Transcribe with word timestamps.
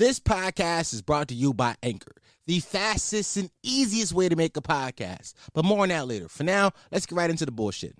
This 0.00 0.18
podcast 0.18 0.94
is 0.94 1.02
brought 1.02 1.28
to 1.28 1.34
you 1.34 1.52
by 1.52 1.74
Anchor, 1.82 2.14
the 2.46 2.60
fastest 2.60 3.36
and 3.36 3.50
easiest 3.62 4.14
way 4.14 4.30
to 4.30 4.34
make 4.34 4.56
a 4.56 4.62
podcast. 4.62 5.34
But 5.52 5.66
more 5.66 5.82
on 5.82 5.90
that 5.90 6.08
later. 6.08 6.26
For 6.26 6.42
now, 6.42 6.70
let's 6.90 7.04
get 7.04 7.16
right 7.16 7.28
into 7.28 7.44
the 7.44 7.52
bullshit. 7.52 7.94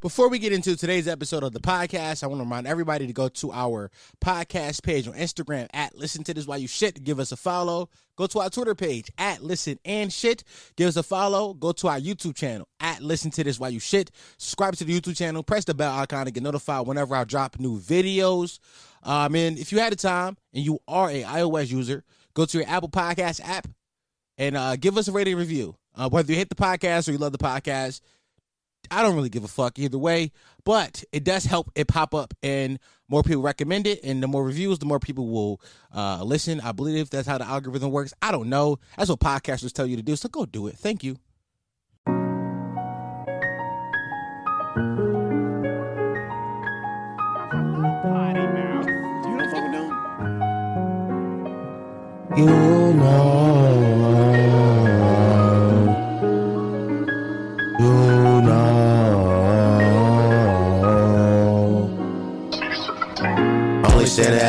Before 0.00 0.28
we 0.28 0.40
get 0.40 0.52
into 0.52 0.76
today's 0.76 1.06
episode 1.06 1.44
of 1.44 1.52
the 1.52 1.60
podcast, 1.60 2.24
I 2.24 2.26
want 2.26 2.40
to 2.40 2.44
remind 2.44 2.66
everybody 2.66 3.06
to 3.06 3.12
go 3.12 3.28
to 3.28 3.52
our 3.52 3.92
podcast 4.20 4.82
page 4.82 5.06
on 5.06 5.14
Instagram 5.14 5.68
at 5.72 5.96
Listen 5.96 6.24
to 6.24 6.34
This 6.34 6.48
While 6.48 6.58
You 6.58 6.66
Shit. 6.66 7.04
Give 7.04 7.20
us 7.20 7.30
a 7.30 7.36
follow. 7.36 7.90
Go 8.16 8.26
to 8.26 8.40
our 8.40 8.50
Twitter 8.50 8.74
page 8.74 9.08
at 9.16 9.40
Listen 9.40 9.78
and 9.84 10.12
Shit. 10.12 10.42
Give 10.76 10.88
us 10.88 10.96
a 10.96 11.02
follow. 11.04 11.54
Go 11.54 11.70
to 11.70 11.86
our 11.86 12.00
YouTube 12.00 12.34
channel 12.34 12.66
at 12.80 13.02
Listen 13.02 13.30
to 13.30 13.44
This 13.44 13.60
While 13.60 13.70
You 13.70 13.78
Shit. 13.78 14.10
Subscribe 14.36 14.74
to 14.76 14.84
the 14.84 15.00
YouTube 15.00 15.16
channel. 15.16 15.44
Press 15.44 15.64
the 15.64 15.74
bell 15.74 15.96
icon 15.96 16.26
to 16.26 16.32
get 16.32 16.42
notified 16.42 16.88
whenever 16.88 17.14
I 17.14 17.22
drop 17.22 17.60
new 17.60 17.78
videos. 17.78 18.58
Um, 19.06 19.34
and 19.36 19.58
if 19.58 19.72
you 19.72 19.78
had 19.78 19.92
the 19.92 19.96
time 19.96 20.36
and 20.52 20.64
you 20.64 20.80
are 20.86 21.08
a 21.08 21.22
iOS 21.22 21.70
user, 21.70 22.04
go 22.34 22.44
to 22.44 22.58
your 22.58 22.68
Apple 22.68 22.90
Podcast 22.90 23.40
app 23.42 23.68
and 24.36 24.56
uh, 24.56 24.76
give 24.76 24.98
us 24.98 25.08
a 25.08 25.12
rating 25.12 25.36
review. 25.36 25.76
Uh, 25.94 26.08
whether 26.08 26.30
you 26.30 26.36
hate 26.36 26.50
the 26.50 26.54
podcast 26.54 27.08
or 27.08 27.12
you 27.12 27.18
love 27.18 27.32
the 27.32 27.38
podcast, 27.38 28.00
I 28.90 29.02
don't 29.02 29.14
really 29.14 29.28
give 29.28 29.44
a 29.44 29.48
fuck 29.48 29.78
either 29.78 29.98
way, 29.98 30.32
but 30.64 31.02
it 31.12 31.24
does 31.24 31.44
help 31.44 31.70
it 31.74 31.88
pop 31.88 32.14
up 32.14 32.34
and 32.42 32.78
more 33.08 33.22
people 33.22 33.42
recommend 33.42 33.86
it. 33.86 34.00
And 34.04 34.22
the 34.22 34.28
more 34.28 34.44
reviews, 34.44 34.78
the 34.78 34.86
more 34.86 35.00
people 35.00 35.28
will 35.28 35.60
uh, 35.94 36.22
listen. 36.22 36.60
I 36.60 36.72
believe 36.72 37.10
that's 37.10 37.28
how 37.28 37.38
the 37.38 37.46
algorithm 37.46 37.90
works. 37.90 38.12
I 38.20 38.32
don't 38.32 38.48
know. 38.48 38.78
That's 38.96 39.08
what 39.08 39.20
podcasters 39.20 39.72
tell 39.72 39.86
you 39.86 39.96
to 39.96 40.02
do. 40.02 40.16
So 40.16 40.28
go 40.28 40.46
do 40.46 40.66
it. 40.66 40.76
Thank 40.76 41.02
you. 41.04 41.16
You 52.36 52.44
know, 52.44 53.65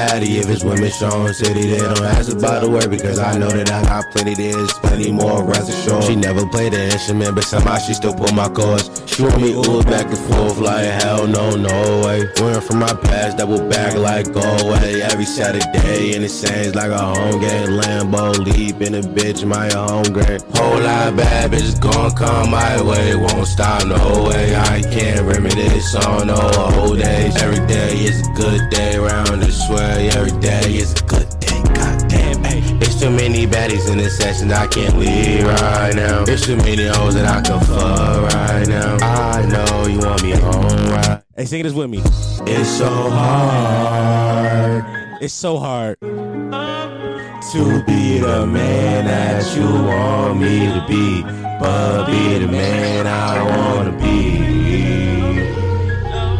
Only 0.07 0.19
said 0.19 0.23
it 0.23 0.27
Addy 0.27 0.39
if 0.39 0.49
it's 0.49 0.63
women 0.63 0.91
showing 0.91 1.33
city. 1.33 1.67
They 1.67 1.77
don't 1.77 1.99
ask 2.01 2.31
about 2.31 2.63
the 2.63 2.69
word 2.69 2.89
because 2.89 3.19
I 3.19 3.37
know 3.37 3.49
that 3.49 3.71
I 3.71 3.83
got 3.83 4.11
plenty. 4.11 4.35
There's 4.35 4.71
plenty 4.73 5.11
more 5.11 5.43
rest 5.43 5.69
assured. 5.69 6.03
She 6.03 6.15
never 6.15 6.45
played 6.47 6.73
the 6.73 6.83
instrument, 6.85 7.35
but 7.35 7.43
somehow 7.43 7.77
she 7.77 7.93
still 7.93 8.13
pull 8.13 8.33
my 8.33 8.49
chords. 8.49 8.89
She 9.05 9.23
me 9.37 9.53
ooh 9.53 9.83
back 9.83 10.05
and 10.07 10.17
forth 10.17 10.59
like 10.59 10.85
hell 11.01 11.27
no, 11.27 11.55
no 11.55 12.01
way. 12.05 12.25
Went 12.39 12.63
from 12.63 12.79
my 12.79 12.93
past, 12.93 13.37
double 13.37 13.67
back 13.69 13.95
like 13.95 14.31
go 14.33 14.41
away. 14.41 15.01
Every 15.01 15.25
Saturday 15.25 16.15
and 16.15 16.23
it 16.23 16.29
seems 16.29 16.75
like 16.75 16.91
a 16.91 16.99
home 16.99 17.39
game. 17.39 17.69
Lambo 17.79 18.37
leap 18.37 18.81
in 18.81 18.95
a 18.95 19.01
bitch, 19.01 19.45
my 19.45 19.69
home 19.73 20.03
game. 20.03 20.39
Whole 20.55 20.81
lot 20.81 21.09
of 21.09 21.17
bad 21.17 21.51
bitches 21.51 21.79
gon' 21.79 22.11
come 22.15 22.51
my 22.51 22.81
way. 22.81 23.15
Won't 23.15 23.47
stop 23.47 23.85
no 23.85 24.29
way. 24.29 24.55
I 24.55 24.81
can't 24.81 25.21
reminisce 25.21 25.95
on 25.95 26.27
no 26.27 26.39
old 26.77 26.99
days. 26.99 27.35
Every 27.41 27.65
day 27.67 27.93
is 27.97 28.21
a 28.27 28.31
good 28.33 28.69
day 28.69 28.97
round 28.97 29.41
this 29.41 29.67
way. 29.69 29.96
Every 29.97 30.31
day 30.39 30.75
is 30.77 30.93
a 30.93 31.03
good 31.05 31.27
day. 31.39 31.61
Goddamn, 31.73 32.43
hey. 32.43 32.61
It's 32.81 32.99
too 32.99 33.09
many 33.09 33.45
baddies 33.47 33.89
in 33.91 33.97
this 33.97 34.17
session. 34.17 34.51
I 34.51 34.67
can't 34.67 34.95
leave 34.97 35.45
right 35.45 35.95
now. 35.95 36.23
It's 36.27 36.45
too 36.45 36.55
many 36.57 36.85
hoes 36.87 37.15
that 37.15 37.25
I 37.25 37.41
can 37.41 37.59
fuck 37.65 38.33
right 38.33 38.67
now. 38.67 38.97
I 39.01 39.45
know 39.45 39.87
you 39.87 39.99
want 39.99 40.21
me 40.23 40.31
home 40.31 40.89
right. 40.91 41.21
Hey, 41.35 41.45
sing 41.45 41.63
this 41.63 41.73
with 41.73 41.89
me. 41.89 42.01
It's 42.49 42.69
so 42.69 42.87
hard 43.09 44.83
It's 45.21 45.33
so 45.33 45.57
hard. 45.57 45.97
to 45.99 47.83
be 47.85 48.19
the 48.19 48.45
man 48.45 49.05
that 49.05 49.55
you 49.55 49.63
want 49.65 50.39
me 50.39 50.67
to 50.67 50.85
be, 50.87 51.21
but 51.59 52.05
be 52.07 52.39
the 52.39 52.47
man 52.47 53.07
I 53.07 53.41
wanna 53.43 53.91
be. 53.97 54.17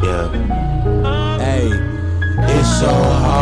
Yeah, 0.06 0.28
Hey, 1.38 1.70
it's 2.54 2.80
so 2.80 2.88
hard. 2.92 3.37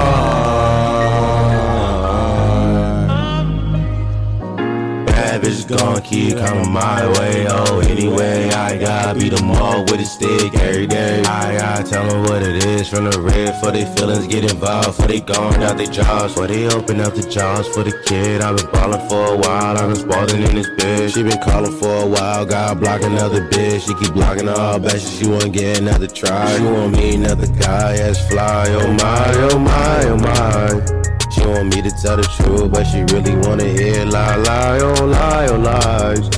Gon' 5.67 5.99
keep 6.03 6.37
coming 6.37 6.71
my 6.71 7.07
way. 7.17 7.47
Oh, 7.49 7.79
anyway, 7.79 8.49
I 8.51 8.77
gotta 8.77 9.17
be 9.17 9.29
the 9.29 9.41
mall 9.41 9.81
with 9.85 9.99
a 9.99 10.05
stick 10.05 10.53
every 10.61 10.85
day. 10.85 11.23
I 11.23 11.57
gotta 11.57 11.83
tell 11.83 12.07
them 12.07 12.21
what 12.23 12.43
it 12.43 12.63
is 12.63 12.87
from 12.87 13.09
the 13.09 13.19
red 13.19 13.59
for 13.59 13.71
they 13.71 13.83
feelings 13.95 14.27
get 14.27 14.43
involved. 14.43 15.01
For 15.01 15.07
they 15.07 15.21
gone 15.21 15.63
out 15.63 15.77
their 15.77 15.87
jobs, 15.87 16.35
for 16.35 16.45
they 16.45 16.67
open 16.67 17.01
up 17.01 17.15
the 17.15 17.27
jobs 17.27 17.67
for 17.69 17.83
the 17.83 17.99
kid. 18.05 18.41
I've 18.41 18.57
been 18.57 18.69
ballin' 18.73 19.09
for 19.09 19.33
a 19.33 19.37
while, 19.37 19.75
I've 19.75 19.87
been 19.87 19.95
spalding 19.95 20.43
in 20.43 20.53
this 20.53 20.69
bitch. 20.77 21.15
She 21.15 21.23
been 21.23 21.41
calling 21.41 21.75
for 21.79 22.03
a 22.03 22.07
while, 22.07 22.45
God 22.45 22.79
block 22.79 23.01
another 23.01 23.49
bitch. 23.49 23.87
She 23.87 23.95
keep 23.95 24.13
blocking 24.13 24.47
all 24.47 24.79
bitches, 24.79 25.19
she 25.19 25.27
wanna 25.27 25.49
get 25.49 25.79
another 25.79 26.07
try. 26.07 26.57
She 26.57 26.63
want 26.63 26.91
me 26.95 27.15
another 27.15 27.47
guy, 27.47 27.93
as 27.95 28.19
fly. 28.29 28.67
Oh 28.69 28.93
my, 28.93 29.33
oh 29.51 29.57
my, 29.57 30.03
oh 30.05 30.17
my. 30.17 31.04
She 31.35 31.45
want 31.45 31.75
me 31.75 31.81
to 31.81 31.91
tell 31.91 32.15
the 32.15 32.23
truth, 32.23 32.71
but 32.71 32.85
she 32.85 33.03
really 33.13 33.35
wanna 33.45 33.65
hear 33.65 34.05
lie, 34.05 34.37
lie, 34.37 34.79
oh 34.79 35.05
lie, 35.05 35.47
oh 35.47 35.57
lies. 35.57 36.29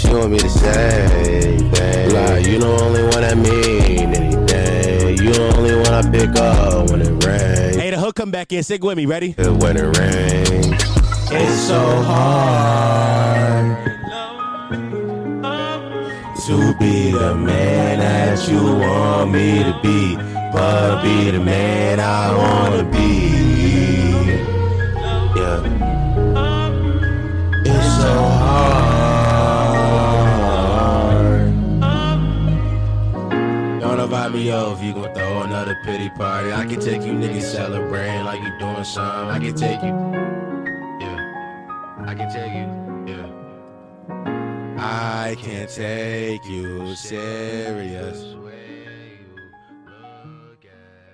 She 0.00 0.08
want 0.08 0.30
me 0.32 0.38
to 0.38 0.48
say 0.48 1.58
things 1.58 2.12
like 2.14 2.46
you 2.46 2.58
the 2.58 2.66
only 2.66 3.02
one 3.02 3.20
that 3.20 3.36
mean 3.36 4.14
anything. 4.14 5.18
You 5.18 5.32
the 5.34 5.56
only 5.58 5.76
one 5.76 5.92
I 5.92 6.10
pick 6.10 6.34
up 6.36 6.88
when 6.90 7.02
it 7.02 7.22
rains. 7.22 7.76
hey, 7.76 7.90
the 7.90 7.98
hook 7.98 8.14
come 8.14 8.30
back 8.30 8.50
in. 8.50 8.62
Sing 8.62 8.80
with 8.80 8.96
me. 8.96 9.04
Ready? 9.04 9.32
When 9.32 9.76
it 9.76 9.98
rains, 9.98 10.82
it's 11.30 11.60
so 11.60 12.02
hard 12.02 13.76
to 16.46 16.74
be 16.78 17.10
the 17.10 17.34
man 17.34 17.98
that 17.98 18.48
you 18.48 18.62
want 18.62 19.32
me 19.32 19.62
to 19.64 19.78
be, 19.82 20.16
but 20.50 21.02
be 21.02 21.30
the 21.30 21.40
man 21.40 22.00
I 22.00 22.34
wanna 22.34 22.84
be. 22.84 23.35
So 28.06 28.14
hard. 28.42 29.86
Don't 33.80 34.00
invite 34.00 34.32
me 34.32 34.52
over 34.52 34.84
you 34.84 34.92
gon' 34.92 35.12
throw 35.14 35.42
another 35.42 35.76
pity 35.84 36.08
party. 36.10 36.52
I 36.52 36.64
can 36.66 36.80
take 36.80 37.02
you 37.02 37.12
niggas 37.12 37.42
celebrating 37.42 38.24
like 38.24 38.40
you 38.40 38.52
doing 38.58 38.84
something. 38.84 39.30
I 39.36 39.38
can 39.40 39.54
take 39.54 39.82
you. 39.82 39.94
Yeah. 41.04 41.18
I 42.06 42.14
can 42.14 42.28
take 42.38 42.52
you. 42.60 42.68
Yeah. 43.12 43.28
I 44.78 45.36
can't 45.40 45.70
take 45.70 46.44
you 46.46 46.94
serious. 46.94 48.45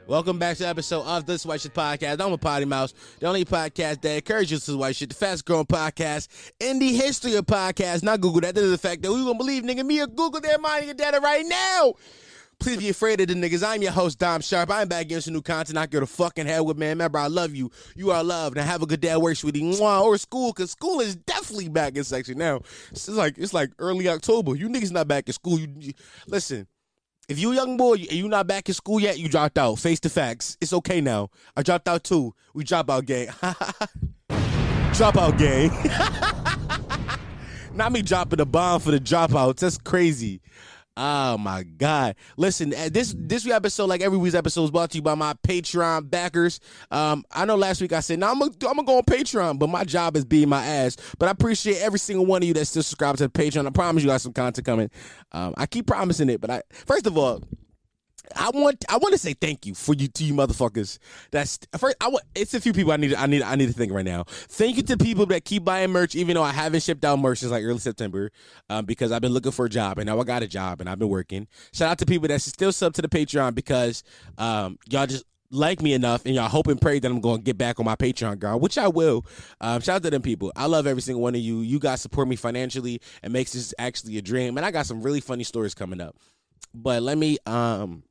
Welcome 0.08 0.38
back 0.38 0.56
to 0.56 0.66
episode 0.66 1.04
of 1.04 1.26
This 1.26 1.46
White 1.46 1.60
Shit 1.60 1.74
Podcast. 1.74 2.20
I'm 2.20 2.32
a 2.32 2.38
potty 2.38 2.64
mouse, 2.64 2.92
the 3.20 3.26
only 3.28 3.44
podcast 3.44 4.02
that 4.02 4.16
encourages 4.16 4.66
this 4.66 4.74
white 4.74 4.96
shit, 4.96 5.10
the 5.10 5.14
fast 5.14 5.44
growing 5.44 5.64
podcast 5.64 6.28
in 6.58 6.80
the 6.80 6.92
history 6.92 7.36
of 7.36 7.46
podcasts. 7.46 8.02
Not 8.02 8.20
Google 8.20 8.40
that. 8.40 8.56
That 8.56 8.64
is 8.64 8.72
the 8.72 8.78
fact 8.78 9.02
that 9.02 9.12
we 9.12 9.22
gonna 9.24 9.38
believe 9.38 9.62
nigga 9.62 9.86
me 9.86 10.00
or 10.00 10.08
Google 10.08 10.40
their 10.40 10.58
mind 10.58 10.88
and 10.88 10.98
data 10.98 11.20
right 11.20 11.46
now. 11.46 11.94
Please 12.58 12.78
be 12.78 12.88
afraid 12.88 13.20
of 13.20 13.28
the 13.28 13.34
niggas. 13.34 13.66
I'm 13.66 13.80
your 13.80 13.92
host, 13.92 14.18
Dom 14.18 14.40
Sharpe. 14.40 14.70
I'm 14.70 14.88
back 14.88 15.02
again 15.02 15.16
with 15.16 15.24
some 15.24 15.34
new 15.34 15.42
content. 15.42 15.78
I 15.78 15.86
get 15.86 16.02
a 16.02 16.06
fucking 16.06 16.46
head 16.46 16.60
with 16.60 16.76
man. 16.76 16.90
Remember, 16.90 17.18
I 17.18 17.28
love 17.28 17.54
you. 17.54 17.70
You 17.96 18.10
are 18.10 18.22
loved. 18.22 18.56
And 18.56 18.66
have 18.66 18.82
a 18.82 18.86
good 18.86 19.00
day 19.00 19.08
at 19.10 19.20
work, 19.20 19.36
sweetie. 19.36 19.62
Mwah. 19.62 20.02
Or 20.02 20.18
school, 20.18 20.52
cause 20.52 20.70
school 20.72 21.00
is 21.00 21.16
definitely 21.16 21.68
back 21.68 21.96
in 21.96 22.04
section 22.04 22.38
now. 22.38 22.60
It's 22.90 23.08
like 23.08 23.38
it's 23.38 23.54
like 23.54 23.70
early 23.78 24.08
October. 24.08 24.54
You 24.56 24.68
niggas 24.68 24.92
not 24.92 25.08
back 25.08 25.28
in 25.28 25.32
school. 25.32 25.58
You, 25.58 25.68
you 25.78 25.92
listen. 26.26 26.66
If 27.28 27.38
you 27.38 27.52
young 27.52 27.76
boy 27.76 27.94
and 27.94 28.12
you 28.12 28.28
not 28.28 28.48
back 28.48 28.68
in 28.68 28.74
school 28.74 28.98
yet, 28.98 29.18
you 29.18 29.28
dropped 29.28 29.56
out. 29.56 29.78
Face 29.78 30.00
the 30.00 30.10
facts. 30.10 30.58
It's 30.60 30.72
okay 30.72 31.00
now. 31.00 31.30
I 31.56 31.62
dropped 31.62 31.88
out 31.88 32.02
too. 32.02 32.34
We 32.52 32.64
drop 32.64 32.90
out 32.90 33.06
gang. 33.06 33.28
drop 34.94 35.16
out 35.16 35.38
gang. 35.38 35.70
not 37.74 37.92
me 37.92 38.02
dropping 38.02 38.40
a 38.40 38.44
bomb 38.44 38.80
for 38.80 38.90
the 38.90 38.98
dropouts. 38.98 39.60
That's 39.60 39.78
crazy. 39.78 40.40
Oh 40.94 41.38
my 41.38 41.62
God! 41.62 42.16
Listen, 42.36 42.74
uh, 42.74 42.90
this 42.92 43.14
this 43.16 43.46
week 43.46 43.54
episode, 43.54 43.86
like 43.86 44.02
every 44.02 44.18
week's 44.18 44.34
episode, 44.34 44.64
is 44.64 44.70
brought 44.70 44.90
to 44.90 44.98
you 44.98 45.02
by 45.02 45.14
my 45.14 45.32
Patreon 45.46 46.10
backers. 46.10 46.60
Um, 46.90 47.24
I 47.30 47.46
know 47.46 47.56
last 47.56 47.80
week 47.80 47.94
I 47.94 48.00
said, 48.00 48.18
"Now 48.18 48.30
I'm 48.30 48.38
gonna 48.38 48.52
I'm 48.68 48.76
gonna 48.76 48.84
go 48.84 48.98
on 48.98 49.04
Patreon," 49.04 49.58
but 49.58 49.70
my 49.70 49.84
job 49.84 50.16
is 50.16 50.26
being 50.26 50.50
my 50.50 50.62
ass. 50.62 50.98
But 51.18 51.28
I 51.28 51.32
appreciate 51.32 51.80
every 51.80 51.98
single 51.98 52.26
one 52.26 52.42
of 52.42 52.48
you 52.48 52.52
that 52.54 52.66
still 52.66 52.82
subscribe 52.82 53.16
to 53.16 53.28
Patreon. 53.30 53.66
I 53.66 53.70
promise 53.70 54.02
you 54.02 54.10
got 54.10 54.20
some 54.20 54.34
content 54.34 54.66
coming. 54.66 54.90
Um, 55.32 55.54
I 55.56 55.64
keep 55.64 55.86
promising 55.86 56.28
it, 56.28 56.42
but 56.42 56.50
I 56.50 56.62
first 56.84 57.06
of 57.06 57.16
all, 57.16 57.42
I 58.36 58.50
want 58.50 58.84
I 58.88 58.96
want 58.98 59.12
to 59.12 59.18
say 59.18 59.34
thank 59.34 59.66
you 59.66 59.74
for 59.74 59.94
you 59.94 60.08
to 60.08 60.24
you 60.24 60.34
motherfuckers. 60.34 60.98
That's 61.30 61.58
first. 61.78 61.96
I 62.00 62.08
want 62.08 62.24
it's 62.34 62.54
a 62.54 62.60
few 62.60 62.72
people 62.72 62.92
I 62.92 62.96
need 62.96 63.14
I 63.14 63.26
need 63.26 63.42
I 63.42 63.56
need 63.56 63.66
to 63.66 63.72
think 63.72 63.92
right 63.92 64.04
now. 64.04 64.24
Thank 64.26 64.76
you 64.76 64.82
to 64.84 64.96
people 64.96 65.26
that 65.26 65.44
keep 65.44 65.64
buying 65.64 65.90
merch, 65.90 66.14
even 66.14 66.34
though 66.34 66.42
I 66.42 66.52
haven't 66.52 66.82
shipped 66.82 67.04
out 67.04 67.18
merch 67.18 67.38
since 67.38 67.52
like 67.52 67.64
early 67.64 67.78
September, 67.78 68.30
um, 68.70 68.84
because 68.84 69.12
I've 69.12 69.22
been 69.22 69.32
looking 69.32 69.52
for 69.52 69.66
a 69.66 69.70
job 69.70 69.98
and 69.98 70.06
now 70.06 70.20
I 70.20 70.24
got 70.24 70.42
a 70.42 70.48
job 70.48 70.80
and 70.80 70.88
I've 70.88 70.98
been 70.98 71.08
working. 71.08 71.46
Shout 71.72 71.90
out 71.90 71.98
to 71.98 72.06
people 72.06 72.28
that 72.28 72.40
still 72.40 72.72
sub 72.72 72.94
to 72.94 73.02
the 73.02 73.08
Patreon 73.08 73.54
because 73.54 74.02
um 74.38 74.78
y'all 74.88 75.06
just 75.06 75.24
like 75.52 75.82
me 75.82 75.92
enough 75.92 76.24
and 76.24 76.34
y'all 76.34 76.48
hope 76.48 76.66
and 76.66 76.80
pray 76.80 76.98
that 76.98 77.10
I'm 77.10 77.20
going 77.20 77.38
to 77.38 77.42
get 77.42 77.58
back 77.58 77.78
on 77.78 77.84
my 77.84 77.94
Patreon, 77.94 78.38
girl, 78.38 78.58
which 78.58 78.78
I 78.78 78.88
will. 78.88 79.24
Um, 79.60 79.80
shout 79.82 79.96
out 79.96 80.02
to 80.04 80.10
them 80.10 80.22
people. 80.22 80.50
I 80.56 80.66
love 80.66 80.86
every 80.86 81.02
single 81.02 81.22
one 81.22 81.34
of 81.34 81.42
you. 81.42 81.60
You 81.60 81.78
guys 81.78 82.00
support 82.00 82.26
me 82.26 82.36
financially 82.36 83.00
and 83.22 83.32
makes 83.32 83.52
this 83.52 83.74
actually 83.78 84.16
a 84.16 84.22
dream. 84.22 84.56
And 84.56 84.64
I 84.64 84.70
got 84.70 84.86
some 84.86 85.02
really 85.02 85.20
funny 85.20 85.44
stories 85.44 85.74
coming 85.74 86.00
up. 86.00 86.16
But 86.74 87.02
let 87.02 87.18
me 87.18 87.36
um 87.46 88.02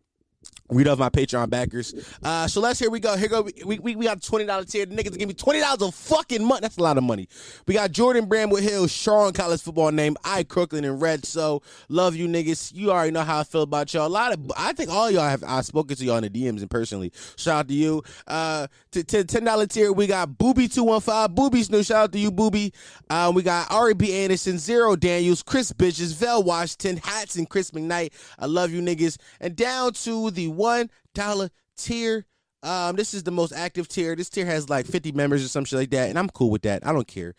read 0.72 0.88
off 0.88 0.98
my 0.98 1.10
Patreon 1.10 1.50
backers. 1.50 1.94
Uh, 2.24 2.48
so 2.48 2.62
let's 2.62 2.80
here 2.80 2.90
we 2.90 3.00
go. 3.00 3.16
Here 3.16 3.28
go. 3.28 3.48
We, 3.66 3.80
we, 3.80 3.96
we 3.96 4.06
got 4.06 4.22
twenty 4.22 4.46
dollars 4.46 4.68
tier. 4.68 4.86
The 4.86 4.96
niggas 4.96 5.18
give 5.18 5.28
me 5.28 5.34
twenty 5.34 5.60
dollars 5.60 5.82
a 5.82 5.92
fucking 5.92 6.44
month. 6.44 6.62
That's 6.62 6.78
a 6.78 6.84
lot 6.84 6.98
of 6.98 7.04
money. 7.04 7.28
We 7.68 7.74
got 7.74 7.92
Jordan 7.92 8.28
Bramwood 8.28 8.62
Hill, 8.62 8.88
Sean 8.88 9.34
college 9.34 9.62
football 9.62 9.92
name, 9.92 10.16
I 10.24 10.44
Crooklyn 10.44 10.86
and 10.86 11.02
Red. 11.02 11.26
So 11.26 11.62
love 11.90 12.16
you 12.16 12.28
niggas. 12.28 12.74
You 12.74 12.92
already 12.92 13.12
know 13.12 13.24
how 13.24 13.40
I 13.40 13.44
feel 13.44 13.64
about 13.64 13.94
y'all. 13.94 14.08
A 14.08 14.10
lot 14.10 14.34
of 14.34 14.52
I 14.58 14.74
think 14.74 14.90
all 14.90 15.12
y'all 15.12 15.28
have 15.28 15.44
I've 15.46 15.66
spoken 15.66 15.96
to 15.96 16.06
y'all 16.06 16.18
in 16.18 16.24
the 16.24 16.30
DMs 16.30 16.62
and 16.62 16.70
personally. 16.70 17.12
Shout 17.36 17.60
out 17.60 17.68
to 17.68 17.74
you. 17.74 18.04
Uh, 18.28 18.68
to, 18.92 19.04
to 19.04 19.24
ten 19.24 19.44
dollar 19.44 19.68
tier 19.68 19.92
we 19.92 20.08
got 20.08 20.38
Booby 20.38 20.68
two 20.68 20.84
one 20.84 21.02
five. 21.02 21.36
Booby's 21.36 21.70
new. 21.70 21.84
Shout 21.84 22.04
out 22.04 22.12
to 22.14 22.20
you, 22.20 22.32
Booby. 22.32 22.74
Um, 23.10 23.36
we 23.36 23.44
got 23.44 23.70
Ari 23.72 23.96
B 23.96 24.14
Anderson, 24.14 24.58
Zero 24.58 24.96
Daniels, 24.96 25.44
Chris 25.44 25.74
Bitches, 25.74 26.16
Vel 26.16 26.44
Washington, 26.44 26.98
Hats, 26.98 27.36
and 27.36 27.50
Chris 27.50 27.72
McKnight. 27.72 28.14
I 28.40 28.46
love 28.46 28.72
you 28.72 28.82
niggas. 28.82 29.18
And 29.40 29.56
down 29.56 29.94
to 29.94 30.32
the 30.32 30.48
one 30.62 30.90
dollar 31.14 31.50
tier. 31.78 32.26
Um, 32.64 32.96
this 32.96 33.14
is 33.14 33.24
the 33.24 33.32
most 33.32 33.54
active 33.54 33.88
tier. 33.88 34.16
This 34.16 34.30
tier 34.30 34.46
has 34.46 34.70
like 34.70 34.86
50 34.86 35.14
members 35.14 35.44
or 35.44 35.48
some 35.48 35.66
shit 35.66 35.80
like 35.80 35.90
that, 35.92 36.10
and 36.10 36.20
I'm 36.20 36.30
cool 36.30 36.52
with 36.52 36.62
that. 36.62 36.86
I 36.86 36.94
don't 36.94 37.08
care. 37.08 37.34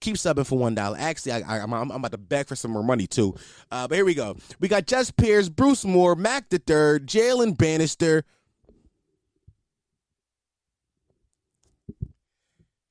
Keep 0.00 0.16
subbing 0.16 0.46
for 0.46 0.58
one 0.58 0.74
dollar. 0.74 0.96
Actually, 1.00 1.32
I, 1.32 1.58
am 1.58 1.72
about 1.72 2.12
to 2.12 2.18
beg 2.18 2.46
for 2.46 2.54
some 2.54 2.70
more 2.70 2.84
money 2.84 3.06
too. 3.06 3.34
Uh, 3.70 3.88
but 3.88 3.96
here 3.96 4.04
we 4.04 4.14
go. 4.14 4.36
We 4.60 4.68
got 4.68 4.86
Jess 4.86 5.10
Pierce, 5.10 5.48
Bruce 5.48 5.84
Moore, 5.84 6.14
Mac 6.14 6.50
the 6.50 6.58
Third, 6.58 7.06
Jalen 7.06 7.56
Bannister. 7.56 8.24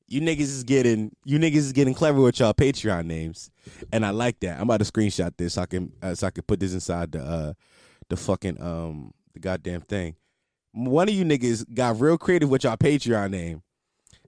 You 0.09 0.21
niggas 0.21 0.39
is 0.39 0.63
getting 0.63 1.15
you 1.25 1.38
niggas 1.38 1.56
is 1.56 1.74
getting 1.74 1.94
clever 1.94 2.19
with 2.21 2.39
y'all 2.39 2.53
Patreon 2.53 3.06
names, 3.06 3.51
and 3.94 4.06
I 4.06 4.09
like 4.09 4.39
that. 4.41 4.57
I'm 4.57 4.63
about 4.63 4.79
to 4.79 4.91
screenshot 4.91 5.31
this 5.38 5.53
so 5.53 5.62
I 5.62 5.65
can 5.65 5.94
uh, 6.01 6.15
so 6.15 6.27
I 6.27 6.31
can 6.31 6.44
put 6.44 6.59
this 6.59 6.74
inside 6.74 7.12
the 7.12 7.21
uh 7.21 7.53
the 8.09 8.18
fucking 8.18 8.62
um 8.62 9.13
the 9.38 9.42
goddamn 9.48 9.81
thing. 9.81 10.16
One 10.74 11.07
of 11.07 11.16
you 11.16 11.24
niggas 11.24 11.74
got 11.74 12.00
real 12.00 12.18
creative 12.18 12.50
with 12.50 12.63
y'all 12.63 12.78
Patreon 12.78 13.31
name. 13.31 13.62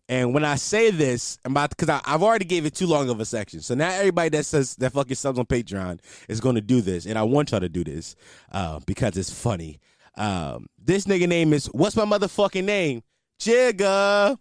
And 0.07 0.33
when 0.33 0.43
I 0.43 0.55
say 0.55 0.89
this, 0.89 1.37
I'm 1.45 1.51
about 1.51 1.69
because 1.69 2.01
I've 2.03 2.23
already 2.23 2.45
gave 2.45 2.65
it 2.65 2.73
too 2.73 2.87
long 2.87 3.09
of 3.09 3.19
a 3.19 3.25
section. 3.25 3.61
So 3.61 3.75
now 3.75 3.91
everybody 3.91 4.29
that 4.29 4.45
says 4.45 4.75
that 4.77 4.93
fucking 4.93 5.15
subs 5.15 5.37
on 5.37 5.45
Patreon 5.45 5.99
is 6.27 6.39
going 6.39 6.55
to 6.55 6.61
do 6.61 6.81
this, 6.81 7.05
and 7.05 7.17
I 7.17 7.23
want 7.23 7.51
y'all 7.51 7.59
to 7.59 7.69
do 7.69 7.83
this 7.83 8.15
uh, 8.51 8.79
because 8.87 9.17
it's 9.17 9.31
funny. 9.31 9.79
Um, 10.15 10.65
this 10.83 11.05
nigga 11.05 11.27
name 11.27 11.53
is 11.53 11.67
what's 11.67 11.95
my 11.95 12.05
motherfucking 12.05 12.63
name? 12.63 13.03
Jigga. 13.39 14.37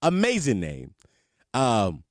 Amazing 0.00 0.60
name. 0.60 0.94
Um, 1.54 2.04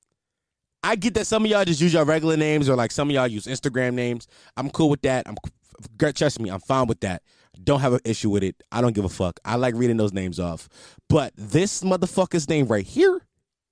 I 0.82 0.96
get 0.96 1.14
that 1.14 1.26
some 1.26 1.46
of 1.46 1.50
y'all 1.50 1.64
just 1.64 1.80
use 1.80 1.94
your 1.94 2.04
regular 2.04 2.36
names 2.36 2.68
or 2.68 2.76
like 2.76 2.92
some 2.92 3.08
of 3.08 3.14
y'all 3.14 3.26
use 3.26 3.46
Instagram 3.46 3.94
names. 3.94 4.28
I'm 4.58 4.68
cool 4.68 4.90
with 4.90 5.02
that. 5.02 5.26
I'm 5.26 5.36
trust 6.14 6.38
me, 6.38 6.50
I'm 6.50 6.60
fine 6.60 6.86
with 6.86 7.00
that. 7.00 7.22
Don't 7.62 7.80
have 7.80 7.92
an 7.92 8.00
issue 8.04 8.30
with 8.30 8.42
it. 8.42 8.62
I 8.70 8.80
don't 8.80 8.94
give 8.94 9.04
a 9.04 9.08
fuck. 9.08 9.40
I 9.44 9.56
like 9.56 9.74
reading 9.74 9.96
those 9.96 10.12
names 10.12 10.38
off. 10.38 10.68
But 11.08 11.32
this 11.36 11.82
motherfucker's 11.82 12.48
name 12.48 12.66
right 12.66 12.86
here, 12.86 13.20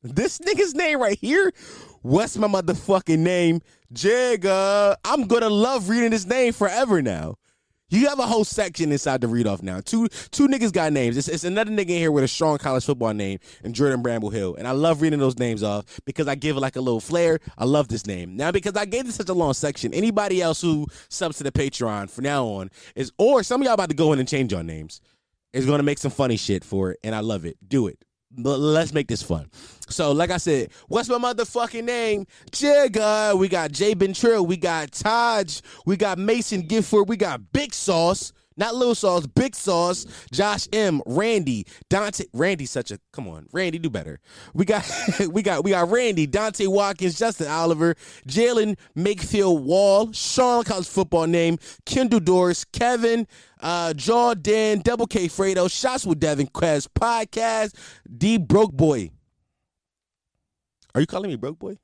this 0.02 0.38
nigga's 0.38 0.74
name 0.74 1.00
right 1.00 1.18
here, 1.18 1.52
what's 2.02 2.36
my 2.36 2.48
motherfucking 2.48 3.18
name? 3.18 3.60
Jigga. 3.92 4.96
I'm 5.04 5.26
gonna 5.26 5.50
love 5.50 5.88
reading 5.88 6.10
this 6.10 6.26
name 6.26 6.52
forever 6.52 7.00
now. 7.02 7.36
You 7.88 8.08
have 8.08 8.18
a 8.18 8.26
whole 8.26 8.44
section 8.44 8.90
inside 8.90 9.20
the 9.20 9.28
read 9.28 9.46
off 9.46 9.62
now. 9.62 9.80
Two 9.80 10.08
two 10.08 10.48
niggas 10.48 10.72
got 10.72 10.92
names. 10.92 11.16
It's, 11.16 11.28
it's 11.28 11.44
another 11.44 11.70
nigga 11.70 11.90
in 11.90 11.98
here 11.98 12.10
with 12.10 12.24
a 12.24 12.28
strong 12.28 12.58
college 12.58 12.84
football 12.84 13.14
name 13.14 13.38
and 13.62 13.76
Jordan 13.76 14.02
Bramble 14.02 14.30
Hill. 14.30 14.56
And 14.56 14.66
I 14.66 14.72
love 14.72 15.02
reading 15.02 15.20
those 15.20 15.38
names 15.38 15.62
off 15.62 16.00
because 16.04 16.26
I 16.26 16.34
give 16.34 16.56
it 16.56 16.60
like 16.60 16.74
a 16.74 16.80
little 16.80 17.00
flair. 17.00 17.38
I 17.56 17.64
love 17.64 17.86
this 17.86 18.04
name. 18.04 18.36
Now, 18.36 18.50
because 18.50 18.74
I 18.74 18.86
gave 18.86 19.06
this 19.06 19.14
such 19.14 19.28
a 19.28 19.34
long 19.34 19.54
section, 19.54 19.94
anybody 19.94 20.42
else 20.42 20.60
who 20.60 20.86
subs 21.08 21.38
to 21.38 21.44
the 21.44 21.52
Patreon 21.52 22.10
from 22.10 22.24
now 22.24 22.44
on 22.46 22.70
is, 22.96 23.12
or 23.18 23.44
some 23.44 23.60
of 23.60 23.64
y'all 23.66 23.74
about 23.74 23.90
to 23.90 23.96
go 23.96 24.12
in 24.12 24.18
and 24.18 24.28
change 24.28 24.50
your 24.50 24.64
names, 24.64 25.00
is 25.52 25.64
to 25.64 25.82
make 25.82 25.98
some 25.98 26.10
funny 26.10 26.36
shit 26.36 26.64
for 26.64 26.90
it. 26.90 26.98
And 27.04 27.14
I 27.14 27.20
love 27.20 27.44
it. 27.44 27.56
Do 27.66 27.86
it. 27.86 28.04
But 28.36 28.58
let's 28.58 28.92
make 28.92 29.08
this 29.08 29.22
fun. 29.22 29.50
So, 29.88 30.12
like 30.12 30.30
I 30.30 30.36
said, 30.36 30.70
what's 30.88 31.08
my 31.08 31.16
motherfucking 31.18 31.84
name? 31.84 32.26
Jigga. 32.50 33.38
We 33.38 33.48
got 33.48 33.72
Jay 33.72 33.94
Bentrill. 33.94 34.46
We 34.46 34.56
got 34.56 34.92
Taj. 34.92 35.60
We 35.86 35.96
got 35.96 36.18
Mason 36.18 36.62
Gifford. 36.62 37.08
We 37.08 37.16
got 37.16 37.52
Big 37.52 37.72
Sauce. 37.72 38.32
Not 38.56 38.74
Little 38.74 38.94
Sauce, 38.94 39.26
Big 39.26 39.54
Sauce, 39.54 40.06
Josh 40.32 40.68
M, 40.72 41.02
Randy, 41.06 41.66
Dante. 41.90 42.24
Randy, 42.32 42.66
such 42.66 42.90
a 42.90 42.98
come 43.12 43.28
on, 43.28 43.46
Randy, 43.52 43.78
do 43.78 43.90
better. 43.90 44.20
We 44.54 44.64
got, 44.64 44.90
we 45.30 45.42
got, 45.42 45.64
we 45.64 45.70
got 45.70 45.90
Randy, 45.90 46.26
Dante 46.26 46.66
Watkins, 46.66 47.18
Justin 47.18 47.48
Oliver, 47.48 47.94
Jalen 48.26 48.76
Makefield 48.96 49.62
Wall, 49.62 50.12
Sean 50.12 50.64
college 50.64 50.88
football 50.88 51.26
name, 51.26 51.58
Kendall 51.84 52.20
Doris, 52.20 52.64
Kevin, 52.64 53.26
uh, 53.60 53.92
Jordan, 53.94 54.80
Double 54.80 55.06
K 55.06 55.28
Fredo, 55.28 55.70
Shots 55.70 56.06
with 56.06 56.20
Devin 56.20 56.48
Quest, 56.48 56.92
Podcast, 56.94 57.74
D 58.16 58.38
Broke 58.38 58.72
Boy. 58.72 59.10
Are 60.94 61.00
you 61.00 61.06
calling 61.06 61.28
me 61.28 61.36
Broke 61.36 61.58
Boy? 61.58 61.76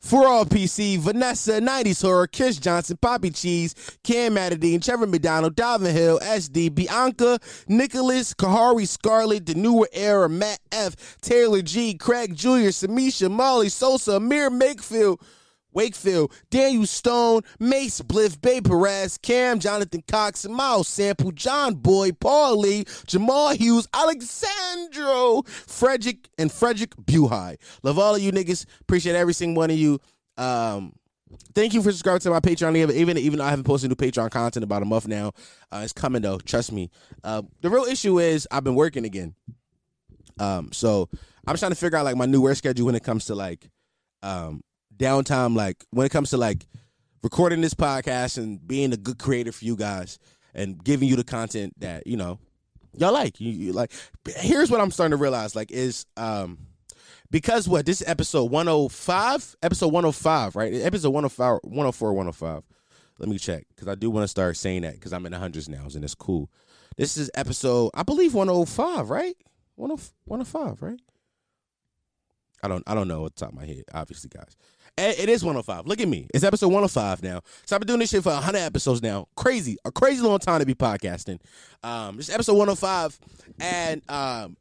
For 0.00 0.26
all 0.26 0.46
PC, 0.46 0.98
Vanessa, 0.98 1.60
90s 1.60 2.02
Horror, 2.02 2.26
Kish 2.26 2.56
Johnson, 2.56 2.98
Poppy 3.00 3.30
Cheese, 3.30 3.74
Cam 4.02 4.34
Madadine, 4.34 4.82
Trevor 4.82 5.06
McDonald, 5.06 5.54
Dalvin 5.54 5.92
Hill, 5.92 6.18
SD, 6.20 6.74
Bianca, 6.74 7.38
Nicholas, 7.68 8.32
Kahari 8.32 8.88
Scarlett, 8.88 9.44
The 9.44 9.54
Newer 9.54 9.88
Era, 9.92 10.28
Matt 10.28 10.58
F, 10.72 11.18
Taylor 11.20 11.60
G, 11.60 11.94
Craig 11.94 12.34
Jr., 12.34 12.70
Samisha, 12.70 13.30
Molly, 13.30 13.68
Sosa, 13.68 14.16
Amir 14.16 14.50
Makefield, 14.50 15.20
Wakefield, 15.72 16.32
Daniel 16.50 16.86
Stone, 16.86 17.42
Mace 17.58 18.00
Bliff, 18.00 18.40
Bay 18.40 18.60
Perez, 18.60 19.18
Cam, 19.18 19.60
Jonathan 19.60 20.02
Cox, 20.06 20.46
Miles 20.48 20.88
Sample, 20.88 21.32
John 21.32 21.74
Boy, 21.74 22.12
Paul 22.12 22.58
Lee, 22.58 22.84
Jamal 23.06 23.50
Hughes, 23.54 23.88
Alexandro, 23.94 25.42
Frederick, 25.46 26.28
and 26.38 26.50
Frederick 26.50 26.94
Buhai. 26.96 27.56
Love 27.82 27.98
all 27.98 28.14
of 28.14 28.22
you 28.22 28.32
niggas. 28.32 28.66
Appreciate 28.80 29.16
every 29.16 29.34
single 29.34 29.60
one 29.60 29.70
of 29.70 29.76
you. 29.76 29.98
Um, 30.36 30.92
thank 31.54 31.74
you 31.74 31.82
for 31.82 31.90
subscribing 31.90 32.20
to 32.20 32.30
my 32.30 32.40
Patreon. 32.40 32.76
Even 32.94 33.18
even 33.18 33.38
though 33.38 33.44
I 33.44 33.50
haven't 33.50 33.64
posted 33.64 33.90
new 33.90 33.96
Patreon 33.96 34.30
content 34.30 34.64
about 34.64 34.82
a 34.82 34.86
month 34.86 35.06
now, 35.06 35.32
uh, 35.70 35.80
it's 35.84 35.92
coming 35.92 36.22
though. 36.22 36.38
Trust 36.38 36.72
me. 36.72 36.90
Uh, 37.22 37.42
the 37.60 37.70
real 37.70 37.84
issue 37.84 38.18
is 38.18 38.48
I've 38.50 38.64
been 38.64 38.74
working 38.74 39.04
again. 39.04 39.34
Um, 40.38 40.72
so 40.72 41.08
I'm 41.46 41.56
trying 41.56 41.72
to 41.72 41.76
figure 41.76 41.98
out 41.98 42.04
like 42.04 42.16
my 42.16 42.26
new 42.26 42.40
work 42.40 42.56
schedule 42.56 42.86
when 42.86 42.94
it 42.94 43.04
comes 43.04 43.26
to 43.26 43.34
like 43.34 43.68
um 44.22 44.62
downtime, 45.00 45.56
like 45.56 45.84
when 45.90 46.06
it 46.06 46.10
comes 46.10 46.30
to 46.30 46.36
like 46.36 46.66
recording 47.22 47.60
this 47.60 47.74
podcast 47.74 48.38
and 48.38 48.66
being 48.66 48.92
a 48.92 48.96
good 48.96 49.18
creator 49.18 49.50
for 49.52 49.64
you 49.64 49.76
guys 49.76 50.18
and 50.54 50.82
giving 50.84 51.08
you 51.08 51.16
the 51.16 51.24
content 51.24 51.74
that 51.80 52.06
you 52.06 52.16
know 52.16 52.38
y'all 52.96 53.12
like. 53.12 53.40
You, 53.40 53.50
you 53.50 53.72
like. 53.72 53.92
Here's 54.36 54.70
what 54.70 54.80
I'm 54.80 54.90
starting 54.90 55.16
to 55.16 55.22
realize, 55.22 55.56
like, 55.56 55.70
is 55.70 56.06
um 56.16 56.58
because 57.30 57.68
what 57.68 57.86
this 57.86 58.00
is 58.00 58.08
episode 58.08 58.50
105, 58.50 59.56
episode 59.62 59.92
105, 59.92 60.56
right? 60.56 60.74
Episode 60.74 61.10
105, 61.10 61.60
104, 61.62 62.12
105. 62.12 62.62
Let 63.18 63.28
me 63.28 63.38
check 63.38 63.66
because 63.68 63.88
I 63.88 63.94
do 63.94 64.10
want 64.10 64.24
to 64.24 64.28
start 64.28 64.56
saying 64.56 64.82
that 64.82 64.94
because 64.94 65.12
I'm 65.12 65.26
in 65.26 65.32
the 65.32 65.38
hundreds 65.38 65.68
now 65.68 65.84
and 65.94 66.04
it's 66.04 66.14
cool. 66.14 66.50
This 66.96 67.16
is 67.16 67.30
episode, 67.34 67.90
I 67.94 68.02
believe 68.02 68.34
105, 68.34 69.10
right? 69.10 69.36
105, 69.76 70.82
right? 70.82 71.00
I 72.62 72.68
don't 72.68 72.82
I 72.86 72.94
don't 72.94 73.08
know 73.08 73.24
at 73.26 73.34
the 73.36 73.40
top 73.40 73.50
of 73.50 73.54
my 73.56 73.66
head, 73.66 73.84
obviously, 73.94 74.28
guys. 74.28 74.56
It 74.96 75.28
is 75.28 75.42
105. 75.42 75.86
Look 75.86 76.00
at 76.00 76.08
me. 76.08 76.26
It's 76.34 76.44
episode 76.44 76.68
105 76.68 77.22
now. 77.22 77.40
So 77.64 77.74
I've 77.74 77.80
been 77.80 77.86
doing 77.86 78.00
this 78.00 78.10
shit 78.10 78.22
for 78.22 78.32
100 78.32 78.58
episodes 78.58 79.02
now. 79.02 79.28
Crazy. 79.36 79.76
A 79.84 79.90
crazy 79.90 80.22
long 80.22 80.38
time 80.38 80.60
to 80.60 80.66
be 80.66 80.74
podcasting. 80.74 81.40
Um, 81.82 82.16
this 82.16 82.28
is 82.28 82.34
episode 82.34 82.54
105. 82.54 83.18
And 83.60 84.02
um, 84.10 84.56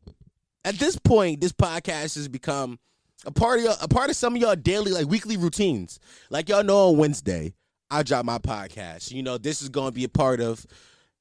at 0.63 0.75
this 0.75 0.97
point, 0.97 1.41
this 1.41 1.51
podcast 1.51 2.15
has 2.15 2.27
become 2.27 2.79
a 3.25 3.31
part 3.31 3.59
of 3.59 3.77
a 3.81 3.87
part 3.87 4.09
of 4.09 4.15
some 4.15 4.35
of 4.35 4.41
y'all 4.41 4.55
daily, 4.55 4.91
like 4.91 5.07
weekly 5.07 5.37
routines. 5.37 5.99
Like 6.29 6.47
y'all 6.49 6.63
know 6.63 6.89
on 6.89 6.97
Wednesday, 6.97 7.53
I 7.91 8.03
drop 8.03 8.25
my 8.25 8.37
podcast. 8.37 9.11
You 9.11 9.23
know, 9.23 9.37
this 9.37 9.61
is 9.61 9.69
gonna 9.69 9.91
be 9.91 10.03
a 10.03 10.09
part 10.09 10.39
of 10.39 10.65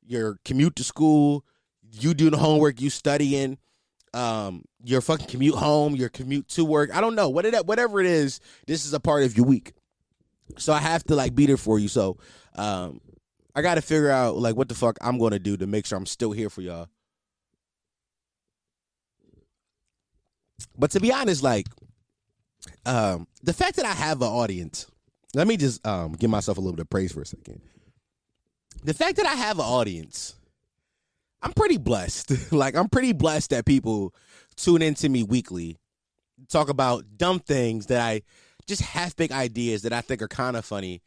your 0.07 0.39
commute 0.45 0.77
to 0.77 0.85
school, 0.85 1.45
you 1.91 2.15
doing 2.15 2.35
homework, 2.35 2.81
you 2.81 2.91
studying, 2.91 3.59
um 4.15 4.65
your 4.83 5.01
fucking 5.01 5.27
commute 5.27 5.55
home, 5.55 5.97
your 5.97 6.09
commute 6.09 6.49
to 6.49 6.65
work. 6.65 6.95
I 6.95 7.01
don't 7.01 7.15
know. 7.15 7.29
What 7.29 7.45
it, 7.45 7.67
whatever 7.67 8.01
it 8.01 8.07
is, 8.07 8.41
this 8.67 8.85
is 8.85 8.93
a 8.95 9.01
part 9.01 9.25
of 9.25 9.37
your 9.37 9.47
week. 9.47 9.73
So 10.57 10.73
I 10.73 10.79
have 10.79 11.05
to 11.05 11.15
like 11.15 11.35
be 11.35 11.47
there 11.47 11.57
for 11.57 11.79
you. 11.79 11.89
So 11.89 12.19
um 12.55 13.01
I 13.55 13.63
got 13.63 13.75
to 13.75 13.83
figure 13.83 14.11
out 14.11 14.37
like 14.37 14.57
what 14.57 14.69
the 14.69 14.75
fuck 14.75 14.99
I'm 15.01 15.19
to 15.19 15.39
do 15.39 15.57
to 15.57 15.67
make 15.67 15.87
sure 15.87 15.99
I'm 15.99 16.07
still 16.07 16.33
here 16.33 16.49
for 16.49 16.63
y'all. 16.63 16.89
But 20.77 20.93
to 20.93 21.01
be 21.01 21.13
honest 21.13 21.43
like 21.43 21.67
um 22.87 23.27
the 23.43 23.53
fact 23.53 23.77
that 23.77 23.87
I 23.87 23.93
have 23.93 24.23
an 24.23 24.29
audience. 24.29 24.87
Let 25.35 25.47
me 25.47 25.57
just 25.57 25.87
um 25.87 26.13
give 26.13 26.31
myself 26.31 26.57
a 26.57 26.61
little 26.61 26.77
bit 26.77 26.83
of 26.83 26.91
praise 26.91 27.13
for 27.13 27.23
a 27.23 27.27
second. 27.27 27.61
The 28.85 28.95
fact 28.95 29.17
that 29.17 29.27
I 29.27 29.35
have 29.35 29.59
an 29.59 29.65
audience 29.65 30.38
I'm 31.43 31.53
pretty 31.53 31.79
blessed. 31.79 32.53
like 32.53 32.75
I'm 32.75 32.89
pretty 32.89 33.13
blessed 33.13 33.51
that 33.51 33.65
people 33.65 34.15
tune 34.57 34.83
into 34.83 35.09
me 35.09 35.23
weekly, 35.23 35.79
talk 36.49 36.69
about 36.69 37.05
dumb 37.17 37.39
things 37.39 37.87
that 37.87 38.01
I 38.01 38.23
just 38.67 38.83
half 38.83 39.17
big 39.17 39.33
ideas 39.33 39.83
that 39.83 39.93
I 39.93 40.01
think 40.01 40.23
are 40.23 40.29
kind 40.29 40.57
of 40.57 40.65
funny. 40.65 41.03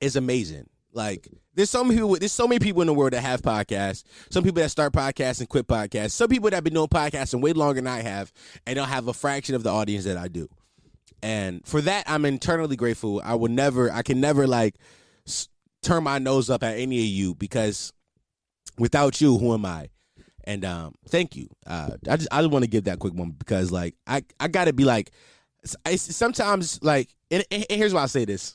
Is 0.00 0.16
amazing. 0.16 0.66
Like 0.92 1.28
there's 1.54 1.70
so 1.70 1.84
many 1.84 1.96
people. 1.96 2.16
There's 2.16 2.32
so 2.32 2.48
many 2.48 2.58
people 2.58 2.80
in 2.80 2.86
the 2.86 2.94
world 2.94 3.12
that 3.12 3.20
have 3.20 3.42
podcasts. 3.42 4.02
Some 4.30 4.42
people 4.42 4.62
that 4.62 4.70
start 4.70 4.92
podcasts 4.92 5.40
and 5.40 5.48
quit 5.48 5.66
podcasts. 5.66 6.12
Some 6.12 6.28
people 6.28 6.48
that 6.50 6.56
have 6.56 6.64
been 6.64 6.74
doing 6.74 6.88
podcasting 6.88 7.42
way 7.42 7.52
longer 7.52 7.76
than 7.76 7.86
I 7.86 8.02
have, 8.02 8.32
and 8.66 8.76
don't 8.76 8.88
have 8.88 9.06
a 9.08 9.12
fraction 9.12 9.54
of 9.54 9.62
the 9.62 9.70
audience 9.70 10.04
that 10.04 10.16
I 10.16 10.28
do. 10.28 10.48
And 11.22 11.64
for 11.66 11.80
that, 11.82 12.04
I'm 12.08 12.24
internally 12.24 12.76
grateful. 12.76 13.20
I 13.22 13.34
will 13.34 13.50
never. 13.50 13.92
I 13.92 14.02
can 14.02 14.20
never 14.20 14.46
like 14.46 14.76
s- 15.26 15.48
turn 15.82 16.02
my 16.04 16.18
nose 16.18 16.48
up 16.48 16.62
at 16.62 16.78
any 16.78 16.98
of 16.98 17.04
you 17.04 17.34
because 17.34 17.92
without 18.80 19.20
you, 19.20 19.38
who 19.38 19.54
am 19.54 19.64
I? 19.64 19.90
And 20.44 20.64
um, 20.64 20.94
thank 21.08 21.36
you. 21.36 21.48
Uh, 21.66 21.90
I 22.08 22.16
just 22.16 22.28
I 22.32 22.40
just 22.40 22.50
want 22.50 22.64
to 22.64 22.70
give 22.70 22.84
that 22.84 22.98
quick 22.98 23.14
moment 23.14 23.38
because 23.38 23.70
like 23.70 23.94
I 24.06 24.24
I 24.40 24.48
gotta 24.48 24.72
be 24.72 24.84
like, 24.84 25.12
I, 25.84 25.96
sometimes 25.96 26.82
like 26.82 27.14
and, 27.30 27.44
and 27.50 27.66
here's 27.68 27.94
why 27.94 28.02
I 28.02 28.06
say 28.06 28.24
this. 28.24 28.54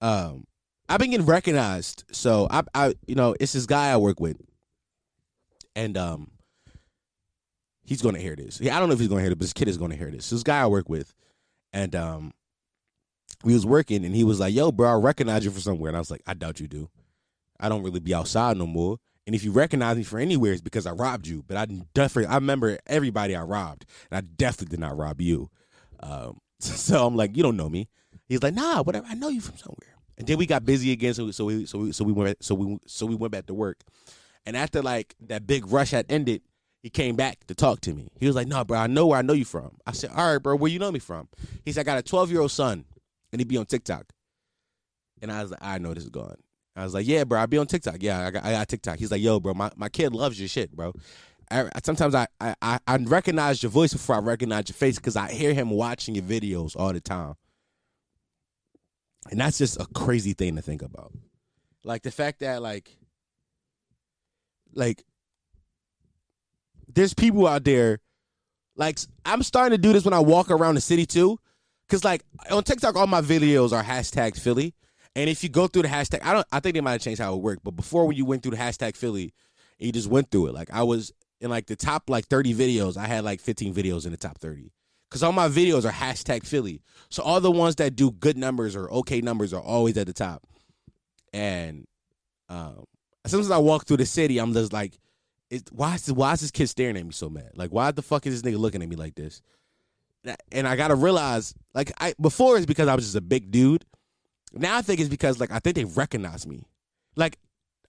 Um, 0.00 0.44
I've 0.88 0.98
been 0.98 1.10
getting 1.10 1.26
recognized. 1.26 2.04
So 2.12 2.48
I, 2.50 2.62
I, 2.74 2.94
you 3.06 3.14
know, 3.14 3.34
it's 3.40 3.52
this 3.52 3.66
guy 3.66 3.90
I 3.90 3.96
work 3.96 4.20
with, 4.20 4.36
and 5.74 5.96
um, 5.96 6.30
he's 7.82 8.02
gonna 8.02 8.18
hear 8.18 8.36
this. 8.36 8.60
I 8.60 8.78
don't 8.78 8.88
know 8.88 8.94
if 8.94 9.00
he's 9.00 9.08
gonna 9.08 9.22
hear 9.22 9.30
it, 9.30 9.36
but 9.38 9.40
this 9.40 9.52
kid 9.52 9.68
is 9.68 9.78
gonna 9.78 9.96
hear 9.96 10.10
this. 10.10 10.30
This 10.30 10.42
guy 10.42 10.60
I 10.60 10.66
work 10.66 10.88
with, 10.88 11.14
and 11.72 11.96
um, 11.96 12.32
we 13.42 13.54
was 13.54 13.64
working, 13.64 14.04
and 14.04 14.14
he 14.14 14.24
was 14.24 14.38
like, 14.38 14.54
"Yo, 14.54 14.70
bro, 14.70 14.90
I 14.90 14.94
recognize 14.94 15.44
you 15.44 15.50
from 15.50 15.60
somewhere," 15.60 15.88
and 15.88 15.96
I 15.96 16.00
was 16.00 16.10
like, 16.10 16.22
"I 16.26 16.34
doubt 16.34 16.60
you 16.60 16.68
do. 16.68 16.90
I 17.60 17.68
don't 17.68 17.82
really 17.82 18.00
be 18.00 18.14
outside 18.14 18.56
no 18.56 18.66
more." 18.66 18.98
And 19.26 19.34
if 19.34 19.44
you 19.44 19.52
recognize 19.52 19.96
me 19.96 20.02
for 20.02 20.18
anywhere, 20.18 20.52
it's 20.52 20.60
because 20.60 20.86
I 20.86 20.92
robbed 20.92 21.26
you. 21.26 21.44
But 21.46 21.56
I 21.56 21.66
definitely, 21.94 22.26
I 22.26 22.34
remember 22.34 22.78
everybody 22.86 23.36
I 23.36 23.42
robbed, 23.42 23.86
and 24.10 24.18
I 24.18 24.22
definitely 24.22 24.72
did 24.72 24.80
not 24.80 24.96
rob 24.96 25.20
you. 25.20 25.50
Um, 26.00 26.40
so 26.58 27.06
I'm 27.06 27.16
like, 27.16 27.36
you 27.36 27.42
don't 27.42 27.56
know 27.56 27.68
me. 27.68 27.88
He's 28.28 28.42
like, 28.42 28.54
nah, 28.54 28.82
whatever. 28.82 29.06
I 29.08 29.14
know 29.14 29.28
you 29.28 29.40
from 29.40 29.56
somewhere. 29.56 29.96
And 30.18 30.26
then 30.26 30.36
we 30.36 30.46
got 30.46 30.64
busy 30.64 30.92
again, 30.92 31.14
so 31.14 31.26
we, 31.26 31.32
so 31.32 31.44
we 31.46 31.66
so 31.66 31.78
we 31.78 31.92
so 31.92 32.04
we 32.04 32.12
went 32.12 32.44
so 32.44 32.54
we 32.54 32.78
so 32.86 33.06
we 33.06 33.14
went 33.14 33.32
back 33.32 33.46
to 33.46 33.54
work. 33.54 33.78
And 34.44 34.56
after 34.56 34.82
like 34.82 35.14
that 35.20 35.46
big 35.46 35.70
rush 35.70 35.92
had 35.92 36.06
ended, 36.08 36.42
he 36.82 36.90
came 36.90 37.16
back 37.16 37.46
to 37.46 37.54
talk 37.54 37.80
to 37.82 37.94
me. 37.94 38.08
He 38.18 38.26
was 38.26 38.36
like, 38.36 38.46
nah, 38.46 38.64
bro, 38.64 38.78
I 38.78 38.86
know 38.86 39.06
where 39.06 39.18
I 39.18 39.22
know 39.22 39.32
you 39.32 39.44
from." 39.44 39.76
I 39.86 39.92
said, 39.92 40.10
"All 40.10 40.32
right, 40.32 40.42
bro, 40.42 40.56
where 40.56 40.70
you 40.70 40.78
know 40.78 40.92
me 40.92 40.98
from?" 40.98 41.28
He 41.64 41.72
said, 41.72 41.82
"I 41.82 41.84
got 41.84 41.98
a 41.98 42.02
12 42.02 42.30
year 42.30 42.40
old 42.40 42.50
son, 42.50 42.84
and 43.32 43.40
he'd 43.40 43.48
be 43.48 43.56
on 43.56 43.66
TikTok." 43.66 44.12
And 45.22 45.30
I 45.30 45.42
was 45.42 45.50
like, 45.52 45.62
"I 45.62 45.78
know 45.78 45.94
this 45.94 46.04
is 46.04 46.10
gone." 46.10 46.36
I 46.80 46.84
was 46.84 46.94
like, 46.94 47.06
"Yeah, 47.06 47.24
bro, 47.24 47.40
I 47.40 47.46
be 47.46 47.58
on 47.58 47.66
TikTok. 47.66 47.96
Yeah, 48.00 48.26
I 48.26 48.30
got, 48.30 48.44
I 48.44 48.52
got 48.52 48.68
TikTok." 48.68 48.98
He's 48.98 49.10
like, 49.10 49.20
"Yo, 49.22 49.38
bro, 49.40 49.54
my, 49.54 49.70
my 49.76 49.88
kid 49.88 50.14
loves 50.14 50.38
your 50.38 50.48
shit, 50.48 50.74
bro." 50.74 50.92
I, 51.50 51.68
sometimes 51.82 52.14
I, 52.14 52.28
I 52.40 52.78
I 52.86 52.96
recognize 52.96 53.62
your 53.62 53.70
voice 53.70 53.92
before 53.92 54.16
I 54.16 54.20
recognize 54.20 54.68
your 54.68 54.76
face 54.76 54.96
because 54.96 55.16
I 55.16 55.32
hear 55.32 55.52
him 55.52 55.70
watching 55.70 56.14
your 56.14 56.24
videos 56.24 56.76
all 56.76 56.92
the 56.92 57.00
time. 57.00 57.34
And 59.30 59.40
that's 59.40 59.58
just 59.58 59.80
a 59.80 59.86
crazy 59.86 60.32
thing 60.32 60.56
to 60.56 60.62
think 60.62 60.82
about. 60.82 61.12
Like 61.84 62.02
the 62.02 62.10
fact 62.10 62.40
that 62.40 62.62
like 62.62 62.96
like 64.74 65.02
there's 66.92 67.14
people 67.14 67.46
out 67.46 67.64
there 67.64 67.98
like 68.76 68.98
I'm 69.24 69.42
starting 69.42 69.76
to 69.76 69.82
do 69.82 69.92
this 69.92 70.04
when 70.04 70.14
I 70.14 70.20
walk 70.20 70.50
around 70.50 70.76
the 70.76 70.80
city 70.80 71.04
too. 71.04 71.38
Cause 71.88 72.04
like 72.04 72.22
on 72.50 72.62
TikTok, 72.62 72.94
all 72.94 73.08
my 73.08 73.20
videos 73.20 73.72
are 73.72 73.82
hashtag 73.82 74.38
Philly. 74.38 74.74
And 75.16 75.28
if 75.28 75.42
you 75.42 75.48
go 75.48 75.66
through 75.66 75.82
the 75.82 75.88
hashtag, 75.88 76.20
I 76.22 76.32
don't 76.32 76.46
I 76.52 76.60
think 76.60 76.74
they 76.74 76.80
might 76.80 76.92
have 76.92 77.00
changed 77.00 77.20
how 77.20 77.34
it 77.34 77.40
worked, 77.40 77.64
but 77.64 77.72
before 77.72 78.06
when 78.06 78.16
you 78.16 78.24
went 78.24 78.42
through 78.42 78.52
the 78.52 78.56
hashtag 78.56 78.96
Philly, 78.96 79.32
you 79.78 79.92
just 79.92 80.08
went 80.08 80.30
through 80.30 80.48
it. 80.48 80.54
Like 80.54 80.70
I 80.72 80.82
was 80.82 81.12
in 81.40 81.50
like 81.50 81.66
the 81.66 81.76
top 81.76 82.08
like 82.08 82.26
30 82.26 82.54
videos, 82.54 82.96
I 82.96 83.06
had 83.06 83.24
like 83.24 83.40
15 83.40 83.74
videos 83.74 84.04
in 84.04 84.12
the 84.12 84.16
top 84.16 84.38
30 84.38 84.70
because 85.08 85.22
all 85.22 85.32
my 85.32 85.48
videos 85.48 85.84
are 85.84 85.92
hashtag 85.92 86.46
Philly. 86.46 86.82
So 87.08 87.22
all 87.22 87.40
the 87.40 87.50
ones 87.50 87.76
that 87.76 87.96
do 87.96 88.12
good 88.12 88.36
numbers 88.36 88.76
or 88.76 88.90
okay 88.92 89.20
numbers 89.20 89.52
are 89.52 89.62
always 89.62 89.96
at 89.96 90.06
the 90.06 90.12
top. 90.12 90.46
And 91.32 91.86
um, 92.48 92.84
as 93.24 93.50
I 93.50 93.58
walk 93.58 93.86
through 93.86 93.98
the 93.98 94.06
city, 94.06 94.38
I'm 94.38 94.52
just 94.52 94.72
like, 94.72 94.98
why 95.72 95.96
is 95.96 96.06
this, 96.06 96.14
why 96.14 96.32
is 96.32 96.40
this 96.40 96.50
kid 96.50 96.68
staring 96.68 96.96
at 96.96 97.04
me 97.04 97.12
so 97.12 97.28
mad? 97.28 97.50
Like, 97.54 97.70
why 97.70 97.90
the 97.90 98.02
fuck 98.02 98.26
is 98.26 98.40
this 98.40 98.52
nigga 98.52 98.58
looking 98.58 98.82
at 98.82 98.88
me 98.88 98.96
like 98.96 99.14
this? 99.14 99.42
And 100.52 100.68
I 100.68 100.76
gotta 100.76 100.94
realize, 100.94 101.54
like, 101.74 101.92
I 101.98 102.14
before 102.20 102.56
it's 102.56 102.66
because 102.66 102.88
I 102.88 102.94
was 102.94 103.04
just 103.06 103.16
a 103.16 103.22
big 103.22 103.50
dude. 103.50 103.84
Now 104.52 104.76
I 104.76 104.82
think 104.82 105.00
it's 105.00 105.08
because 105.08 105.40
like 105.40 105.50
I 105.50 105.58
think 105.58 105.76
they 105.76 105.84
recognize 105.84 106.46
me. 106.46 106.64
Like, 107.16 107.38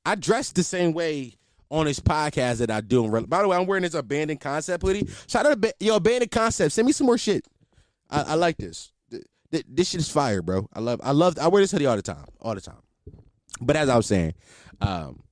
I 0.06 0.15
dress 0.15 0.51
the 0.51 0.63
same 0.63 0.94
way 0.94 1.36
on 1.70 1.86
this 1.86 2.00
podcast 2.00 2.58
that 2.58 2.72
I 2.72 2.82
do. 2.82 3.08
By 3.27 3.41
the 3.41 3.48
way, 3.48 3.58
I'm 3.58 3.65
wearing 3.65 3.84
this 3.84 3.94
abandoned 3.94 4.41
concept 4.41 4.84
hoodie. 4.84 5.08
Shout 5.27 5.46
out 5.46 5.62
to 5.62 5.74
yo 5.80 5.96
abandoned 5.96 6.32
concept. 6.32 6.74
Send 6.74 6.86
me 6.86 6.91
some 6.91 7.08
more 7.08 7.18
shit. 7.18 7.46
I, 8.10 8.22
I 8.22 8.34
like 8.36 8.58
this. 8.58 8.91
This 9.51 9.89
shit 9.89 10.00
is 10.00 10.10
fire, 10.10 10.41
bro. 10.41 10.68
I 10.74 10.80
love. 10.80 11.01
I 11.03 11.12
love. 11.12 11.38
I 11.38 11.48
wear 11.48 11.62
this 11.62 11.72
hoodie 11.72 11.86
all 11.86 11.96
the 11.96 12.01
time, 12.01 12.25
all 12.39 12.56
the 12.56 12.62
time. 12.62 12.82
But 13.60 13.75
as 13.75 13.89
I 13.89 13.98
was 13.98 14.06
saying, 14.06 14.34
um, 14.80 15.24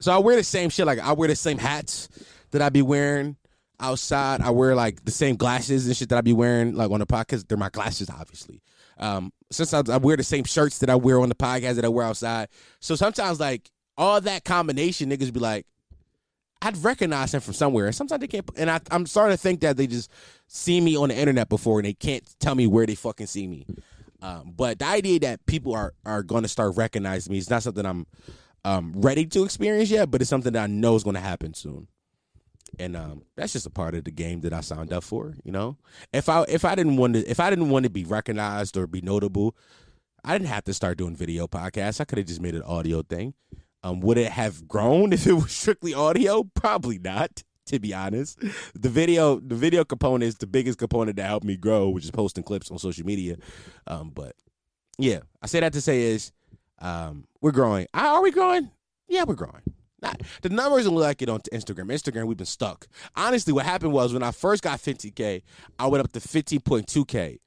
so 0.00 0.12
I 0.12 0.18
wear 0.18 0.36
the 0.36 0.44
same 0.44 0.70
shit. 0.70 0.86
Like 0.86 0.98
I 0.98 1.12
wear 1.12 1.28
the 1.28 1.36
same 1.36 1.58
hats 1.58 2.08
that 2.50 2.62
I 2.62 2.68
be 2.68 2.82
wearing 2.82 3.36
outside. 3.80 4.40
I 4.40 4.50
wear 4.50 4.74
like 4.74 5.04
the 5.04 5.10
same 5.10 5.36
glasses 5.36 5.86
and 5.86 5.96
shit 5.96 6.10
that 6.10 6.18
I 6.18 6.20
be 6.20 6.32
wearing 6.32 6.74
like 6.74 6.90
on 6.90 7.00
the 7.00 7.06
podcast. 7.06 7.48
They're 7.48 7.58
my 7.58 7.70
glasses, 7.70 8.10
obviously. 8.10 8.62
Um, 8.98 9.32
since 9.50 9.72
I, 9.72 9.96
wear 9.96 10.16
the 10.16 10.22
same 10.22 10.44
shirts 10.44 10.78
that 10.78 10.90
I 10.90 10.94
wear 10.94 11.20
on 11.20 11.28
the 11.28 11.34
podcast 11.34 11.76
that 11.76 11.84
I 11.84 11.88
wear 11.88 12.04
outside. 12.04 12.48
So 12.80 12.96
sometimes 12.96 13.40
like 13.40 13.70
all 13.96 14.20
that 14.20 14.44
combination, 14.44 15.10
niggas 15.10 15.32
be 15.32 15.40
like, 15.40 15.66
I'd 16.60 16.76
recognize 16.82 17.32
him 17.32 17.40
from 17.40 17.54
somewhere. 17.54 17.86
And 17.86 17.94
sometimes 17.94 18.20
they 18.20 18.26
can't. 18.26 18.48
And 18.56 18.70
I, 18.70 18.80
am 18.90 19.06
starting 19.06 19.36
to 19.36 19.40
think 19.40 19.60
that 19.60 19.76
they 19.76 19.86
just 19.86 20.10
see 20.48 20.80
me 20.80 20.96
on 20.96 21.08
the 21.08 21.16
internet 21.16 21.48
before 21.48 21.78
and 21.78 21.86
they 21.86 21.94
can't 21.94 22.24
tell 22.40 22.54
me 22.54 22.66
where 22.66 22.86
they 22.86 22.94
fucking 22.94 23.26
see 23.26 23.46
me. 23.46 23.66
Um, 24.20 24.52
but 24.56 24.80
the 24.80 24.86
idea 24.86 25.20
that 25.20 25.46
people 25.46 25.74
are 25.74 25.94
are 26.04 26.24
going 26.24 26.42
to 26.42 26.48
start 26.48 26.76
recognizing 26.76 27.32
me 27.32 27.38
is 27.38 27.48
not 27.48 27.62
something 27.62 27.86
I'm 27.86 28.06
um, 28.64 28.92
ready 28.96 29.24
to 29.26 29.44
experience 29.44 29.90
yet, 29.90 30.10
but 30.10 30.20
it's 30.20 30.30
something 30.30 30.52
that 30.54 30.64
I 30.64 30.66
know 30.66 30.96
is 30.96 31.04
going 31.04 31.14
to 31.14 31.20
happen 31.20 31.54
soon. 31.54 31.86
And 32.78 32.96
um, 32.96 33.22
that's 33.36 33.52
just 33.52 33.66
a 33.66 33.70
part 33.70 33.94
of 33.94 34.04
the 34.04 34.10
game 34.10 34.40
that 34.42 34.52
I 34.52 34.60
signed 34.60 34.92
up 34.92 35.04
for. 35.04 35.34
You 35.44 35.52
know, 35.52 35.76
if 36.12 36.28
I 36.28 36.44
if 36.48 36.64
I 36.64 36.74
didn't 36.74 36.96
want 36.96 37.14
to 37.14 37.28
if 37.28 37.40
I 37.40 37.50
didn't 37.50 37.70
want 37.70 37.84
to 37.84 37.90
be 37.90 38.04
recognized 38.04 38.76
or 38.76 38.86
be 38.86 39.00
notable, 39.00 39.56
I 40.24 40.36
didn't 40.36 40.48
have 40.48 40.64
to 40.64 40.74
start 40.74 40.98
doing 40.98 41.16
video 41.16 41.46
podcasts. 41.46 42.00
I 42.00 42.04
could 42.04 42.18
have 42.18 42.26
just 42.26 42.40
made 42.40 42.54
an 42.54 42.62
audio 42.62 43.02
thing. 43.02 43.34
Um, 43.82 44.00
would 44.00 44.18
it 44.18 44.32
have 44.32 44.66
grown 44.66 45.12
if 45.14 45.26
it 45.26 45.32
was 45.32 45.52
strictly 45.52 45.94
audio? 45.94 46.44
Probably 46.54 46.98
not. 46.98 47.42
To 47.66 47.78
be 47.78 47.92
honest, 47.92 48.40
the 48.74 48.88
video 48.88 49.40
the 49.40 49.54
video 49.54 49.84
component 49.84 50.24
is 50.24 50.36
the 50.36 50.46
biggest 50.46 50.78
component 50.78 51.18
that 51.18 51.26
helped 51.26 51.44
me 51.44 51.54
grow, 51.58 51.90
which 51.90 52.04
is 52.04 52.10
posting 52.10 52.42
clips 52.42 52.70
on 52.70 52.78
social 52.78 53.04
media. 53.04 53.36
Um, 53.86 54.08
but 54.08 54.34
yeah, 54.98 55.18
I 55.42 55.48
say 55.48 55.60
that 55.60 55.74
to 55.74 55.82
say 55.82 56.00
is 56.00 56.32
um, 56.78 57.26
we're 57.42 57.52
growing. 57.52 57.86
Are 57.92 58.22
we 58.22 58.30
growing? 58.30 58.70
Yeah, 59.06 59.24
we're 59.24 59.34
growing. 59.34 59.62
Not, 60.00 60.22
the 60.42 60.48
numbers 60.48 60.84
don't 60.84 60.94
look 60.94 61.04
like 61.04 61.22
it 61.22 61.28
on 61.28 61.40
Instagram. 61.52 61.86
Instagram, 61.86 62.26
we've 62.26 62.36
been 62.36 62.46
stuck. 62.46 62.86
Honestly, 63.16 63.52
what 63.52 63.64
happened 63.64 63.92
was 63.92 64.12
when 64.12 64.22
I 64.22 64.30
first 64.30 64.62
got 64.62 64.78
50K, 64.78 65.42
I 65.78 65.86
went 65.86 66.04
up 66.04 66.12
to 66.12 66.20
15.2K. 66.20 67.38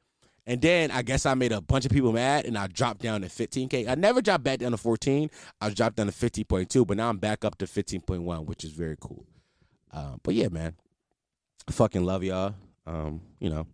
And 0.47 0.61
then 0.61 0.91
I 0.91 1.01
guess 1.03 1.25
I 1.25 1.33
made 1.35 1.51
a 1.51 1.61
bunch 1.61 1.85
of 1.85 1.91
people 1.91 2.11
mad 2.11 2.45
and 2.45 2.57
I 2.57 2.67
dropped 2.67 3.01
down 3.01 3.21
to 3.21 3.27
15K. 3.27 3.87
I 3.87 3.95
never 3.95 4.21
dropped 4.21 4.43
back 4.43 4.59
down 4.59 4.71
to 4.71 4.77
14. 4.77 5.29
I 5.61 5.69
dropped 5.69 5.97
down 5.97 6.07
to 6.07 6.11
15.2, 6.11 6.85
but 6.85 6.97
now 6.97 7.09
I'm 7.09 7.17
back 7.17 7.45
up 7.45 7.57
to 7.59 7.65
15.1, 7.65 8.45
which 8.45 8.63
is 8.63 8.71
very 8.71 8.97
cool. 8.99 9.25
Um, 9.91 10.19
but 10.23 10.33
yeah, 10.33 10.49
man. 10.49 10.75
I 11.67 11.71
fucking 11.71 12.03
love 12.03 12.23
y'all. 12.23 12.55
Um, 12.87 13.21
you 13.39 13.49
know. 13.49 13.67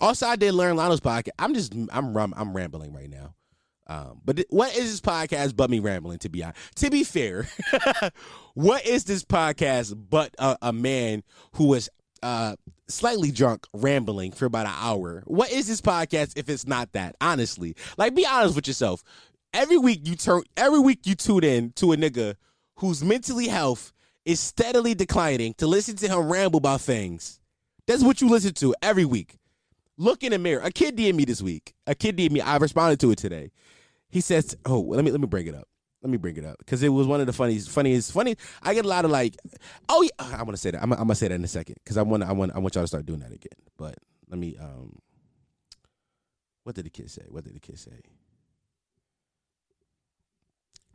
Also, 0.00 0.26
I 0.26 0.36
did 0.36 0.54
learn 0.54 0.74
Lionel's 0.74 1.00
podcast. 1.00 1.30
I'm 1.38 1.54
just 1.54 1.74
I'm 1.92 2.16
I'm 2.16 2.56
rambling 2.56 2.92
right 2.92 3.10
now. 3.10 3.34
Um, 3.88 4.20
but 4.24 4.36
th- 4.36 4.48
what 4.50 4.76
is 4.76 4.90
this 4.90 5.00
podcast 5.00 5.56
but 5.56 5.70
me 5.70 5.78
rambling? 5.78 6.18
To 6.18 6.28
be 6.28 6.42
honest, 6.42 6.58
to 6.76 6.90
be 6.90 7.04
fair, 7.04 7.48
what 8.54 8.84
is 8.84 9.04
this 9.04 9.24
podcast 9.24 9.94
but 10.10 10.34
a, 10.38 10.56
a 10.62 10.72
man 10.72 11.22
who 11.52 11.74
is 11.74 11.88
uh, 12.22 12.56
slightly 12.88 13.30
drunk 13.30 13.66
rambling 13.72 14.32
for 14.32 14.46
about 14.46 14.66
an 14.66 14.74
hour. 14.76 15.22
What 15.26 15.50
is 15.50 15.68
this 15.68 15.80
podcast 15.80 16.36
if 16.36 16.48
it's 16.48 16.66
not 16.66 16.92
that? 16.92 17.16
Honestly, 17.20 17.76
like 17.96 18.14
be 18.14 18.26
honest 18.26 18.56
with 18.56 18.66
yourself. 18.66 19.02
Every 19.52 19.78
week 19.78 20.00
you 20.04 20.16
turn, 20.16 20.42
every 20.56 20.80
week 20.80 21.00
you 21.06 21.14
tune 21.14 21.44
in 21.44 21.72
to 21.76 21.92
a 21.92 21.96
nigga 21.96 22.34
whose 22.76 23.02
mentally 23.02 23.48
health 23.48 23.92
is 24.24 24.40
steadily 24.40 24.94
declining 24.94 25.54
to 25.54 25.66
listen 25.66 25.96
to 25.96 26.08
him 26.08 26.30
ramble 26.30 26.58
about 26.58 26.80
things. 26.80 27.40
That's 27.86 28.02
what 28.02 28.20
you 28.20 28.28
listen 28.28 28.54
to 28.54 28.74
every 28.82 29.04
week. 29.04 29.36
Look 29.96 30.22
in 30.22 30.32
the 30.32 30.38
mirror. 30.38 30.60
A 30.62 30.70
kid 30.70 30.96
DM 30.96 31.14
me 31.14 31.24
this 31.24 31.40
week. 31.40 31.74
A 31.86 31.94
kid 31.94 32.18
DM 32.18 32.32
me. 32.32 32.40
I 32.40 32.56
responded 32.56 33.00
to 33.00 33.12
it 33.12 33.18
today. 33.18 33.50
He 34.16 34.22
says, 34.22 34.56
"Oh, 34.64 34.80
let 34.80 35.04
me 35.04 35.10
let 35.10 35.20
me 35.20 35.26
bring 35.26 35.46
it 35.46 35.54
up." 35.54 35.68
let 36.02 36.10
me 36.10 36.16
bring 36.16 36.36
it 36.36 36.44
up 36.44 36.56
because 36.58 36.82
it 36.82 36.88
was 36.88 37.06
one 37.06 37.20
of 37.20 37.26
the 37.26 37.34
funniest, 37.34 37.68
funniest, 37.68 38.12
funny. 38.12 38.36
I 38.62 38.72
get 38.72 38.86
a 38.86 38.88
lot 38.88 39.04
of 39.04 39.10
like, 39.10 39.36
oh 39.88 40.02
yeah, 40.02 40.38
I 40.38 40.42
want 40.42 40.52
to 40.52 40.56
say 40.56 40.70
that. 40.70 40.82
I'm, 40.82 40.92
I'm, 40.92 40.98
gonna 40.98 41.14
say 41.16 41.28
that 41.28 41.34
in 41.34 41.44
a 41.44 41.48
second 41.48 41.76
because 41.82 41.98
I 41.98 42.02
want, 42.02 42.22
I 42.22 42.32
want, 42.32 42.54
I 42.54 42.58
want 42.60 42.74
y'all 42.74 42.84
to 42.84 42.88
start 42.88 43.04
doing 43.04 43.20
that 43.20 43.32
again. 43.32 43.58
But 43.76 43.96
let 44.30 44.38
me, 44.38 44.56
um, 44.56 44.98
what 46.62 46.76
did 46.76 46.86
the 46.86 46.90
kid 46.90 47.10
say? 47.10 47.24
What 47.28 47.44
did 47.44 47.54
the 47.54 47.60
kid 47.60 47.78
say? 47.78 48.00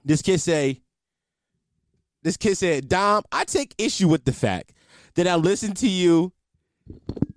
This 0.03 0.23
kid 0.23 0.39
say, 0.39 0.81
This 2.23 2.37
kid 2.37 2.57
said, 2.57 2.87
Dom, 2.87 3.23
I 3.31 3.43
take 3.43 3.75
issue 3.77 4.07
with 4.07 4.25
the 4.25 4.33
fact 4.33 4.71
that 5.15 5.27
I 5.27 5.35
listen 5.35 5.73
to 5.75 5.87
you. 5.87 6.31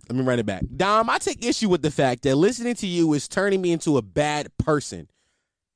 Let 0.09 0.17
me 0.17 0.25
run 0.25 0.39
it 0.39 0.47
back. 0.47 0.63
Dom, 0.77 1.11
I 1.11 1.19
take 1.19 1.45
issue 1.45 1.69
with 1.69 1.83
the 1.83 1.91
fact 1.91 2.23
that 2.23 2.37
listening 2.37 2.75
to 2.77 2.87
you 2.87 3.13
is 3.15 3.27
turning 3.27 3.61
me 3.61 3.73
into 3.73 3.99
a 3.99 4.03
bad 4.03 4.57
person. 4.59 5.09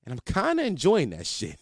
And 0.09 0.19
I'm 0.27 0.35
kind 0.35 0.59
of 0.59 0.65
enjoying 0.65 1.11
that 1.11 1.27
shit. 1.27 1.61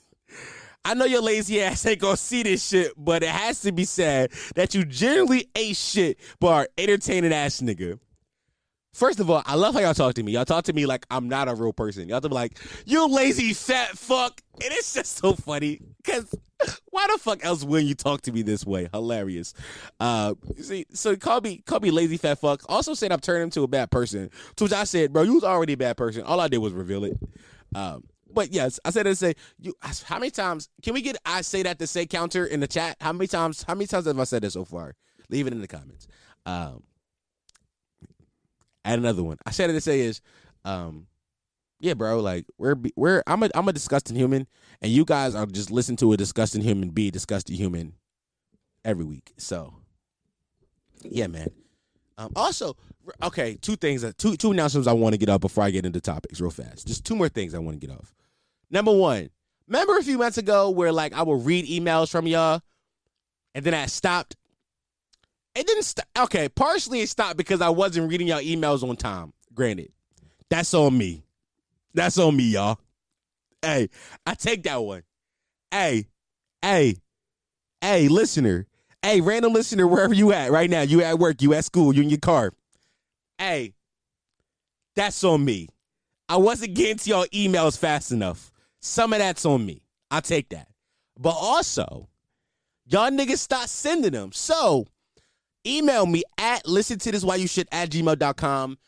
I 0.85 0.95
know 0.95 1.05
your 1.05 1.21
lazy 1.21 1.61
ass 1.61 1.85
ain't 1.85 1.99
gonna 1.99 2.17
see 2.17 2.45
this 2.45 2.65
shit, 2.65 2.93
but 2.97 3.25
it 3.25 3.29
has 3.29 3.63
to 3.63 3.73
be 3.73 3.85
said 3.85 4.31
that 4.55 4.73
you 4.73 4.85
generally 4.85 5.51
ain't 5.57 5.77
shit 5.77 6.21
but 6.39 6.49
are 6.53 6.69
entertaining 6.79 7.33
ass 7.33 7.61
nigga. 7.61 7.99
First 8.95 9.19
of 9.19 9.29
all, 9.29 9.43
I 9.47 9.57
love 9.57 9.75
how 9.75 9.81
y'all 9.81 9.95
talk 9.95 10.15
to 10.15 10.23
me. 10.23 10.31
Y'all 10.31 10.45
talk 10.45 10.63
to 10.67 10.73
me 10.73 10.87
like 10.87 11.07
I'm 11.11 11.29
not 11.29 11.49
a 11.49 11.57
real 11.57 11.73
person. 11.73 12.09
Y'all 12.09 12.21
to 12.21 12.29
be 12.29 12.37
like, 12.37 12.61
you 12.85 13.09
lazy 13.09 13.53
fat 13.53 13.99
fuck. 13.99 14.41
And 14.63 14.73
it's 14.73 14.95
just 14.95 15.17
so 15.17 15.35
funny. 15.35 15.81
Cause 16.05 16.33
why 16.91 17.09
the 17.11 17.19
fuck 17.19 17.45
else 17.45 17.65
will 17.65 17.81
you 17.81 17.97
talk 17.97 18.23
to 18.23 18.31
me 18.31 18.43
this 18.43 18.65
way? 18.65 18.89
Hilarious. 18.93 19.55
Uh 19.99 20.35
see, 20.61 20.87
so 20.93 21.17
call 21.17 21.41
me 21.41 21.65
call 21.67 21.81
me 21.81 21.91
lazy 21.91 22.17
fat 22.17 22.39
fuck. 22.39 22.63
Also 22.69 22.95
said 22.95 23.11
I'm 23.11 23.19
turning 23.19 23.43
into 23.43 23.65
a 23.65 23.69
bad 23.69 23.91
person. 23.91 24.31
To 24.55 24.65
which 24.65 24.73
I 24.73 24.85
said, 24.85 25.13
bro, 25.13 25.23
you 25.23 25.35
was 25.35 25.43
already 25.43 25.73
a 25.73 25.77
bad 25.77 25.97
person. 25.97 26.23
All 26.23 26.39
I 26.39 26.47
did 26.47 26.59
was 26.59 26.73
reveal 26.73 27.03
it. 27.03 27.19
Um, 27.75 28.05
but 28.37 28.53
yes, 28.53 28.79
I 28.85 28.91
said 28.91 29.05
to 29.05 29.17
say 29.17 29.33
you. 29.59 29.75
How 30.05 30.19
many 30.19 30.31
times 30.31 30.69
can 30.83 30.93
we 30.93 31.01
get 31.01 31.17
I 31.25 31.41
say 31.41 31.63
that 31.63 31.79
to 31.79 31.87
say 31.87 32.05
counter 32.05 32.45
in 32.45 32.61
the 32.61 32.67
chat? 32.67 32.99
How 33.01 33.15
many 33.15 33.27
times? 33.27 33.63
How 33.67 33.75
many 33.75 33.87
times 33.87 34.05
have 34.05 34.21
I 34.21 34.25
said 34.25 34.43
that 34.43 34.51
so 34.51 34.67
far? 34.67 34.95
Leave 35.31 35.47
it 35.47 35.55
in 35.55 35.63
the 35.63 35.67
comments. 35.67 36.07
Um, 36.45 36.83
add 38.85 38.99
another 38.99 39.23
one. 39.23 39.39
I 39.47 39.53
said 39.53 39.71
it 39.71 39.73
to 39.73 39.81
say 39.81 40.01
is, 40.01 40.21
um, 40.67 41.07
yeah, 41.81 41.95
bro. 41.95 42.21
Like 42.21 42.45
we're 42.59 42.77
we're 42.95 43.23
I'm 43.27 43.43
a 43.43 43.49
I'm 43.55 43.67
a 43.69 43.73
disgusting 43.73 44.17
human, 44.17 44.47
and 44.83 44.93
you 44.93 45.07
guys 45.07 45.35
are 45.35 45.47
just 45.47 45.71
listen 45.71 45.97
to 45.97 46.13
a 46.13 46.19
disgusting 46.19 46.61
human 46.61 46.91
be 46.91 47.09
a 47.09 47.11
disgusting 47.11 47.57
human 47.57 47.95
every 48.85 49.07
week. 49.07 49.33
So, 49.39 49.73
yeah, 51.03 51.27
man. 51.27 51.49
Um, 52.19 52.33
also, 52.37 52.77
okay, 53.23 53.57
two 53.63 53.77
things, 53.77 54.05
uh, 54.05 54.13
two 54.19 54.37
two 54.37 54.51
announcements 54.51 54.87
I 54.87 54.93
want 54.93 55.15
to 55.15 55.19
get 55.19 55.31
up 55.31 55.41
before 55.41 55.65
I 55.65 55.71
get 55.71 55.87
into 55.87 56.03
topics 56.03 56.39
real 56.39 56.51
fast. 56.51 56.87
Just 56.87 57.07
two 57.07 57.17
more 57.17 57.31
things 57.31 57.55
I 57.55 57.59
want 57.61 57.81
to 57.81 57.87
get 57.87 57.97
off. 57.97 58.13
Number 58.71 58.93
one, 58.93 59.31
remember 59.69 59.97
a 59.97 60.03
few 60.03 60.19
months 60.19 60.39
ago 60.39 60.71
where 60.71 60.93
like 60.93 61.13
I 61.13 61.23
would 61.23 61.45
read 61.45 61.67
emails 61.67 62.11
from 62.11 62.27
y'all, 62.27 62.61
and 63.55 63.65
then 63.65 63.75
I 63.75 63.87
stopped. 63.87 64.37
It 65.55 65.67
didn't 65.67 65.85
stop. 65.85 66.07
Okay, 66.19 66.49
partially 66.49 67.01
it 67.01 67.09
stopped 67.09 67.37
because 67.37 67.61
I 67.61 67.71
wasn't 67.71 68.11
reading 68.11 68.29
y'all 68.29 68.41
emails 68.41 68.87
on 68.89 68.97
time. 68.97 69.33
Granted, 69.55 69.93
that's 70.51 70.75
on 70.75 70.97
me. 70.97 71.25
That's 71.95 72.19
on 72.19 72.37
me, 72.37 72.45
y'all. 72.45 72.79
Hey, 73.63 73.89
I 74.27 74.35
take 74.35 74.65
that 74.65 74.83
one. 74.83 75.03
Hey, 75.71 76.09
hey, 76.61 76.97
hey, 77.81 78.09
listener. 78.09 78.67
Hey, 79.03 79.21
random 79.21 79.53
listener, 79.53 79.87
wherever 79.87 80.13
you 80.13 80.33
at 80.33 80.51
right 80.51 80.69
now, 80.69 80.83
you 80.83 81.03
at 81.03 81.19
work, 81.19 81.41
you 81.41 81.55
at 81.55 81.65
school, 81.65 81.95
you 81.95 82.03
in 82.03 82.11
your 82.11 82.19
car. 82.19 82.53
Hey, 83.39 83.75
that's 84.95 85.23
on 85.25 85.45
me. 85.45 85.69
I 86.29 86.37
wasn't 86.37 86.75
getting 86.75 86.97
to 86.99 87.11
y'all 87.11 87.27
emails 87.27 87.79
fast 87.79 88.11
enough. 88.11 88.51
Some 88.87 89.13
of 89.13 89.19
that's 89.19 89.45
on 89.45 89.67
me. 89.67 89.83
I'll 90.13 90.23
take 90.23 90.49
that. 90.51 90.69
But 91.19 91.35
also, 91.35 92.09
y'all 92.87 93.11
niggas 93.11 93.39
stop 93.39 93.69
sending 93.69 94.13
them. 94.13 94.31
So 94.33 94.87
email 95.67 96.07
me 96.07 96.23
at 96.39 96.67
listen 96.67 96.99
to 97.01 97.11
this 97.11 97.25
why 97.25 97.35
you 97.35 97.49
should 97.49 97.69
at 97.73 97.91
gmail.com. 97.91 98.79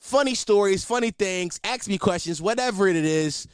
Funny 0.00 0.34
stories, 0.34 0.84
funny 0.84 1.12
things, 1.12 1.60
ask 1.62 1.88
me 1.88 1.98
questions, 1.98 2.42
whatever 2.42 2.88
it 2.88 2.96
is. 2.96 3.46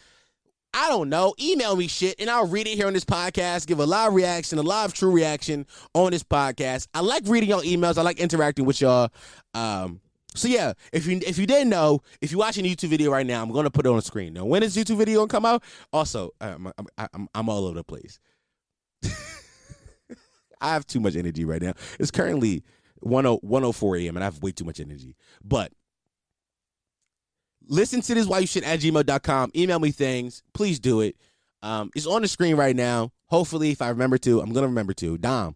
I 0.73 0.89
don't 0.89 1.11
know. 1.11 1.35
Email 1.39 1.77
me 1.77 1.87
shit 1.87 2.19
and 2.19 2.31
I'll 2.31 2.49
read 2.49 2.67
it 2.67 2.77
here 2.77 2.87
on 2.87 2.95
this 2.95 3.05
podcast, 3.05 3.67
give 3.67 3.79
a 3.79 3.87
live 3.87 4.15
reaction, 4.15 4.59
a 4.59 4.63
live 4.63 4.95
true 4.95 5.11
reaction 5.11 5.67
on 5.93 6.13
this 6.13 6.25
podcast. 6.25 6.89
I 6.95 7.01
like 7.01 7.25
reading 7.27 7.51
y'all 7.51 7.63
emails. 7.63 7.99
I 7.99 8.03
like 8.03 8.19
interacting 8.19 8.65
with 8.65 8.81
y'all. 8.81 9.11
Um, 9.53 10.01
so 10.35 10.49
yeah, 10.49 10.73
if 10.93 11.07
you 11.07 11.21
if 11.27 11.39
you 11.39 11.47
didn't 11.47 11.69
know, 11.69 12.01
if 12.21 12.33
you're 12.33 12.41
watching 12.41 12.67
a 12.67 12.69
YouTube 12.69 12.89
video 12.89 13.11
right 13.11 13.27
now, 13.27 13.43
I'm 13.43 13.53
gonna 13.53 13.71
put 13.71 13.87
it 13.87 13.89
on 13.89 13.97
the 13.97 14.03
screen. 14.03 14.35
Now, 14.35 14.45
when 14.45 14.63
is 14.63 14.77
YouTube 14.77 14.97
video 14.97 15.21
gonna 15.21 15.29
come 15.29 15.47
out? 15.47 15.63
Also, 15.93 16.33
I'm 16.41 16.73
I'm, 16.79 16.87
I'm, 16.99 17.29
I'm 17.35 17.49
all 17.49 17.67
over 17.67 17.77
the 17.77 17.85
place. 17.85 18.19
I 20.61 20.73
have 20.73 20.87
too 20.87 20.99
much 20.99 21.15
energy 21.15 21.45
right 21.45 21.63
now. 21.63 21.75
It's 22.01 22.11
currently 22.11 22.65
104 23.01 23.97
a.m. 23.97 24.17
and 24.17 24.25
I 24.25 24.27
have 24.27 24.43
way 24.43 24.51
too 24.51 24.65
much 24.65 24.81
energy. 24.81 25.15
But 25.45 25.73
listen 27.69 28.01
to 28.03 28.15
this 28.15 28.27
while 28.27 28.41
you 28.41 28.47
should 28.47 28.65
at 28.65 28.81
gmail.com. 28.81 29.53
Email 29.55 29.79
me 29.79 29.93
things. 29.93 30.43
Please 30.53 30.81
do 30.81 31.01
it. 31.01 31.17
Um, 31.63 31.91
it's 31.95 32.07
on 32.07 32.23
the 32.23 32.29
screen 32.29 32.57
right 32.57 32.75
now. 32.75 33.13
Hopefully, 33.27 33.71
if 33.71 33.81
I 33.81 33.89
remember 33.91 34.19
to, 34.19 34.41
I'm 34.41 34.53
gonna 34.53 34.67
remember 34.67 34.95
to. 34.95 35.17
Dom. 35.17 35.55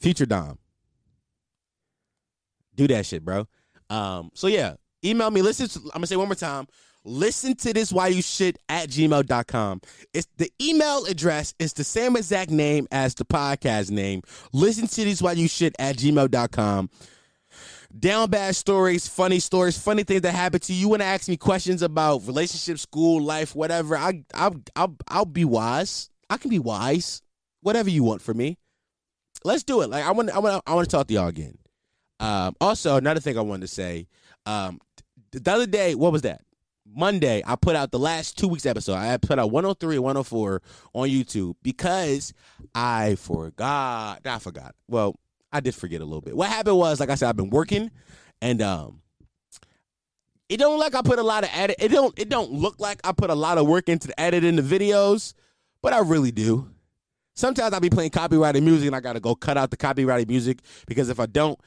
Future 0.00 0.26
Dom 0.26 0.58
do 2.74 2.86
that 2.88 3.06
shit, 3.06 3.24
bro. 3.24 3.46
Um, 3.90 4.30
so 4.34 4.46
yeah, 4.46 4.74
email 5.04 5.30
me. 5.30 5.42
Listen, 5.42 5.68
to, 5.68 5.78
I'm 5.86 6.00
gonna 6.00 6.06
say 6.06 6.16
one 6.16 6.28
more 6.28 6.34
time. 6.34 6.66
Listen 7.04 7.56
to 7.56 7.72
this 7.72 7.92
while 7.92 8.08
you 8.08 8.22
shit 8.22 8.58
at 8.68 8.88
gmail.com. 8.88 9.80
It's 10.14 10.28
the 10.36 10.52
email 10.60 11.04
address 11.06 11.52
is 11.58 11.72
the 11.72 11.82
same 11.82 12.16
exact 12.16 12.50
name 12.50 12.86
as 12.92 13.14
the 13.14 13.24
podcast 13.24 13.90
name. 13.90 14.22
Listen 14.52 14.86
to 14.86 15.04
this 15.04 15.20
while 15.20 15.36
you 15.36 15.48
shit 15.48 15.74
at 15.80 15.96
gmail.com. 15.96 16.90
Down 17.98 18.30
bad 18.30 18.56
stories, 18.56 19.06
funny 19.06 19.38
stories, 19.40 19.76
funny 19.76 20.04
things 20.04 20.22
that 20.22 20.32
happen 20.32 20.60
to 20.60 20.72
you. 20.72 20.80
You 20.80 20.88
want 20.88 21.02
to 21.02 21.06
ask 21.06 21.28
me 21.28 21.36
questions 21.36 21.82
about 21.82 22.26
relationship, 22.26 22.78
school, 22.78 23.20
life, 23.20 23.54
whatever. 23.54 23.96
I, 23.96 24.24
I'll, 24.32 24.54
I'll, 24.76 24.96
I'll 25.08 25.24
be 25.26 25.44
wise. 25.44 26.08
I 26.30 26.38
can 26.38 26.48
be 26.48 26.58
wise. 26.58 27.20
Whatever 27.60 27.90
you 27.90 28.02
want 28.02 28.22
from 28.22 28.38
me. 28.38 28.58
Let's 29.44 29.62
do 29.62 29.82
it. 29.82 29.90
Like 29.90 30.04
I 30.04 30.12
want, 30.12 30.30
I 30.30 30.38
want, 30.38 30.62
I 30.66 30.74
want 30.74 30.88
to 30.88 30.96
talk 30.96 31.08
to 31.08 31.14
y'all 31.14 31.28
again. 31.28 31.58
Um, 32.22 32.54
also, 32.60 32.96
another 32.96 33.18
thing 33.18 33.36
I 33.36 33.40
wanted 33.40 33.62
to 33.62 33.68
say, 33.68 34.06
um, 34.46 34.80
the 35.32 35.50
other 35.50 35.66
day, 35.66 35.96
what 35.96 36.12
was 36.12 36.22
that? 36.22 36.42
Monday, 36.94 37.42
I 37.44 37.56
put 37.56 37.74
out 37.74 37.90
the 37.90 37.98
last 37.98 38.38
two 38.38 38.46
weeks 38.46 38.64
episode. 38.64 38.94
I 38.94 39.16
put 39.16 39.38
out 39.38 39.50
103 39.50 39.96
and 39.96 40.04
104 40.04 40.62
on 40.94 41.08
YouTube 41.08 41.54
because 41.62 42.32
I 42.74 43.16
forgot. 43.16 44.20
I 44.24 44.38
forgot. 44.38 44.74
Well, 44.88 45.18
I 45.52 45.60
did 45.60 45.74
forget 45.74 46.00
a 46.00 46.04
little 46.04 46.20
bit. 46.20 46.36
What 46.36 46.48
happened 46.48 46.76
was, 46.76 47.00
like 47.00 47.10
I 47.10 47.16
said, 47.16 47.28
I've 47.28 47.36
been 47.36 47.50
working, 47.50 47.90
and 48.40 48.62
um, 48.62 49.02
it 50.48 50.58
don't 50.58 50.78
like 50.78 50.94
I 50.94 51.02
put 51.02 51.18
a 51.18 51.24
lot 51.24 51.42
of 51.42 51.50
edit. 51.52 51.76
It 51.80 51.88
don't. 51.88 52.16
It 52.18 52.28
don't 52.28 52.52
look 52.52 52.78
like 52.78 53.00
I 53.04 53.12
put 53.12 53.30
a 53.30 53.34
lot 53.34 53.58
of 53.58 53.66
work 53.66 53.88
into 53.88 54.18
editing 54.20 54.56
the 54.56 54.62
videos, 54.62 55.34
but 55.82 55.92
I 55.92 56.00
really 56.00 56.30
do. 56.30 56.70
Sometimes 57.34 57.72
I'll 57.72 57.80
be 57.80 57.90
playing 57.90 58.10
copyrighted 58.10 58.62
music, 58.62 58.86
and 58.86 58.94
I 58.94 59.00
gotta 59.00 59.20
go 59.20 59.34
cut 59.34 59.56
out 59.56 59.70
the 59.70 59.76
copyrighted 59.76 60.28
music 60.28 60.58
because 60.86 61.08
if 61.08 61.18
I 61.18 61.26
don't, 61.26 61.58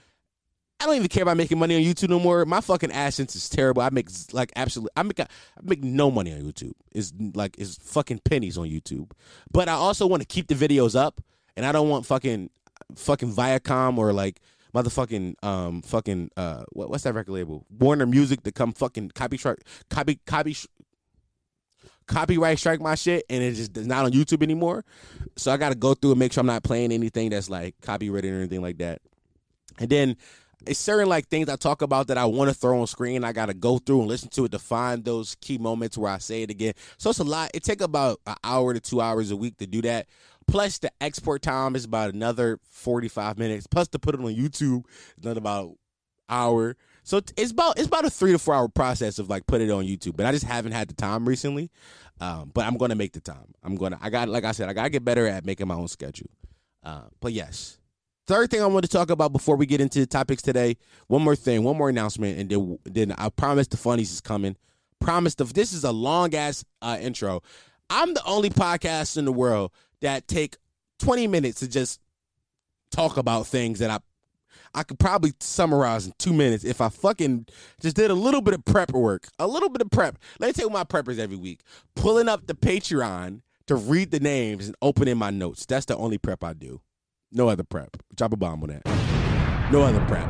I 0.86 0.88
don't 0.88 0.98
even 0.98 1.08
care 1.08 1.24
about 1.24 1.38
making 1.38 1.58
money 1.58 1.76
on 1.76 1.82
YouTube 1.82 2.10
no 2.10 2.20
more. 2.20 2.46
My 2.46 2.62
fucking 2.62 2.92
AdSense 2.92 3.36
is 3.36 3.50
terrible. 3.50 3.82
I 3.82 3.90
make 3.90 4.08
like 4.34 4.52
absolutely, 4.56 4.92
I 4.96 5.02
make 5.02 5.20
I 5.20 5.26
make 5.64 5.84
no 5.84 6.12
money 6.12 6.32
on 6.32 6.42
YouTube. 6.42 6.74
It's 6.92 7.12
like 7.34 7.56
it's 7.58 7.78
fucking 7.78 8.20
pennies 8.20 8.56
on 8.56 8.68
YouTube. 8.68 9.10
But 9.52 9.68
I 9.68 9.72
also 9.72 10.06
want 10.06 10.22
to 10.22 10.28
keep 10.28 10.48
the 10.48 10.54
videos 10.54 10.96
up, 10.96 11.22
and 11.58 11.66
I 11.66 11.72
don't 11.72 11.90
want 11.90 12.06
fucking 12.06 12.52
fucking 12.96 13.34
Viacom 13.34 13.98
or 13.98 14.14
like 14.14 14.42
motherfucking 14.76 15.44
um 15.44 15.82
fucking 15.82 16.30
uh 16.38 16.66
what, 16.74 16.92
what's 16.92 17.04
that 17.06 17.16
record 17.16 17.32
label 17.32 17.66
Warner 17.80 18.06
Music 18.06 18.44
to 18.44 18.52
come 18.52 18.72
fucking 18.72 19.10
copy 19.16 19.38
strike 19.38 19.64
copy 19.90 20.20
copy 20.28 20.56
copyright 22.06 22.60
strike 22.60 22.80
my 22.80 22.94
shit 22.94 23.26
and 23.28 23.44
it 23.44 23.54
just 23.54 23.76
not 23.76 24.06
on 24.06 24.12
YouTube 24.12 24.44
anymore. 24.44 24.86
So 25.36 25.52
I 25.52 25.58
got 25.58 25.70
to 25.70 25.76
go 25.76 25.96
through 25.96 26.12
and 26.12 26.20
make 26.20 26.32
sure 26.32 26.42
I'm 26.42 26.48
not 26.48 26.62
playing 26.62 26.92
anything 26.92 27.32
that's 27.32 27.50
like 27.50 27.74
copyrighted 27.82 28.32
or 28.32 28.38
anything 28.38 28.62
like 28.62 28.78
that. 28.78 29.02
And 29.80 29.90
then 29.90 30.18
it's 30.66 30.80
certain 30.80 31.10
like 31.10 31.28
things 31.28 31.50
I 31.50 31.56
talk 31.56 31.82
about 31.82 32.08
that 32.08 32.18
I 32.18 32.26
want 32.26 32.50
to 32.50 32.56
throw 32.56 32.80
on 32.80 32.88
screen. 32.88 33.24
I 33.24 33.32
got 33.32 33.48
to 33.48 33.54
go 33.54 33.78
through 33.78 34.00
and 34.00 34.08
listen 34.08 34.30
to 34.30 34.46
it 34.46 34.52
to 34.52 34.60
find 34.60 35.04
those 35.04 35.36
key 35.42 35.58
moments 35.58 35.98
where 35.98 36.12
I 36.12 36.18
say 36.18 36.44
it 36.44 36.50
again. 36.50 36.74
So 36.98 37.10
it's 37.10 37.20
a 37.20 37.24
lot. 37.24 37.52
It 37.54 37.64
take 37.64 37.82
about 37.82 38.20
an 38.26 38.36
hour 38.44 38.74
to 38.74 38.80
two 38.80 39.02
hours 39.02 39.32
a 39.32 39.36
week 39.36 39.58
to 39.58 39.68
do 39.68 39.82
that. 39.84 40.08
Plus 40.48 40.78
the 40.78 40.92
export 41.02 41.42
time 41.42 41.76
is 41.76 41.86
about 41.86 42.14
another 42.14 42.60
forty 42.70 43.08
five 43.08 43.38
minutes. 43.38 43.68
Plus 43.68 43.88
to 43.90 44.00
put 44.00 44.16
it 44.16 44.22
on 44.22 44.34
YouTube, 44.34 44.84
another 45.22 45.40
about 45.40 45.76
hour. 46.30 46.76
So 47.04 47.22
it's 47.38 47.52
about 47.52 47.78
it's 47.78 47.88
about 47.88 48.06
a 48.06 48.10
three 48.10 48.32
to 48.32 48.40
four 48.40 48.54
hour 48.54 48.68
process 48.68 49.20
of 49.20 49.30
like 49.30 49.48
put 49.48 49.62
it 49.62 49.70
on 49.70 49.86
YouTube. 49.86 50.16
But 50.16 50.26
I 50.26 50.32
just 50.32 50.46
haven't 50.46 50.72
had 50.72 50.88
the 50.88 50.94
time 50.94 51.28
recently. 51.28 51.72
Um, 52.22 52.52
but 52.54 52.66
I'm 52.66 52.78
gonna 52.78 52.96
make 52.96 53.14
the 53.14 53.20
time. 53.20 53.54
I'm 53.64 53.76
gonna. 53.76 53.98
I 54.02 54.10
got 54.10 54.30
like 54.30 54.44
I 54.44 54.52
said, 54.52 54.70
I 54.70 54.74
gotta 54.74 54.90
get 54.90 55.04
better 55.04 55.28
at 55.28 55.46
making 55.46 55.68
my 55.68 55.76
own 55.76 55.88
schedule. 55.88 56.30
Uh, 56.84 57.06
but 57.20 57.34
yes, 57.34 57.78
Third 58.28 58.50
thing 58.50 58.62
I 58.62 58.66
want 58.66 58.84
to 58.86 58.92
talk 58.92 59.12
about 59.12 59.34
before 59.34 59.56
we 59.56 59.68
get 59.68 59.82
into 59.82 60.00
the 60.00 60.08
topics 60.08 60.42
today. 60.42 60.78
One 61.08 61.22
more 61.22 61.36
thing, 61.36 61.64
one 61.64 61.78
more 61.78 61.90
announcement, 61.90 62.40
and 62.40 62.50
then 62.50 62.80
then 62.84 63.12
I 63.18 63.30
promise 63.30 63.68
the 63.68 63.78
funnies 63.78 64.12
is 64.12 64.22
coming. 64.22 64.56
Promise 65.00 65.36
the 65.36 65.44
this 65.46 65.74
is 65.74 65.84
a 65.84 65.92
long 65.92 66.34
ass 66.34 66.66
uh, 66.82 66.98
intro. 67.00 67.42
I'm 67.90 68.16
the 68.16 68.24
only 68.26 68.50
podcast 68.50 69.18
in 69.18 69.26
the 69.26 69.32
world 69.32 69.72
that 70.02 70.28
take 70.28 70.58
20 71.00 71.28
minutes 71.28 71.60
to 71.60 71.68
just 71.68 72.00
talk 72.90 73.18
about 73.18 73.46
things 73.46 73.80
that 73.80 73.92
I 73.92 74.00
I 74.74 74.84
could 74.84 75.00
probably 75.00 75.34
summarize 75.40 76.08
in 76.08 76.14
two 76.18 76.34
minutes 76.34 76.66
if 76.66 76.82
I 76.82 76.90
fucking 76.90 77.46
just 77.80 77.96
did 77.96 78.10
a 78.12 78.16
little 78.16 78.42
bit 78.42 78.56
of 78.56 78.66
prep 78.66 78.92
work. 78.92 79.28
A 79.40 79.48
little 79.48 79.70
bit 79.70 79.82
of 79.82 79.92
prep. 79.92 80.18
Let 80.40 80.48
me 80.48 80.54
tell 80.54 80.66
you 80.66 80.74
my 80.74 80.84
preppers 80.84 81.20
every 81.20 81.38
week. 81.38 81.62
Pulling 81.96 82.28
up 82.28 82.48
the 82.48 82.56
Patreon 82.56 83.42
to 83.68 83.76
read 83.76 84.12
the 84.12 84.20
names 84.20 84.68
and 84.68 84.76
open 84.82 85.08
in 85.08 85.18
my 85.18 85.30
notes. 85.30 85.66
That's 85.66 85.86
the 85.86 85.96
only 85.96 86.18
prep 86.18 86.44
I 86.44 86.54
do. 86.54 86.82
No 87.32 87.50
other 87.50 87.64
prep. 87.64 87.98
Drop 88.16 88.34
a 88.34 88.38
bomb 88.38 88.64
on 88.64 88.70
that. 88.70 89.72
No 89.72 89.82
other 89.82 90.04
prep. 90.06 90.28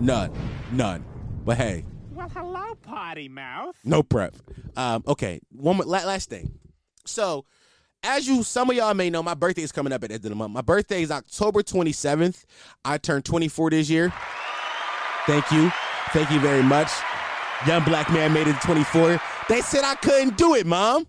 None. 0.00 0.30
None. 0.72 1.04
But 1.44 1.56
hey, 1.58 1.84
Well, 2.12 2.28
hello, 2.30 2.74
potty 2.82 3.28
mouth. 3.28 3.76
no 3.84 4.02
prep. 4.02 4.34
Um, 4.76 5.02
okay, 5.06 5.40
one 5.52 5.76
more, 5.76 5.84
last 5.84 6.30
thing. 6.30 6.58
So, 7.06 7.44
as 8.02 8.26
you, 8.26 8.42
some 8.42 8.70
of 8.70 8.76
y'all 8.76 8.94
may 8.94 9.10
know, 9.10 9.22
my 9.22 9.34
birthday 9.34 9.62
is 9.62 9.72
coming 9.72 9.92
up 9.92 10.02
at 10.04 10.08
the 10.08 10.14
end 10.14 10.24
of 10.24 10.30
the 10.30 10.34
month. 10.36 10.52
My 10.52 10.62
birthday 10.62 11.02
is 11.02 11.10
October 11.10 11.62
27th. 11.62 12.44
I 12.84 12.96
turned 12.98 13.24
24 13.24 13.70
this 13.70 13.90
year. 13.90 14.12
Thank 15.26 15.50
you. 15.50 15.70
Thank 16.12 16.30
you 16.30 16.40
very 16.40 16.62
much. 16.62 16.90
Young 17.66 17.82
black 17.84 18.10
man 18.12 18.32
made 18.32 18.46
it 18.46 18.54
to 18.60 18.66
24. 18.66 19.20
They 19.48 19.60
said 19.62 19.84
I 19.84 19.94
couldn't 19.96 20.36
do 20.36 20.54
it, 20.54 20.66
mom. 20.66 21.06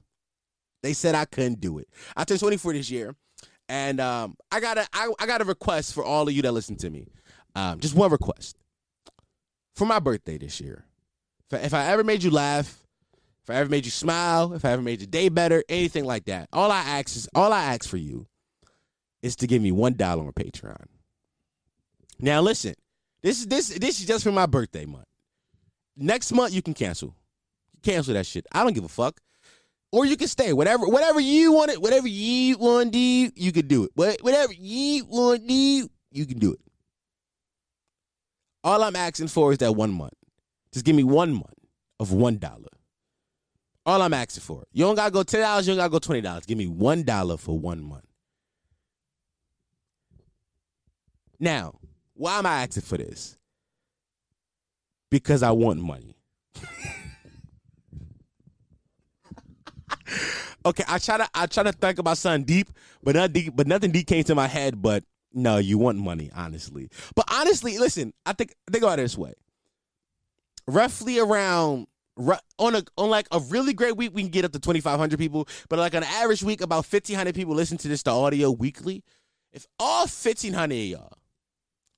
They 0.83 0.93
said 0.93 1.15
I 1.15 1.25
couldn't 1.25 1.59
do 1.61 1.79
it. 1.79 1.87
I 2.15 2.23
turned 2.23 2.39
24 2.39 2.73
this 2.73 2.89
year, 2.89 3.15
and 3.69 3.99
um, 3.99 4.37
I 4.51 4.59
got 4.59 4.77
a 4.77 4.87
I, 4.93 5.11
I 5.19 5.25
got 5.25 5.41
a 5.41 5.45
request 5.45 5.93
for 5.93 6.03
all 6.03 6.27
of 6.27 6.33
you 6.33 6.41
that 6.43 6.51
listen 6.51 6.75
to 6.77 6.89
me. 6.89 7.07
Um, 7.55 7.79
just 7.79 7.95
one 7.95 8.11
request 8.11 8.57
for 9.75 9.85
my 9.85 9.99
birthday 9.99 10.37
this 10.37 10.59
year. 10.59 10.85
If 11.49 11.59
I, 11.59 11.63
if 11.63 11.73
I 11.73 11.85
ever 11.87 12.03
made 12.03 12.23
you 12.23 12.31
laugh, 12.31 12.83
if 13.43 13.49
I 13.49 13.55
ever 13.55 13.69
made 13.69 13.85
you 13.85 13.91
smile, 13.91 14.53
if 14.53 14.65
I 14.65 14.71
ever 14.71 14.81
made 14.81 14.99
your 14.99 15.07
day 15.07 15.29
better, 15.29 15.63
anything 15.69 16.05
like 16.05 16.25
that, 16.25 16.49
all 16.51 16.71
I 16.71 16.79
ask 16.79 17.15
is 17.15 17.29
all 17.35 17.53
I 17.53 17.63
ask 17.63 17.87
for 17.87 17.97
you 17.97 18.27
is 19.21 19.35
to 19.37 19.47
give 19.47 19.61
me 19.61 19.71
one 19.71 19.93
dollar 19.93 20.25
on 20.25 20.31
Patreon. 20.33 20.85
Now 22.19 22.41
listen, 22.41 22.75
this 23.21 23.39
is 23.39 23.47
this 23.47 23.69
this 23.69 23.99
is 23.99 24.05
just 24.05 24.23
for 24.23 24.31
my 24.31 24.45
birthday 24.45 24.85
month. 24.85 25.05
Next 25.97 26.31
month 26.31 26.53
you 26.53 26.61
can 26.61 26.73
cancel, 26.73 27.15
cancel 27.81 28.13
that 28.13 28.25
shit. 28.25 28.45
I 28.51 28.63
don't 28.63 28.73
give 28.73 28.83
a 28.83 28.89
fuck. 28.89 29.19
Or 29.95 30.05
you 30.05 30.17
can 30.17 30.27
stay, 30.27 30.51
whatever, 30.51 30.87
whatever 30.87 31.21
you 31.21 31.53
want 31.53 31.71
it, 31.71 31.81
whatever 31.81 32.05
you 32.05 32.57
want 32.57 32.91
to 32.91 32.99
do, 32.99 33.31
you 33.33 33.53
can 33.53 33.65
do 33.65 33.85
it. 33.85 33.91
Whatever 33.95 34.51
you 34.51 35.05
want 35.05 35.43
to 35.43 35.47
do, 35.47 35.89
you 36.11 36.25
can 36.25 36.37
do 36.37 36.51
it. 36.51 36.59
All 38.61 38.83
I'm 38.83 38.97
asking 38.97 39.29
for 39.29 39.53
is 39.53 39.59
that 39.59 39.71
one 39.71 39.93
month. 39.93 40.11
Just 40.73 40.83
give 40.83 40.97
me 40.97 41.05
one 41.05 41.31
month 41.31 41.53
of 41.97 42.11
one 42.11 42.39
dollar. 42.39 42.67
All 43.85 44.01
I'm 44.01 44.13
asking 44.13 44.41
for. 44.41 44.65
You 44.73 44.83
don't 44.83 44.95
gotta 44.95 45.11
go 45.11 45.23
ten 45.23 45.39
dollars. 45.39 45.65
You 45.65 45.75
don't 45.75 45.79
gotta 45.79 45.91
go 45.91 45.99
twenty 45.99 46.19
dollars. 46.19 46.45
Give 46.45 46.57
me 46.57 46.67
one 46.67 47.03
dollar 47.03 47.37
for 47.37 47.57
one 47.57 47.81
month. 47.81 48.03
Now, 51.39 51.79
why 52.15 52.37
am 52.39 52.45
I 52.45 52.63
asking 52.63 52.83
for 52.83 52.97
this? 52.97 53.37
Because 55.09 55.41
I 55.41 55.51
want 55.51 55.79
money. 55.79 56.17
okay, 60.65 60.83
I 60.87 60.97
try 60.97 61.17
to 61.17 61.29
I 61.33 61.45
try 61.47 61.63
to 61.63 61.71
think 61.71 61.99
about 61.99 62.17
something 62.17 62.45
deep, 62.45 62.69
but 63.03 63.15
not 63.15 63.33
deep, 63.33 63.55
but 63.55 63.67
nothing 63.67 63.91
deep 63.91 64.07
came 64.07 64.23
to 64.25 64.35
my 64.35 64.47
head. 64.47 64.81
But 64.81 65.03
no, 65.33 65.57
you 65.57 65.77
want 65.77 65.97
money, 65.97 66.31
honestly. 66.35 66.89
But 67.15 67.25
honestly, 67.31 67.77
listen, 67.77 68.13
I 68.25 68.33
think 68.33 68.53
think 68.71 68.83
about 68.83 68.99
it 68.99 69.03
this 69.03 69.17
way. 69.17 69.33
Roughly 70.67 71.19
around 71.19 71.87
on 72.17 72.75
a 72.75 72.83
on 72.97 73.09
like 73.09 73.27
a 73.31 73.39
really 73.39 73.73
great 73.73 73.97
week, 73.97 74.11
we 74.13 74.21
can 74.21 74.31
get 74.31 74.45
up 74.45 74.51
to 74.53 74.59
twenty 74.59 74.79
five 74.79 74.99
hundred 74.99 75.19
people. 75.19 75.47
But 75.69 75.79
like 75.79 75.93
an 75.93 76.03
average 76.03 76.43
week, 76.43 76.61
about 76.61 76.85
fifteen 76.85 77.15
hundred 77.15 77.35
people 77.35 77.53
listen 77.55 77.77
to 77.79 77.87
this 77.87 78.03
the 78.03 78.11
audio 78.11 78.51
weekly. 78.51 79.03
If 79.51 79.67
all 79.79 80.07
fifteen 80.07 80.53
hundred 80.53 80.75
of 80.75 80.85
y'all, 80.85 81.13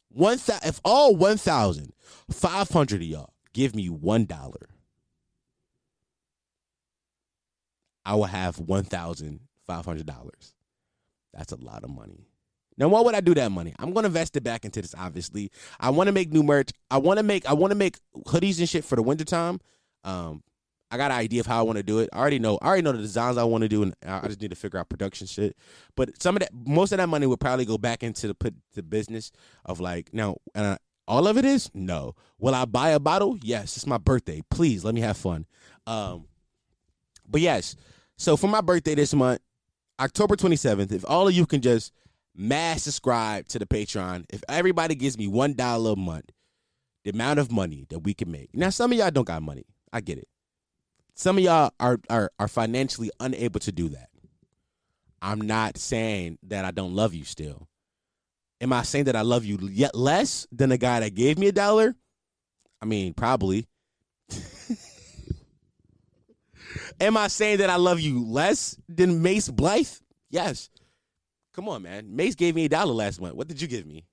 one 0.10 0.40
if 0.64 0.80
all 0.84 1.16
one 1.16 1.38
thousand 1.38 1.94
five 2.32 2.70
hundred 2.70 3.02
of 3.02 3.08
y'all 3.08 3.34
give 3.54 3.76
me 3.76 3.88
one 3.88 4.26
dollar, 4.26 4.70
I 8.08 8.16
will 8.16 8.24
have 8.24 8.58
one 8.58 8.86
thousand 8.86 9.42
five 9.68 9.86
hundred 9.86 10.06
dollars. 10.06 10.56
That's 11.34 11.52
a 11.52 11.58
lot 11.58 11.84
of 11.84 11.90
money. 11.90 12.26
Now, 12.78 12.88
what 12.88 13.04
would 13.04 13.16
I 13.16 13.20
do 13.20 13.34
that 13.34 13.52
money? 13.52 13.74
I'm 13.80 13.92
gonna 13.92 14.08
invest 14.08 14.38
it 14.38 14.44
back 14.44 14.64
into 14.64 14.82
this. 14.82 14.96
Obviously, 14.98 15.52
I 15.78 15.90
want 15.90 16.08
to 16.08 16.14
make 16.14 16.32
new 16.32 16.42
merch. 16.42 16.70
I 16.90 17.00
want 17.00 17.18
to 17.18 17.24
make 17.24 17.46
I 17.46 17.54
want 17.54 17.72
to 17.72 17.76
make 17.76 17.98
hoodies 18.26 18.60
and 18.60 18.70
shit 18.70 18.86
for 18.86 18.96
the 18.96 19.04
wintertime. 19.04 19.60
Um, 20.06 20.42
I 20.90 20.96
got 20.96 21.12
an 21.12 21.18
idea 21.18 21.42
of 21.42 21.48
how 21.48 21.60
I 21.60 21.64
want 21.64 21.78
to 21.80 21.84
do 21.84 22.00
it. 22.00 22.10
I 22.14 22.20
already 22.20 22.40
know. 22.40 22.58
I 22.62 22.68
already 22.68 22.84
know 22.84 22.94
the 22.94 23.00
designs 23.00 23.38
I 23.38 23.44
want 23.44 23.64
to 23.64 23.68
do, 23.68 23.84
and 23.84 23.94
I 24.06 24.22
I 24.24 24.28
just 24.28 24.42
need 24.42 24.52
to 24.52 24.56
figure 24.56 24.80
out 24.80 24.88
production 24.88 25.28
shit. 25.28 25.58
But 25.98 26.22
some 26.22 26.38
of 26.38 26.40
that, 26.40 26.52
most 26.54 26.94
of 26.94 27.00
that 27.00 27.10
money 27.10 27.28
would 27.28 27.42
probably 27.42 27.66
go 27.66 27.78
back 27.78 28.04
into 28.04 28.28
the 28.28 28.34
put 28.34 28.56
the 28.74 28.84
business 28.84 29.34
of 29.66 29.82
like 29.82 30.14
now. 30.14 30.38
Uh, 30.56 30.78
all 31.10 31.28
of 31.28 31.38
it 31.38 31.46
is 31.46 31.70
no. 31.74 32.16
Will 32.38 32.56
I 32.56 32.66
buy 32.66 32.90
a 32.90 33.00
bottle? 33.00 33.38
Yes. 33.42 33.76
It's 33.76 33.88
my 33.88 33.98
birthday. 33.98 34.42
Please 34.50 34.86
let 34.86 34.94
me 34.96 35.02
have 35.02 35.18
fun. 35.18 35.46
Um, 35.86 36.26
but 37.28 37.42
yes. 37.42 37.76
So 38.18 38.36
for 38.36 38.48
my 38.48 38.62
birthday 38.62 38.96
this 38.96 39.14
month, 39.14 39.42
October 40.00 40.36
27th, 40.36 40.92
if 40.92 41.06
all 41.08 41.28
of 41.28 41.34
you 41.34 41.46
can 41.46 41.62
just 41.62 41.92
mass 42.36 42.84
subscribe 42.84 43.48
to 43.50 43.60
the 43.60 43.66
Patreon, 43.66 44.26
if 44.30 44.44
everybody 44.50 44.96
gives 44.96 45.18
me 45.18 45.28
one 45.28 45.54
dollar 45.54 45.94
a 45.94 45.96
month, 45.96 46.32
the 47.04 47.12
amount 47.12 47.40
of 47.40 47.52
money 47.52 47.86
that 47.90 48.00
we 48.00 48.14
can 48.14 48.32
make. 48.32 48.50
Now, 48.54 48.70
some 48.70 48.92
of 48.92 48.98
y'all 48.98 49.12
don't 49.12 49.28
got 49.28 49.42
money. 49.42 49.66
I 49.94 50.02
get 50.02 50.18
it. 50.18 50.28
Some 51.16 51.38
of 51.38 51.44
y'all 51.44 51.72
are 51.80 52.00
are 52.10 52.32
are 52.38 52.48
financially 52.48 53.10
unable 53.20 53.60
to 53.62 53.72
do 53.72 53.90
that. 53.90 54.10
I'm 55.22 55.42
not 55.42 55.78
saying 55.78 56.38
that 56.44 56.66
I 56.66 56.72
don't 56.72 56.94
love 56.94 57.14
you 57.14 57.24
still. 57.24 57.68
Am 58.62 58.74
I 58.74 58.84
saying 58.84 59.06
that 59.06 59.16
I 59.16 59.22
love 59.22 59.46
you 59.46 59.58
yet 59.72 59.96
less 59.96 60.48
than 60.52 60.70
the 60.70 60.78
guy 60.78 61.00
that 61.00 61.16
gave 61.16 61.38
me 61.38 61.48
a 61.48 61.52
dollar? 61.52 61.96
I 62.82 62.86
mean, 62.86 63.14
probably. 63.14 63.68
Am 67.00 67.18
I 67.18 67.28
saying 67.28 67.58
that 67.60 67.70
I 67.70 67.76
love 67.76 68.00
you 68.00 68.24
less 68.24 68.80
than 68.88 69.22
Mace 69.22 69.50
Blythe? 69.50 69.88
Yes. 70.30 70.70
Come 71.54 71.70
on, 71.70 71.84
man. 71.84 72.16
Mace 72.16 72.36
gave 72.36 72.56
me 72.56 72.66
a 72.66 72.70
dollar 72.70 72.94
last 72.94 73.20
month. 73.20 73.36
What 73.36 73.48
did 73.48 73.62
you 73.62 73.68
give 73.68 73.86
me? 73.86 74.06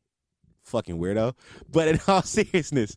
Fucking 0.63 0.99
weirdo. 0.99 1.35
But 1.71 1.89
in 1.89 2.01
all 2.09 2.23
seriousness, 2.23 2.97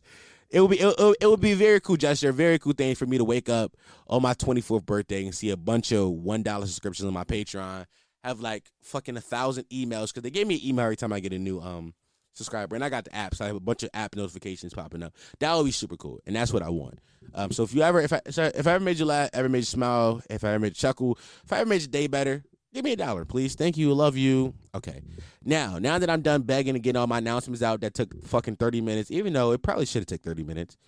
it 0.50 0.60
would 0.60 0.70
be 0.70 0.80
it, 0.80 1.16
it, 1.20 1.26
would 1.26 1.40
be 1.40 1.54
very 1.54 1.80
cool 1.80 1.96
gesture, 1.96 2.30
a 2.30 2.32
very 2.32 2.58
cool 2.58 2.72
thing 2.72 2.94
for 2.94 3.06
me 3.06 3.18
to 3.18 3.24
wake 3.24 3.48
up 3.48 3.76
on 4.06 4.22
my 4.22 4.34
24th 4.34 4.86
birthday 4.86 5.24
and 5.24 5.34
see 5.34 5.50
a 5.50 5.56
bunch 5.56 5.92
of 5.92 6.08
one 6.08 6.42
dollar 6.42 6.66
subscriptions 6.66 7.06
on 7.06 7.12
my 7.12 7.24
Patreon. 7.24 7.84
Have 8.24 8.40
like 8.40 8.70
fucking 8.82 9.16
a 9.16 9.20
thousand 9.20 9.64
emails 9.68 10.08
because 10.08 10.22
they 10.22 10.30
gave 10.30 10.46
me 10.46 10.56
an 10.56 10.66
email 10.66 10.84
every 10.84 10.96
time 10.96 11.12
I 11.12 11.20
get 11.20 11.32
a 11.32 11.38
new 11.38 11.60
um 11.60 11.94
subscriber, 12.38 12.74
and 12.74 12.82
I 12.82 12.88
got 12.88 13.04
the 13.04 13.14
app, 13.14 13.34
so 13.34 13.44
I 13.44 13.48
have 13.48 13.56
a 13.56 13.60
bunch 13.60 13.82
of 13.82 13.90
app 13.92 14.16
notifications 14.16 14.72
popping 14.72 15.02
up. 15.02 15.12
That 15.40 15.54
would 15.54 15.64
be 15.64 15.70
super 15.70 15.96
cool, 15.96 16.20
and 16.26 16.34
that's 16.34 16.52
what 16.52 16.62
I 16.62 16.70
want. 16.70 17.00
Um, 17.34 17.52
so 17.52 17.62
if 17.62 17.74
you 17.74 17.82
ever, 17.82 18.00
if 18.00 18.12
I, 18.12 18.22
if 18.24 18.38
I 18.38 18.72
ever 18.72 18.80
made 18.80 18.98
you 18.98 19.04
laugh, 19.04 19.28
ever 19.34 19.50
made 19.50 19.58
you 19.58 19.64
smile, 19.64 20.22
if 20.30 20.44
I 20.44 20.50
ever 20.50 20.60
made 20.60 20.68
you 20.68 20.74
chuckle, 20.74 21.18
if 21.44 21.52
I 21.52 21.58
ever 21.58 21.68
made 21.68 21.82
your 21.82 21.88
day 21.88 22.06
better, 22.06 22.42
give 22.72 22.84
me 22.84 22.92
a 22.92 22.96
dollar, 22.96 23.26
please. 23.26 23.54
Thank 23.54 23.76
you, 23.76 23.92
love 23.92 24.16
you. 24.16 24.54
Okay, 24.74 25.02
now 25.44 25.78
now 25.78 25.98
that 25.98 26.08
I'm 26.08 26.22
done 26.22 26.42
begging 26.42 26.74
and 26.74 26.82
getting 26.82 26.98
all 26.98 27.06
my 27.06 27.18
announcements 27.18 27.62
out, 27.62 27.82
that 27.82 27.92
took 27.92 28.24
fucking 28.24 28.56
thirty 28.56 28.80
minutes, 28.80 29.10
even 29.10 29.34
though 29.34 29.52
it 29.52 29.62
probably 29.62 29.84
should 29.84 30.00
have 30.00 30.06
taken 30.06 30.30
thirty 30.30 30.44
minutes. 30.44 30.78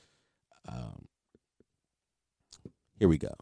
Um, 0.67 1.07
here 2.99 3.09
we 3.09 3.19
go. 3.19 3.35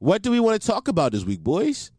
What 0.00 0.22
do 0.22 0.30
we 0.30 0.38
want 0.38 0.60
to 0.60 0.66
talk 0.66 0.86
about 0.86 1.10
this 1.12 1.24
week, 1.24 1.40
boys? 1.40 1.90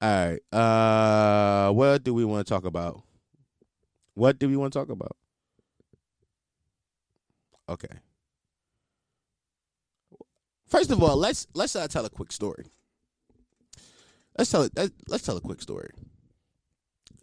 All 0.00 0.08
right. 0.08 0.40
Uh, 0.52 1.72
what 1.72 2.04
do 2.04 2.14
we 2.14 2.24
want 2.24 2.46
to 2.46 2.52
talk 2.52 2.64
about? 2.64 3.02
What 4.18 4.40
do 4.40 4.48
we 4.48 4.56
want 4.56 4.72
to 4.72 4.78
talk 4.80 4.88
about? 4.90 5.16
Okay. 7.68 8.00
First 10.66 10.90
of 10.90 11.00
all, 11.00 11.16
let's 11.16 11.46
let's 11.54 11.76
uh, 11.76 11.86
tell 11.86 12.04
a 12.04 12.10
quick 12.10 12.32
story. 12.32 12.66
Let's 14.36 14.50
tell 14.50 14.68
let's, 14.74 14.90
let's 15.06 15.24
tell 15.24 15.36
a 15.36 15.40
quick 15.40 15.62
story. 15.62 15.90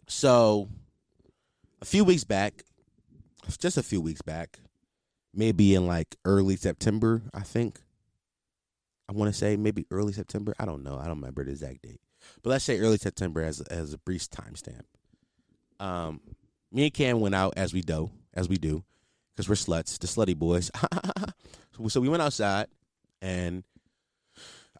So, 0.08 0.70
a 1.82 1.84
few 1.84 2.02
weeks 2.02 2.24
back, 2.24 2.62
just 3.58 3.76
a 3.76 3.82
few 3.82 4.00
weeks 4.00 4.22
back, 4.22 4.60
maybe 5.34 5.74
in 5.74 5.86
like 5.86 6.16
early 6.24 6.56
September, 6.56 7.20
I 7.34 7.40
think. 7.40 7.82
I 9.06 9.12
want 9.12 9.30
to 9.30 9.38
say 9.38 9.58
maybe 9.58 9.84
early 9.90 10.14
September. 10.14 10.54
I 10.58 10.64
don't 10.64 10.82
know. 10.82 10.96
I 10.96 11.08
don't 11.08 11.20
remember 11.20 11.44
the 11.44 11.50
exact 11.50 11.82
date, 11.82 12.00
but 12.42 12.48
let's 12.48 12.64
say 12.64 12.78
early 12.78 12.96
September 12.96 13.42
as 13.42 13.60
as 13.60 13.92
a 13.92 13.98
brief 13.98 14.30
timestamp. 14.30 14.84
Um, 15.78 16.22
me 16.76 16.84
and 16.84 16.94
Cam 16.94 17.20
went 17.20 17.34
out 17.34 17.54
as 17.56 17.72
we 17.72 17.80
do, 17.80 18.10
as 18.34 18.50
we 18.50 18.58
do, 18.58 18.84
because 19.34 19.48
we're 19.48 19.54
sluts, 19.54 19.98
the 19.98 20.06
slutty 20.06 20.36
boys. 20.36 20.70
so, 21.88 22.00
we 22.02 22.08
went 22.10 22.20
outside, 22.20 22.66
and 23.22 23.64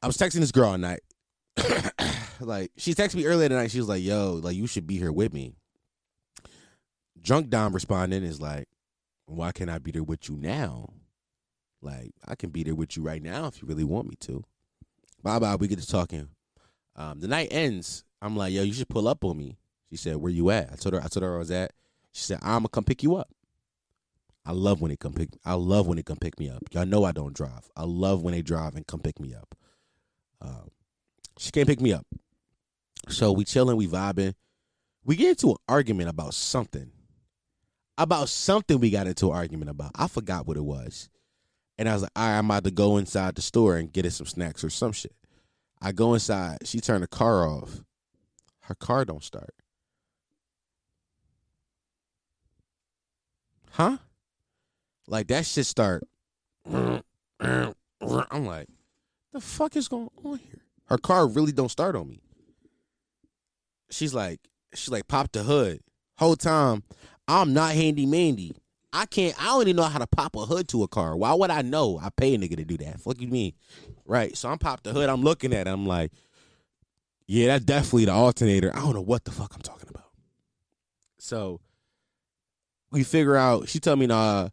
I 0.03 0.07
was 0.07 0.19
texting 0.19 0.41
this 0.41 0.53
girl 0.53 0.71
all 0.71 0.79
night. 0.79 1.01
like 2.41 2.71
she 2.77 2.93
texted 2.95 3.15
me 3.15 3.25
earlier 3.25 3.49
tonight. 3.49 3.71
She 3.71 3.79
was 3.79 3.89
like, 3.89 4.03
"Yo, 4.03 4.39
like 4.43 4.55
you 4.55 4.67
should 4.67 4.87
be 4.87 4.99
here 4.99 5.11
with 5.11 5.33
me." 5.33 5.55
Drunk 7.21 7.49
Dom 7.49 7.73
responding 7.73 8.23
is 8.23 8.43
like, 8.43 8.69
"Why 9.25 9.53
can't 9.53 9.71
I 9.71 9.79
be 9.79 9.91
there 9.91 10.05
with 10.05 10.29
you 10.29 10.37
now? 10.37 10.91
Like 11.81 12.13
I 12.27 12.35
can 12.35 12.51
be 12.51 12.63
there 12.63 12.75
with 12.75 12.95
you 12.95 13.03
right 13.03 13.23
now 13.23 13.47
if 13.47 13.63
you 13.63 13.67
really 13.67 13.85
want 13.85 14.07
me 14.07 14.17
to." 14.21 14.45
Bye 15.23 15.39
bye. 15.39 15.57
We 15.57 15.67
get 15.67 15.79
to 15.79 15.89
talking. 15.89 16.29
Um, 16.95 17.21
the 17.21 17.29
night 17.29 17.49
ends. 17.51 18.05
I'm 18.21 18.37
like, 18.37 18.53
"Yo, 18.53 18.65
you 18.65 18.75
should 18.75 18.91
pull 18.91 19.09
up 19.09 19.25
on 19.25 19.39
me." 19.39 19.57
She 19.89 19.97
said, 19.97 20.17
"Where 20.17 20.31
you 20.31 20.51
at?" 20.51 20.71
I 20.71 20.77
told 20.77 20.93
her. 20.93 21.03
I 21.03 21.09
told 21.09 21.25
her 21.25 21.37
I 21.37 21.39
was 21.39 21.51
at. 21.51 21.73
She 22.17 22.23
said, 22.23 22.39
"I'm 22.41 22.61
gonna 22.61 22.71
come 22.71 22.85
pick 22.85 23.03
you 23.03 23.17
up." 23.17 23.29
I 24.47 24.53
love 24.53 24.81
when 24.81 24.89
they 24.89 24.97
come 24.97 25.13
pick. 25.13 25.29
I 25.45 25.53
love 25.53 25.87
when 25.87 25.97
they 25.97 26.03
come 26.03 26.17
pick 26.17 26.41
me 26.41 26.49
up. 26.49 26.63
Y'all 26.73 26.87
know 26.87 27.05
I 27.05 27.13
don't 27.13 27.35
drive. 27.35 27.71
I 27.77 27.85
love 27.85 28.23
when 28.23 28.33
they 28.33 28.41
drive 28.41 28.75
and 28.75 28.87
come 28.87 29.01
pick 29.01 29.21
me 29.21 29.35
up. 29.35 29.55
Um, 30.41 30.71
She 31.37 31.51
can't 31.51 31.69
pick 31.69 31.79
me 31.79 31.93
up. 31.93 32.07
So 33.11 33.33
we 33.33 33.45
chilling, 33.45 33.77
we 33.77 33.87
vibing. 33.87 34.33
We 35.05 35.15
get 35.15 35.29
into 35.31 35.51
an 35.51 35.57
argument 35.69 36.09
about 36.09 36.33
something. 36.33 36.91
About 37.99 38.31
something 38.31 38.81
we 38.81 38.89
got 38.89 39.07
into 39.07 39.31
an 39.31 39.37
argument 39.37 39.71
about. 39.71 39.91
I 39.95 40.09
forgot 40.09 40.47
what 40.47 40.57
it 40.57 40.65
was. 40.65 41.11
And 41.77 41.87
I 41.87 41.93
was 41.93 42.03
like, 42.03 42.13
all 42.17 42.27
right, 42.27 42.39
I'm 42.39 42.47
about 42.47 42.65
to 42.65 42.71
go 42.71 42.97
inside 42.97 43.35
the 43.35 43.43
store 43.43 43.77
and 43.77 43.93
get 43.93 44.07
her 44.07 44.11
some 44.11 44.27
snacks 44.27 44.65
or 44.65 44.71
some 44.71 44.93
shit. 44.93 45.15
I 45.83 45.93
go 45.93 46.15
inside. 46.15 46.67
She 46.67 46.81
turned 46.81 47.03
the 47.03 47.09
car 47.09 47.47
off. 47.47 47.83
Her 48.61 48.75
car 48.75 49.05
don't 49.05 49.23
start. 49.23 49.55
Huh? 53.77 53.99
Like 55.07 55.27
that 55.27 55.45
shit 55.45 55.67
start. 55.67 56.09
I'm 56.65 57.03
like, 58.47 58.69
the 59.35 59.41
fuck 59.41 59.77
is 59.77 59.87
going 59.87 60.09
on 60.25 60.39
here? 60.39 60.63
Her 60.87 60.97
car 60.97 61.27
really 61.27 61.53
don't 61.53 61.69
start 61.71 61.95
on 61.95 62.09
me. 62.09 62.23
She's 63.91 64.15
like, 64.15 64.41
she's 64.73 64.89
like, 64.89 65.07
pop 65.09 65.31
the 65.31 65.43
hood. 65.43 65.81
Whole 66.17 66.37
time, 66.37 66.85
I'm 67.29 67.53
not 67.53 67.75
handy 67.75 68.07
mandy. 68.07 68.57
I 68.95 69.05
can't. 69.05 69.39
I 69.39 69.49
don't 69.49 69.63
even 69.63 69.77
know 69.77 69.83
how 69.83 69.99
to 69.99 70.07
pop 70.07 70.37
a 70.37 70.47
hood 70.47 70.69
to 70.69 70.83
a 70.83 70.89
car. 70.89 71.15
Why 71.15 71.35
would 71.35 71.51
I 71.51 71.61
know? 71.61 72.01
I 72.03 72.09
pay 72.09 72.35
a 72.35 72.39
nigga 72.39 72.57
to 72.57 72.65
do 72.65 72.79
that. 72.79 72.99
Fuck 73.03 73.21
you 73.21 73.29
mean, 73.29 73.53
right? 74.07 74.35
So 74.35 74.49
I'm 74.49 74.57
popped 74.57 74.85
the 74.85 74.95
hood. 74.95 75.11
I'm 75.11 75.21
looking 75.21 75.53
at 75.53 75.67
it. 75.67 75.71
I'm 75.71 75.85
like, 75.85 76.13
yeah, 77.27 77.49
that's 77.49 77.67
definitely 77.67 78.07
the 78.07 78.13
alternator. 78.13 78.75
I 78.75 78.81
don't 78.81 78.95
know 78.95 79.03
what 79.03 79.27
the 79.27 79.33
fuck 79.33 79.55
I'm 79.55 79.61
talking 79.61 79.91
about. 79.91 80.11
So 81.19 81.61
we 82.91 83.05
figure 83.05 83.37
out. 83.37 83.69
She 83.69 83.81
told 83.81 83.99
me, 83.99 84.07
nah, 84.07 84.49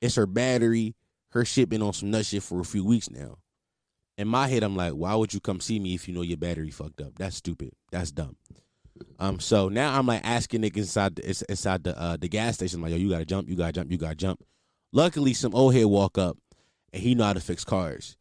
it's 0.00 0.16
her 0.16 0.26
battery. 0.26 0.94
Her 1.30 1.44
shit 1.44 1.68
been 1.68 1.82
on 1.82 1.92
some 1.92 2.10
nut 2.10 2.26
shit 2.26 2.42
for 2.42 2.60
a 2.60 2.64
few 2.64 2.84
weeks 2.84 3.10
now. 3.10 3.38
In 4.16 4.28
my 4.28 4.46
head, 4.46 4.62
I'm 4.62 4.76
like, 4.76 4.92
why 4.92 5.14
would 5.14 5.34
you 5.34 5.40
come 5.40 5.60
see 5.60 5.80
me 5.80 5.94
if 5.94 6.06
you 6.06 6.14
know 6.14 6.22
your 6.22 6.36
battery 6.36 6.70
fucked 6.70 7.00
up? 7.00 7.18
That's 7.18 7.36
stupid. 7.36 7.72
That's 7.90 8.12
dumb. 8.12 8.36
Um, 9.18 9.40
so 9.40 9.68
now 9.68 9.98
I'm 9.98 10.06
like 10.06 10.20
asking 10.24 10.62
niggas 10.62 10.76
inside 10.76 11.16
the 11.16 11.44
inside 11.48 11.82
the 11.82 12.00
uh, 12.00 12.16
the 12.16 12.28
gas 12.28 12.54
station, 12.54 12.80
like, 12.80 12.92
yo, 12.92 12.96
you 12.96 13.10
gotta 13.10 13.24
jump, 13.24 13.48
you 13.48 13.56
gotta 13.56 13.72
jump, 13.72 13.90
you 13.90 13.98
gotta 13.98 14.14
jump. 14.14 14.44
Luckily, 14.92 15.34
some 15.34 15.54
old 15.54 15.74
head 15.74 15.86
walk 15.86 16.16
up 16.16 16.38
and 16.92 17.02
he 17.02 17.16
know 17.16 17.24
how 17.24 17.32
to 17.32 17.40
fix 17.40 17.64
cars. 17.64 18.16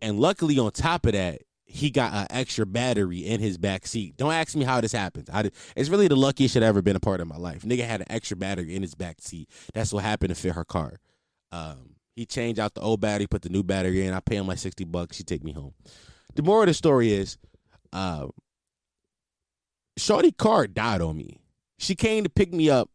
And 0.00 0.20
luckily, 0.20 0.58
on 0.60 0.70
top 0.70 1.06
of 1.06 1.12
that, 1.12 1.42
he 1.70 1.90
got 1.90 2.14
an 2.14 2.26
extra 2.30 2.64
battery 2.64 3.18
in 3.18 3.40
his 3.40 3.58
back 3.58 3.86
seat. 3.86 4.16
Don't 4.16 4.32
ask 4.32 4.56
me 4.56 4.64
how 4.64 4.80
this 4.80 4.92
happens. 4.92 5.28
I, 5.30 5.50
it's 5.76 5.90
really 5.90 6.08
the 6.08 6.16
luckiest 6.16 6.54
shit 6.54 6.62
ever 6.62 6.80
been 6.80 6.96
a 6.96 7.00
part 7.00 7.20
of 7.20 7.28
my 7.28 7.36
life. 7.36 7.62
Nigga 7.62 7.86
had 7.86 8.00
an 8.00 8.06
extra 8.10 8.38
battery 8.38 8.74
in 8.74 8.80
his 8.80 8.94
back 8.94 9.20
seat. 9.20 9.50
That's 9.74 9.92
what 9.92 10.02
happened 10.02 10.30
to 10.30 10.34
fit 10.34 10.54
her 10.54 10.64
car. 10.64 10.98
Um, 11.52 11.96
he 12.16 12.24
changed 12.24 12.58
out 12.58 12.74
the 12.74 12.80
old 12.80 13.00
battery, 13.00 13.26
put 13.26 13.42
the 13.42 13.50
new 13.50 13.62
battery 13.62 14.06
in. 14.06 14.14
I 14.14 14.20
pay 14.20 14.36
him 14.36 14.46
like 14.46 14.58
sixty 14.58 14.84
bucks. 14.84 15.16
She 15.16 15.24
take 15.24 15.44
me 15.44 15.52
home. 15.52 15.74
The 16.34 16.42
moral 16.42 16.62
of 16.62 16.68
the 16.68 16.74
story 16.74 17.12
is, 17.12 17.36
uh, 17.92 18.28
Shorty 19.98 20.32
car 20.32 20.66
died 20.66 21.00
on 21.02 21.16
me. 21.16 21.40
She 21.78 21.94
came 21.94 22.24
to 22.24 22.30
pick 22.30 22.52
me 22.52 22.70
up, 22.70 22.88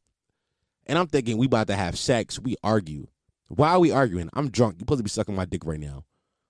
and 0.87 0.97
I'm 0.97 1.07
thinking 1.07 1.37
we 1.37 1.45
about 1.45 1.67
to 1.67 1.75
have 1.75 1.97
sex. 1.97 2.39
We 2.39 2.55
argue. 2.63 3.07
Why 3.49 3.69
are 3.69 3.79
we 3.79 3.91
arguing? 3.91 4.29
I'm 4.33 4.49
drunk. 4.49 4.75
You 4.75 4.79
supposed 4.79 4.99
to 4.99 5.03
be 5.03 5.09
sucking 5.09 5.35
my 5.35 5.45
dick 5.45 5.65
right 5.65 5.79
now. 5.79 6.05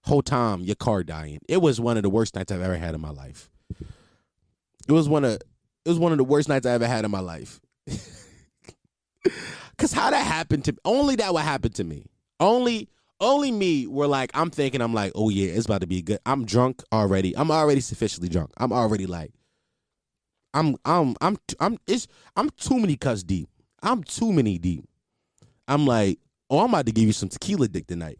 Whole 0.05 0.21
time 0.21 0.61
your 0.61 0.75
car 0.75 1.03
dying. 1.03 1.39
It 1.47 1.61
was 1.61 1.79
one 1.79 1.97
of 1.97 2.03
the 2.03 2.09
worst 2.09 2.35
nights 2.35 2.51
I've 2.51 2.61
ever 2.61 2.77
had 2.77 2.93
in 2.95 3.01
my 3.01 3.11
life. 3.11 3.49
It 4.87 4.91
was 4.91 5.07
one 5.07 5.23
of 5.23 5.33
it 5.33 5.89
was 5.89 5.99
one 5.99 6.11
of 6.11 6.17
the 6.17 6.23
worst 6.23 6.49
nights 6.49 6.65
I 6.65 6.71
ever 6.71 6.87
had 6.87 7.05
in 7.05 7.11
my 7.11 7.19
life. 7.19 7.61
Cause 9.77 9.93
how 9.93 10.11
that 10.11 10.25
happened 10.25 10.65
to 10.65 10.75
only 10.85 11.15
that 11.15 11.33
would 11.33 11.43
happen 11.43 11.71
to 11.73 11.83
me. 11.83 12.05
Only 12.39 12.89
only 13.19 13.51
me 13.51 13.87
were 13.87 14.07
like 14.07 14.31
I'm 14.33 14.49
thinking 14.49 14.81
I'm 14.81 14.93
like 14.93 15.13
oh 15.15 15.29
yeah 15.29 15.51
it's 15.51 15.65
about 15.65 15.81
to 15.81 15.87
be 15.87 16.01
good. 16.01 16.19
I'm 16.25 16.45
drunk 16.45 16.83
already. 16.91 17.35
I'm 17.37 17.51
already 17.51 17.81
sufficiently 17.81 18.29
drunk. 18.29 18.51
I'm 18.57 18.73
already 18.73 19.05
like 19.05 19.31
I'm 20.53 20.75
I'm 20.85 21.15
I'm 21.21 21.37
I'm 21.59 21.77
it's 21.87 22.07
I'm 22.35 22.49
too 22.51 22.77
many 22.77 22.97
cuts 22.97 23.23
deep. 23.23 23.47
I'm 23.81 24.03
too 24.03 24.31
many 24.31 24.57
deep. 24.57 24.85
I'm 25.67 25.85
like, 25.85 26.19
oh, 26.49 26.59
I'm 26.59 26.69
about 26.69 26.85
to 26.85 26.91
give 26.91 27.05
you 27.05 27.13
some 27.13 27.29
tequila 27.29 27.67
dick 27.67 27.87
tonight. 27.87 28.19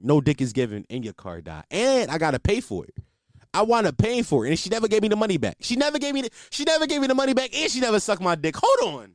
No 0.00 0.20
dick 0.20 0.40
is 0.40 0.52
given 0.52 0.84
in 0.88 1.02
your 1.02 1.12
car 1.12 1.40
die. 1.40 1.64
And 1.70 2.10
I 2.10 2.18
gotta 2.18 2.38
pay 2.38 2.60
for 2.60 2.84
it. 2.84 2.94
I 3.54 3.62
up 3.62 3.96
paying 3.96 4.24
for 4.24 4.46
it. 4.46 4.50
And 4.50 4.58
she 4.58 4.70
never 4.70 4.88
gave 4.88 5.02
me 5.02 5.08
the 5.08 5.16
money 5.16 5.36
back. 5.36 5.56
She 5.60 5.76
never 5.76 5.98
gave 5.98 6.14
me 6.14 6.22
the 6.22 6.30
she 6.50 6.64
never 6.64 6.86
gave 6.86 7.00
me 7.00 7.06
the 7.06 7.14
money 7.14 7.34
back 7.34 7.54
and 7.54 7.70
she 7.70 7.80
never 7.80 7.98
sucked 7.98 8.22
my 8.22 8.34
dick. 8.34 8.54
Hold 8.56 8.94
on. 8.94 9.14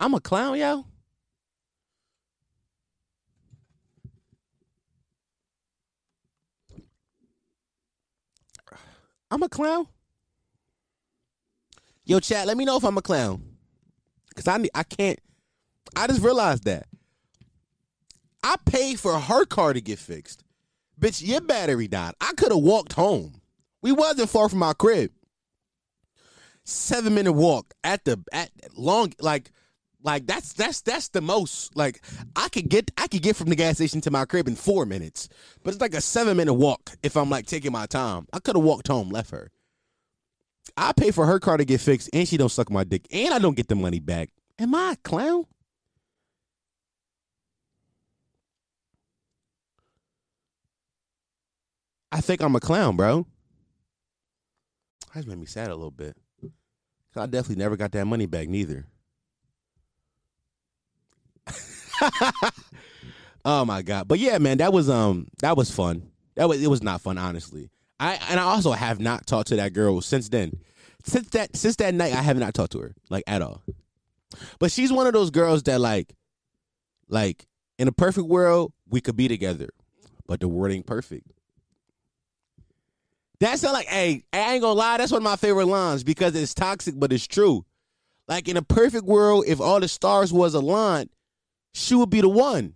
I'm 0.00 0.14
a 0.14 0.20
clown, 0.20 0.58
yo. 0.58 0.84
I'm 9.30 9.42
a 9.42 9.48
clown. 9.48 9.86
Yo, 12.08 12.18
chat, 12.20 12.46
let 12.46 12.56
me 12.56 12.64
know 12.64 12.78
if 12.78 12.84
I'm 12.84 12.96
a 12.96 13.02
clown. 13.02 13.42
Cause 14.34 14.48
I 14.48 14.56
need, 14.56 14.70
I 14.74 14.82
can't. 14.82 15.20
I 15.94 16.06
just 16.06 16.22
realized 16.22 16.64
that. 16.64 16.86
I 18.42 18.56
paid 18.64 18.98
for 18.98 19.18
her 19.18 19.44
car 19.44 19.74
to 19.74 19.80
get 19.82 19.98
fixed. 19.98 20.42
Bitch, 20.98 21.22
your 21.22 21.42
battery 21.42 21.86
died. 21.86 22.14
I 22.18 22.32
could 22.32 22.50
have 22.50 22.62
walked 22.62 22.94
home. 22.94 23.42
We 23.82 23.92
wasn't 23.92 24.30
far 24.30 24.48
from 24.48 24.62
our 24.62 24.72
crib. 24.72 25.10
Seven 26.64 27.14
minute 27.14 27.32
walk 27.32 27.74
at 27.84 28.06
the 28.06 28.18
at 28.32 28.52
long 28.74 29.12
like 29.20 29.50
like 30.02 30.26
that's 30.26 30.54
that's 30.54 30.80
that's 30.80 31.08
the 31.08 31.20
most 31.20 31.76
like 31.76 32.02
I 32.36 32.48
could 32.48 32.70
get 32.70 32.90
I 32.96 33.06
could 33.08 33.22
get 33.22 33.36
from 33.36 33.50
the 33.50 33.56
gas 33.56 33.76
station 33.76 34.00
to 34.02 34.10
my 34.10 34.24
crib 34.24 34.48
in 34.48 34.56
four 34.56 34.86
minutes, 34.86 35.28
but 35.62 35.74
it's 35.74 35.80
like 35.80 35.94
a 35.94 36.00
seven 36.00 36.38
minute 36.38 36.54
walk 36.54 36.96
if 37.02 37.18
I'm 37.18 37.28
like 37.28 37.44
taking 37.44 37.72
my 37.72 37.84
time. 37.84 38.26
I 38.32 38.38
could 38.38 38.56
have 38.56 38.64
walked 38.64 38.88
home, 38.88 39.10
left 39.10 39.30
her. 39.30 39.50
I 40.76 40.92
pay 40.92 41.10
for 41.10 41.26
her 41.26 41.38
car 41.38 41.56
to 41.56 41.64
get 41.64 41.80
fixed, 41.80 42.10
and 42.12 42.26
she 42.26 42.36
don't 42.36 42.48
suck 42.48 42.70
my 42.70 42.84
dick, 42.84 43.06
and 43.10 43.32
I 43.32 43.38
don't 43.38 43.56
get 43.56 43.68
the 43.68 43.74
money 43.74 44.00
back. 44.00 44.30
Am 44.58 44.74
I 44.74 44.92
a 44.92 44.96
clown? 44.96 45.46
I 52.10 52.20
think 52.20 52.40
I'm 52.40 52.56
a 52.56 52.60
clown, 52.60 52.96
bro. 52.96 53.26
That 55.14 55.26
made 55.26 55.38
me 55.38 55.46
sad 55.46 55.68
a 55.68 55.74
little 55.74 55.90
bit. 55.90 56.16
I 57.16 57.26
definitely 57.26 57.62
never 57.62 57.76
got 57.76 57.92
that 57.92 58.06
money 58.06 58.26
back, 58.26 58.48
neither. 58.48 58.86
oh 63.44 63.64
my 63.64 63.82
god! 63.82 64.06
But 64.06 64.18
yeah, 64.20 64.38
man, 64.38 64.58
that 64.58 64.72
was 64.72 64.88
um 64.88 65.26
that 65.40 65.56
was 65.56 65.70
fun. 65.70 66.10
That 66.36 66.48
was 66.48 66.62
it 66.62 66.68
was 66.68 66.82
not 66.82 67.00
fun, 67.00 67.18
honestly. 67.18 67.70
I 68.00 68.18
and 68.28 68.38
I 68.38 68.44
also 68.44 68.72
have 68.72 69.00
not 69.00 69.26
talked 69.26 69.48
to 69.48 69.56
that 69.56 69.72
girl 69.72 70.00
since 70.00 70.28
then. 70.28 70.52
Since 71.04 71.30
that 71.30 71.56
since 71.56 71.76
that 71.76 71.94
night, 71.94 72.12
I 72.12 72.22
have 72.22 72.38
not 72.38 72.54
talked 72.54 72.72
to 72.72 72.80
her 72.80 72.94
like 73.10 73.24
at 73.26 73.42
all. 73.42 73.62
But 74.58 74.70
she's 74.70 74.92
one 74.92 75.06
of 75.06 75.12
those 75.12 75.30
girls 75.30 75.62
that 75.64 75.80
like, 75.80 76.14
like 77.08 77.46
in 77.78 77.88
a 77.88 77.92
perfect 77.92 78.26
world, 78.26 78.72
we 78.88 79.00
could 79.00 79.16
be 79.16 79.28
together, 79.28 79.68
but 80.26 80.40
the 80.40 80.48
world 80.48 80.72
ain't 80.72 80.86
perfect. 80.86 81.26
That 83.40 83.58
sound 83.58 83.74
like, 83.74 83.86
hey, 83.86 84.24
I 84.32 84.54
ain't 84.54 84.62
gonna 84.62 84.74
lie, 84.74 84.98
that's 84.98 85.12
one 85.12 85.20
of 85.20 85.24
my 85.24 85.36
favorite 85.36 85.66
lines 85.66 86.02
because 86.02 86.34
it's 86.34 86.54
toxic, 86.54 86.94
but 86.98 87.12
it's 87.12 87.26
true. 87.26 87.64
Like 88.26 88.48
in 88.48 88.56
a 88.56 88.62
perfect 88.62 89.04
world, 89.04 89.44
if 89.46 89.60
all 89.60 89.80
the 89.80 89.88
stars 89.88 90.32
was 90.32 90.54
aligned, 90.54 91.08
she 91.72 91.94
would 91.94 92.10
be 92.10 92.20
the 92.20 92.28
one. 92.28 92.74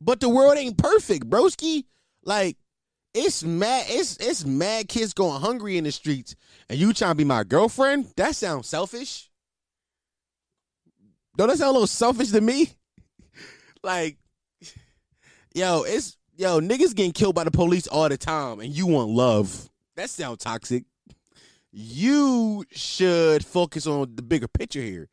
But 0.00 0.20
the 0.20 0.28
world 0.28 0.58
ain't 0.58 0.76
perfect, 0.76 1.30
broski. 1.30 1.84
Like 2.24 2.56
it's 3.14 3.44
mad, 3.44 3.86
it's 3.88 4.16
it's 4.16 4.44
mad 4.44 4.88
kids 4.88 5.14
going 5.14 5.40
hungry 5.40 5.78
in 5.78 5.84
the 5.84 5.92
streets, 5.92 6.34
and 6.68 6.78
you 6.78 6.92
trying 6.92 7.12
to 7.12 7.16
be 7.16 7.24
my 7.24 7.44
girlfriend? 7.44 8.12
That 8.16 8.34
sounds 8.34 8.68
selfish. 8.68 9.30
Don't 11.36 11.48
that 11.48 11.58
sound 11.58 11.70
a 11.70 11.72
little 11.72 11.86
selfish 11.86 12.30
to 12.30 12.40
me? 12.40 12.70
like, 13.82 14.18
yo, 15.54 15.84
it's 15.84 16.16
yo, 16.36 16.60
niggas 16.60 16.94
getting 16.94 17.12
killed 17.12 17.34
by 17.34 17.44
the 17.44 17.50
police 17.50 17.86
all 17.86 18.08
the 18.08 18.18
time, 18.18 18.60
and 18.60 18.76
you 18.76 18.86
want 18.86 19.10
love. 19.10 19.70
That 19.96 20.10
sounds 20.10 20.38
toxic. 20.38 20.84
You 21.70 22.64
should 22.70 23.44
focus 23.44 23.86
on 23.86 24.14
the 24.16 24.22
bigger 24.22 24.48
picture 24.48 24.80
here 24.80 25.08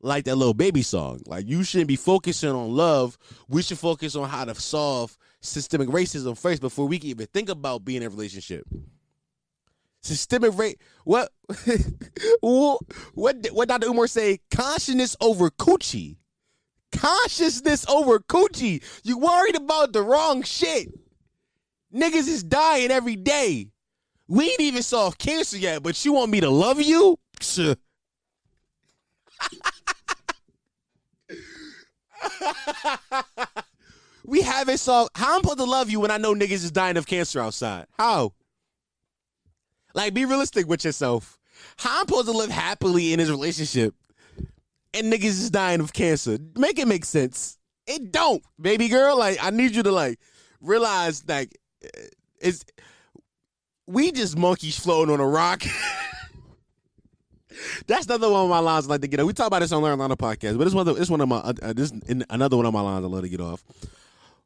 like 0.00 0.24
that 0.24 0.36
Lil 0.36 0.54
Baby 0.54 0.82
song. 0.82 1.20
Like 1.26 1.48
you 1.48 1.64
shouldn't 1.64 1.88
be 1.88 1.96
focusing 1.96 2.50
on 2.50 2.74
love. 2.74 3.18
We 3.48 3.62
should 3.62 3.78
focus 3.78 4.14
on 4.14 4.28
how 4.28 4.44
to 4.44 4.54
solve 4.54 5.16
systemic 5.44 5.88
racism 5.88 6.36
first 6.36 6.60
before 6.60 6.86
we 6.86 6.98
can 6.98 7.10
even 7.10 7.26
think 7.26 7.48
about 7.48 7.84
being 7.84 8.02
in 8.02 8.08
a 8.08 8.10
relationship. 8.10 8.66
Systemic 10.02 10.56
rate. 10.58 10.80
What? 11.04 11.30
what? 12.40 12.80
What? 13.14 13.68
Dr. 13.68 13.86
Umar 13.86 14.06
say? 14.06 14.40
Consciousness 14.50 15.16
over 15.20 15.50
coochie. 15.50 16.16
Consciousness 16.92 17.88
over 17.88 18.18
coochie. 18.20 18.82
You 19.02 19.18
worried 19.18 19.56
about 19.56 19.92
the 19.92 20.02
wrong 20.02 20.42
shit. 20.42 20.88
Niggas 21.94 22.28
is 22.28 22.42
dying 22.42 22.90
every 22.90 23.16
day. 23.16 23.68
We 24.26 24.50
ain't 24.50 24.60
even 24.60 24.82
solved 24.82 25.18
cancer 25.18 25.58
yet, 25.58 25.82
but 25.82 26.04
you 26.04 26.12
want 26.14 26.30
me 26.30 26.40
to 26.40 26.50
love 26.50 26.80
you? 26.80 27.18
we 34.24 34.42
have 34.42 34.68
a 34.68 34.78
song. 34.78 35.08
How 35.14 35.34
I'm 35.36 35.42
supposed 35.42 35.58
to 35.58 35.64
love 35.64 35.90
you 35.90 36.00
when 36.00 36.10
I 36.10 36.16
know 36.16 36.34
niggas 36.34 36.52
is 36.52 36.70
dying 36.70 36.96
of 36.96 37.06
cancer 37.06 37.40
outside? 37.40 37.86
How? 37.98 38.32
Like, 39.94 40.14
be 40.14 40.24
realistic 40.24 40.66
with 40.66 40.84
yourself. 40.84 41.38
How 41.76 42.00
I'm 42.00 42.08
supposed 42.08 42.26
to 42.26 42.32
live 42.36 42.50
happily 42.50 43.12
in 43.12 43.18
this 43.18 43.28
relationship 43.28 43.94
and 44.92 45.12
niggas 45.12 45.24
is 45.24 45.50
dying 45.50 45.80
of 45.80 45.92
cancer? 45.92 46.38
Make 46.56 46.78
it 46.78 46.88
make 46.88 47.04
sense. 47.04 47.58
It 47.86 48.10
don't, 48.10 48.42
baby 48.60 48.88
girl. 48.88 49.18
Like, 49.18 49.38
I 49.42 49.50
need 49.50 49.76
you 49.76 49.82
to 49.82 49.92
like 49.92 50.18
realize 50.60 51.22
like 51.28 51.56
it's 52.40 52.64
we 53.86 54.10
just 54.12 54.38
monkeys 54.38 54.78
floating 54.78 55.12
on 55.12 55.20
a 55.20 55.26
rock. 55.26 55.62
That's 57.86 58.06
another 58.06 58.30
one 58.30 58.44
of 58.44 58.50
my 58.50 58.58
lines 58.58 58.86
I 58.86 58.90
like 58.90 59.02
to 59.02 59.06
get 59.06 59.20
off. 59.20 59.26
We 59.26 59.32
talk 59.32 59.46
about 59.46 59.60
this 59.60 59.70
on 59.72 59.82
Learn 59.82 59.98
the 59.98 60.16
podcast, 60.16 60.58
but 60.58 60.66
it's 60.66 60.74
one 60.74 60.88
of 60.88 60.96
the, 60.96 61.00
it's 61.00 61.10
one 61.10 61.20
of 61.20 61.28
my 61.28 61.36
uh, 61.36 61.52
uh, 61.62 61.72
this 61.72 61.92
another 62.30 62.56
one 62.56 62.66
of 62.66 62.72
my 62.72 62.80
lines 62.80 63.04
I 63.04 63.08
love 63.08 63.22
to 63.22 63.28
get 63.28 63.40
off. 63.40 63.62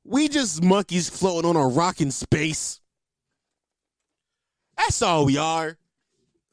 We 0.08 0.28
just 0.28 0.62
monkeys 0.62 1.10
floating 1.10 1.50
on 1.50 1.54
a 1.54 1.68
rock 1.68 2.00
in 2.00 2.10
space. 2.10 2.80
That's 4.78 5.02
all 5.02 5.26
we 5.26 5.36
are. 5.36 5.76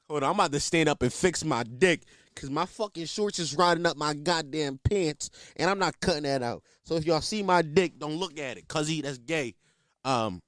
Hold 0.10 0.24
on, 0.24 0.30
I'm 0.30 0.36
about 0.36 0.52
to 0.52 0.60
stand 0.60 0.90
up 0.90 1.02
and 1.02 1.12
fix 1.12 1.46
my 1.46 1.64
dick 1.64 2.02
because 2.34 2.50
my 2.50 2.66
fucking 2.66 3.06
shorts 3.06 3.40
is 3.40 3.56
riding 3.56 3.86
up 3.86 3.96
my 3.96 4.14
goddamn 4.14 4.78
pants, 4.84 5.30
and 5.56 5.70
I'm 5.70 5.80
not 5.80 5.98
cutting 6.02 6.24
that 6.24 6.44
out. 6.44 6.64
So 6.84 6.96
if 6.96 7.06
y'all 7.06 7.22
see 7.22 7.44
my 7.44 7.62
dick, 7.62 7.98
don't 7.98 8.18
look 8.18 8.38
at 8.38 8.58
it, 8.58 8.68
cause 8.68 8.90
he 8.90 9.00
that's 9.00 9.20
gay. 9.20 9.56
Um, 10.04 10.42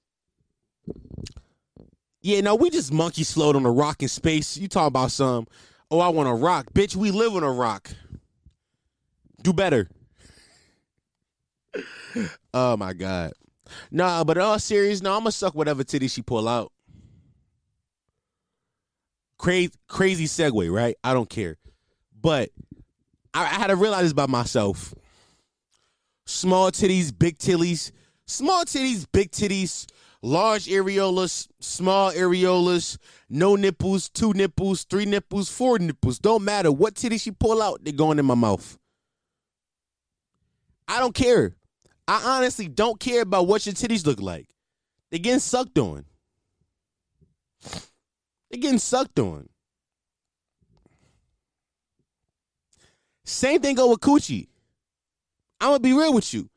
yeah, 2.21 2.41
no, 2.41 2.55
we 2.55 2.69
just 2.69 2.91
monkeys 2.91 3.31
float 3.31 3.55
on 3.55 3.65
a 3.65 3.71
rock 3.71 4.03
in 4.03 4.09
space. 4.09 4.57
You 4.57 4.67
talk 4.67 4.89
about 4.89 5.11
some, 5.11 5.47
oh, 5.89 6.01
I 6.01 6.09
want 6.09 6.27
a 6.27 6.33
rock, 6.33 6.73
bitch. 6.73 6.97
We 6.97 7.11
live 7.11 7.33
on 7.37 7.43
a 7.43 7.51
rock. 7.51 7.89
Do 9.41 9.53
better. 9.53 9.87
Oh 12.53 12.77
my 12.77 12.93
god. 12.93 13.33
Nah, 13.91 14.23
but 14.23 14.37
in 14.37 14.43
all 14.43 14.59
serious, 14.59 15.01
no, 15.01 15.13
I'm 15.13 15.19
gonna 15.19 15.31
suck 15.31 15.55
whatever 15.55 15.83
titty 15.83 16.07
she 16.07 16.21
pull 16.21 16.47
out. 16.47 16.71
Crazy, 19.37 19.71
crazy 19.87 20.25
segue, 20.25 20.71
right? 20.73 20.95
I 21.03 21.13
don't 21.13 21.29
care, 21.29 21.57
but 22.19 22.49
I, 23.33 23.43
I 23.43 23.47
had 23.47 23.67
to 23.67 23.75
realize 23.75 24.03
this 24.03 24.11
about 24.11 24.29
myself. 24.29 24.93
Small 26.25 26.71
titties, 26.71 27.17
big 27.17 27.37
titties, 27.37 27.91
small 28.25 28.65
titties, 28.65 29.05
big 29.11 29.31
titties, 29.31 29.85
large 30.21 30.65
areolas, 30.65 31.47
small 31.59 32.11
areolas, 32.11 32.97
no 33.29 33.55
nipples, 33.55 34.09
two 34.09 34.33
nipples, 34.33 34.83
three 34.85 35.05
nipples, 35.05 35.49
four 35.49 35.77
nipples. 35.79 36.19
Don't 36.19 36.43
matter 36.43 36.71
what 36.71 36.95
titty 36.95 37.17
she 37.17 37.31
pull 37.31 37.61
out, 37.61 37.83
they're 37.83 37.93
going 37.93 38.19
in 38.19 38.25
my 38.25 38.35
mouth. 38.35 38.77
I 40.87 40.99
don't 40.99 41.13
care. 41.13 41.56
I 42.07 42.37
honestly 42.37 42.67
don't 42.67 42.99
care 42.99 43.21
about 43.21 43.47
what 43.47 43.65
your 43.65 43.73
titties 43.73 44.05
look 44.05 44.21
like. 44.21 44.47
They're 45.11 45.19
getting 45.19 45.39
sucked 45.39 45.77
on. 45.77 46.05
They're 48.49 48.61
getting 48.61 48.79
sucked 48.79 49.19
on. 49.19 49.49
Same 53.25 53.61
thing 53.61 53.75
go 53.75 53.89
with 53.89 53.99
coochie. 53.99 54.47
I'm 55.59 55.69
gonna 55.69 55.79
be 55.79 55.91
real 55.91 56.13
with 56.13 56.33
you. 56.33 56.49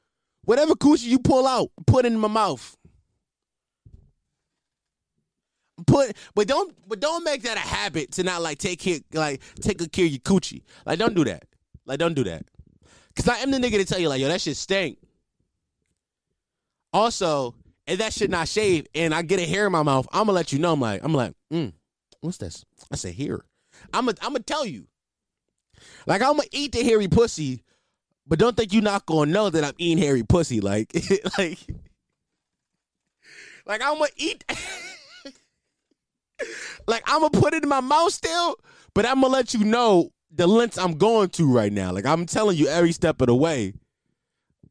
Whatever 0.44 0.74
coochie 0.74 1.04
you 1.04 1.18
pull 1.18 1.46
out, 1.46 1.68
put 1.86 2.06
in 2.06 2.16
my 2.16 2.28
mouth. 2.28 2.76
Put, 5.86 6.14
but 6.34 6.46
don't, 6.46 6.76
but 6.86 7.00
don't 7.00 7.24
make 7.24 7.42
that 7.42 7.56
a 7.56 7.60
habit 7.60 8.12
to 8.12 8.22
not 8.22 8.42
like 8.42 8.58
take 8.58 8.78
care, 8.78 8.98
like 9.12 9.40
take 9.60 9.78
good 9.78 9.90
care 9.90 10.04
of 10.04 10.12
your 10.12 10.20
coochie. 10.20 10.62
Like 10.86 10.98
don't 10.98 11.14
do 11.14 11.24
that. 11.24 11.44
Like 11.86 11.98
don't 11.98 12.14
do 12.14 12.22
that. 12.24 12.44
Cause 13.16 13.26
I 13.28 13.38
am 13.38 13.50
the 13.50 13.58
nigga 13.58 13.78
to 13.78 13.84
tell 13.84 13.98
you 13.98 14.08
like 14.08 14.20
yo 14.20 14.28
that 14.28 14.40
shit 14.40 14.56
stink. 14.56 14.98
Also, 16.92 17.54
if 17.86 17.98
that 17.98 18.12
shit 18.12 18.30
not 18.30 18.48
shaved 18.48 18.88
and 18.94 19.14
I 19.14 19.22
get 19.22 19.40
a 19.40 19.46
hair 19.46 19.66
in 19.66 19.72
my 19.72 19.82
mouth, 19.82 20.06
I'm 20.12 20.26
gonna 20.26 20.32
let 20.32 20.52
you 20.52 20.58
know. 20.58 20.72
I'm 20.72 20.80
like, 20.80 21.02
I'm 21.04 21.14
like, 21.14 21.34
mm, 21.52 21.72
what's 22.20 22.38
this? 22.38 22.64
I 22.90 22.96
said 22.96 23.14
hair. 23.14 23.40
I'm 23.92 24.06
gonna, 24.06 24.16
I'm 24.22 24.32
gonna 24.32 24.40
tell 24.40 24.66
you. 24.66 24.86
Like 26.06 26.22
I'm 26.22 26.36
gonna 26.36 26.48
eat 26.52 26.72
the 26.72 26.82
hairy 26.82 27.08
pussy, 27.08 27.62
but 28.26 28.38
don't 28.38 28.56
think 28.56 28.72
you 28.72 28.80
not 28.80 29.06
gonna 29.06 29.30
know 29.30 29.50
that 29.50 29.64
I'm 29.64 29.74
eating 29.78 30.02
hairy 30.02 30.22
pussy. 30.22 30.60
Like, 30.60 30.92
like, 31.38 31.58
like 33.66 33.82
I'm 33.82 33.98
gonna 33.98 34.10
eat. 34.16 34.44
like 36.86 37.02
I'm 37.06 37.20
gonna 37.20 37.30
put 37.30 37.54
it 37.54 37.62
in 37.62 37.68
my 37.68 37.80
mouth 37.80 38.12
still, 38.12 38.56
but 38.94 39.06
I'm 39.06 39.20
gonna 39.20 39.32
let 39.32 39.54
you 39.54 39.64
know 39.64 40.10
the 40.32 40.46
lengths 40.46 40.78
I'm 40.78 40.96
going 40.96 41.30
to 41.30 41.52
right 41.52 41.72
now. 41.72 41.92
Like 41.92 42.06
I'm 42.06 42.26
telling 42.26 42.56
you 42.56 42.68
every 42.68 42.92
step 42.92 43.20
of 43.20 43.26
the 43.28 43.34
way. 43.34 43.74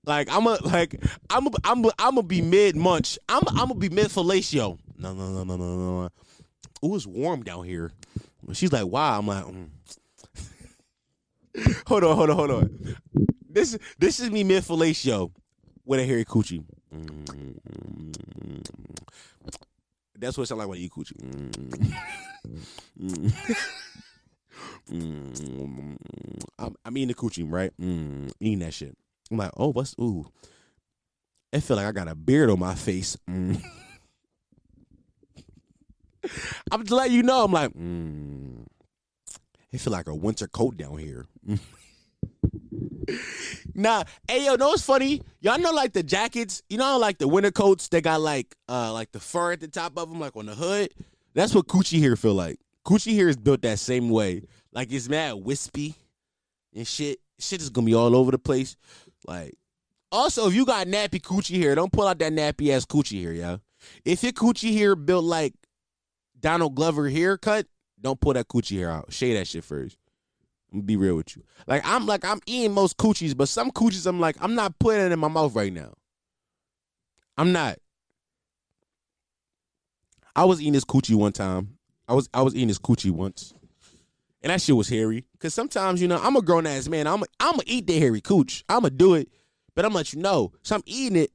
Like 0.09 0.27
I'm 0.31 0.47
a 0.47 0.57
like 0.65 0.99
I'm 1.29 1.45
a, 1.45 1.51
I'm 1.63 1.85
a, 1.85 1.91
I'm 1.99 2.15
gonna 2.15 2.23
be 2.23 2.41
mid 2.41 2.75
munch. 2.75 3.19
I'm 3.29 3.43
a, 3.43 3.49
I'm 3.51 3.67
gonna 3.67 3.75
be 3.75 3.89
mid 3.89 4.07
fellatio. 4.07 4.79
No 4.97 5.13
no 5.13 5.29
no 5.29 5.43
no 5.43 5.55
no 5.55 6.01
no. 6.01 6.09
Ooh, 6.83 6.95
it's 6.95 7.05
warm 7.05 7.43
down 7.43 7.63
here. 7.65 7.91
She's 8.53 8.73
like, 8.73 8.87
wow. 8.87 9.19
I'm 9.19 9.27
like, 9.27 9.45
mm. 9.45 9.69
hold 11.87 12.03
on, 12.03 12.15
hold 12.15 12.31
on, 12.31 12.35
hold 12.35 12.51
on. 12.51 12.95
This 13.47 13.77
this 13.99 14.19
is 14.19 14.31
me 14.31 14.43
mid 14.43 14.63
fellatio 14.63 15.31
with 15.85 15.99
a 15.99 16.05
hairy 16.05 16.25
coochie. 16.25 16.63
That's 20.17 20.35
what 20.39 20.45
it 20.45 20.47
sounds 20.47 20.57
like 20.57 20.67
when 20.67 20.79
I 20.79 20.81
eat 20.81 20.91
coochie. 20.91 21.93
I'm, 26.57 26.75
I'm 26.83 26.97
eating 26.97 27.09
the 27.09 27.13
coochie, 27.13 27.45
right? 27.47 27.71
Mm, 27.79 28.31
eating 28.39 28.59
that 28.59 28.73
shit. 28.73 28.97
I'm 29.31 29.37
like, 29.37 29.51
oh, 29.57 29.71
what's 29.71 29.95
ooh? 29.99 30.25
It 31.51 31.61
feel 31.61 31.77
like 31.77 31.85
I 31.85 31.91
got 31.91 32.07
a 32.07 32.15
beard 32.15 32.49
on 32.49 32.59
my 32.59 32.75
face. 32.75 33.17
Mm. 33.29 33.61
I'm 36.71 36.81
just 36.81 36.91
letting 36.91 37.15
you 37.15 37.23
know. 37.23 37.43
I'm 37.43 37.51
like, 37.51 37.71
mm. 37.71 38.65
it 39.71 39.79
feel 39.79 39.93
like 39.93 40.07
a 40.07 40.15
winter 40.15 40.47
coat 40.47 40.77
down 40.77 40.97
here. 40.97 41.25
nah, 43.73 44.03
hey 44.27 44.45
yo, 44.45 44.55
know 44.55 44.69
what's 44.69 44.83
funny? 44.83 45.21
Y'all 45.41 45.57
know 45.57 45.71
like 45.71 45.93
the 45.93 46.03
jackets, 46.03 46.61
you 46.69 46.77
know, 46.77 46.97
like 46.97 47.17
the 47.17 47.27
winter 47.27 47.51
coats. 47.51 47.87
They 47.87 48.01
got 48.01 48.21
like 48.21 48.55
uh 48.67 48.93
like 48.93 49.11
the 49.11 49.19
fur 49.19 49.53
at 49.53 49.61
the 49.61 49.67
top 49.67 49.97
of 49.97 50.09
them, 50.09 50.19
like 50.19 50.35
on 50.35 50.45
the 50.45 50.55
hood. 50.55 50.89
That's 51.33 51.55
what 51.55 51.67
coochie 51.67 51.99
here 51.99 52.15
feel 52.15 52.33
like. 52.33 52.59
Coochie 52.85 53.13
here 53.13 53.29
is 53.29 53.37
built 53.37 53.61
that 53.61 53.79
same 53.79 54.09
way. 54.09 54.43
Like 54.71 54.91
it's 54.91 55.09
mad 55.09 55.33
wispy 55.33 55.95
and 56.75 56.87
shit. 56.87 57.19
Shit 57.39 57.61
is 57.61 57.69
gonna 57.69 57.85
be 57.85 57.95
all 57.95 58.15
over 58.15 58.31
the 58.31 58.37
place. 58.37 58.75
Like, 59.25 59.55
also, 60.11 60.47
if 60.47 60.53
you 60.53 60.65
got 60.65 60.87
nappy 60.87 61.21
coochie 61.21 61.61
hair, 61.61 61.75
don't 61.75 61.91
pull 61.91 62.07
out 62.07 62.19
that 62.19 62.33
nappy 62.33 62.71
ass 62.71 62.85
coochie 62.85 63.21
hair, 63.21 63.33
yo. 63.33 63.59
If 64.03 64.23
your 64.23 64.31
coochie 64.31 64.75
hair 64.75 64.95
built 64.95 65.23
like 65.23 65.53
Donald 66.39 66.75
Glover 66.75 67.09
haircut, 67.09 67.67
don't 68.01 68.19
pull 68.19 68.33
that 68.33 68.47
coochie 68.47 68.77
hair 68.77 68.89
out. 68.89 69.11
Shave 69.11 69.37
that 69.37 69.47
shit 69.47 69.63
first. 69.63 69.97
I'm 70.71 70.81
be 70.81 70.95
real 70.95 71.15
with 71.15 71.35
you. 71.35 71.43
Like 71.67 71.81
I'm 71.85 72.05
like 72.05 72.23
I'm 72.23 72.39
eating 72.45 72.73
most 72.73 72.97
coochies, 72.97 73.35
but 73.35 73.49
some 73.49 73.71
coochies 73.71 74.05
I'm 74.05 74.19
like 74.19 74.35
I'm 74.39 74.55
not 74.55 74.77
putting 74.79 75.05
it 75.05 75.11
in 75.11 75.19
my 75.19 75.27
mouth 75.27 75.55
right 75.55 75.73
now. 75.73 75.93
I'm 77.37 77.51
not. 77.51 77.79
I 80.35 80.45
was 80.45 80.61
eating 80.61 80.73
this 80.73 80.85
coochie 80.85 81.15
one 81.15 81.31
time. 81.31 81.77
I 82.07 82.13
was 82.13 82.29
I 82.33 82.41
was 82.41 82.55
eating 82.55 82.67
this 82.67 82.79
coochie 82.79 83.11
once, 83.11 83.53
and 84.41 84.51
that 84.51 84.61
shit 84.61 84.75
was 84.75 84.89
hairy. 84.89 85.25
Cause 85.39 85.53
sometimes 85.53 86.01
you 86.01 86.07
know 86.07 86.19
I'm 86.21 86.35
a 86.35 86.41
grown 86.41 86.65
ass 86.65 86.87
man. 86.87 87.07
I'm 87.07 87.23
a, 87.23 87.25
I'm 87.39 87.51
gonna 87.51 87.63
eat 87.65 87.87
the 87.87 87.99
hairy 87.99 88.21
cooch. 88.21 88.63
I'm 88.69 88.81
gonna 88.81 88.91
do 88.91 89.15
it, 89.15 89.29
but 89.75 89.85
I'm 89.85 89.89
gonna 89.89 89.97
let 89.97 90.13
you 90.13 90.21
know. 90.21 90.51
So 90.63 90.75
I'm 90.75 90.83
eating 90.85 91.17
it, 91.17 91.31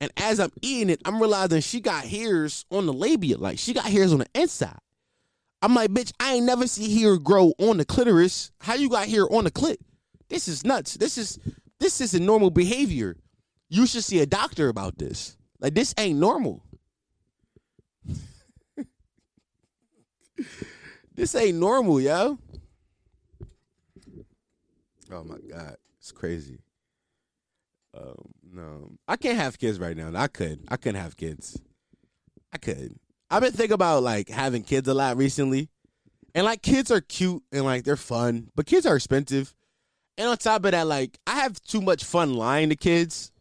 and 0.00 0.10
as 0.16 0.40
I'm 0.40 0.52
eating 0.62 0.90
it, 0.90 1.00
I'm 1.04 1.18
realizing 1.18 1.60
she 1.60 1.80
got 1.80 2.04
hairs 2.04 2.64
on 2.70 2.86
the 2.86 2.92
labia. 2.92 3.38
Like 3.38 3.58
she 3.58 3.72
got 3.72 3.86
hairs 3.86 4.12
on 4.12 4.20
the 4.20 4.28
inside. 4.34 4.78
I'm 5.62 5.74
like, 5.74 5.90
bitch, 5.90 6.12
I 6.20 6.34
ain't 6.34 6.44
never 6.44 6.66
see 6.66 7.00
hair 7.00 7.16
grow 7.16 7.54
on 7.58 7.78
the 7.78 7.86
clitoris. 7.86 8.50
How 8.60 8.74
you 8.74 8.90
got 8.90 9.08
hair 9.08 9.30
on 9.32 9.44
the 9.44 9.50
clit? 9.50 9.78
This 10.28 10.46
is 10.46 10.64
nuts. 10.64 10.94
This 10.94 11.16
is 11.16 11.38
this 11.80 12.00
isn't 12.00 12.24
normal 12.24 12.50
behavior. 12.50 13.16
You 13.68 13.86
should 13.86 14.04
see 14.04 14.20
a 14.20 14.26
doctor 14.26 14.68
about 14.68 14.98
this. 14.98 15.36
Like 15.60 15.74
this 15.74 15.94
ain't 15.96 16.18
normal. 16.18 16.62
this 21.14 21.34
ain't 21.34 21.58
normal, 21.58 22.00
yo. 22.00 22.38
Oh 25.12 25.24
my 25.24 25.38
god, 25.48 25.76
it's 25.98 26.12
crazy. 26.12 26.58
Um, 27.96 28.32
no, 28.42 28.90
I 29.06 29.16
can't 29.16 29.38
have 29.38 29.58
kids 29.58 29.78
right 29.78 29.96
now. 29.96 30.10
I 30.14 30.26
could. 30.26 30.64
I 30.68 30.76
couldn't 30.76 31.00
have 31.00 31.16
kids. 31.16 31.60
I 32.52 32.58
could. 32.58 32.96
I've 33.30 33.42
been 33.42 33.52
thinking 33.52 33.74
about 33.74 34.02
like 34.02 34.28
having 34.28 34.62
kids 34.62 34.88
a 34.88 34.94
lot 34.94 35.16
recently, 35.16 35.68
and 36.34 36.44
like 36.44 36.62
kids 36.62 36.90
are 36.90 37.00
cute 37.00 37.42
and 37.52 37.64
like 37.64 37.84
they're 37.84 37.96
fun, 37.96 38.48
but 38.54 38.66
kids 38.66 38.86
are 38.86 38.96
expensive. 38.96 39.54
And 40.16 40.28
on 40.28 40.36
top 40.36 40.64
of 40.64 40.72
that, 40.72 40.86
like 40.86 41.18
I 41.26 41.36
have 41.36 41.60
too 41.60 41.80
much 41.80 42.04
fun 42.04 42.34
lying 42.34 42.68
to 42.70 42.76
kids. 42.76 43.32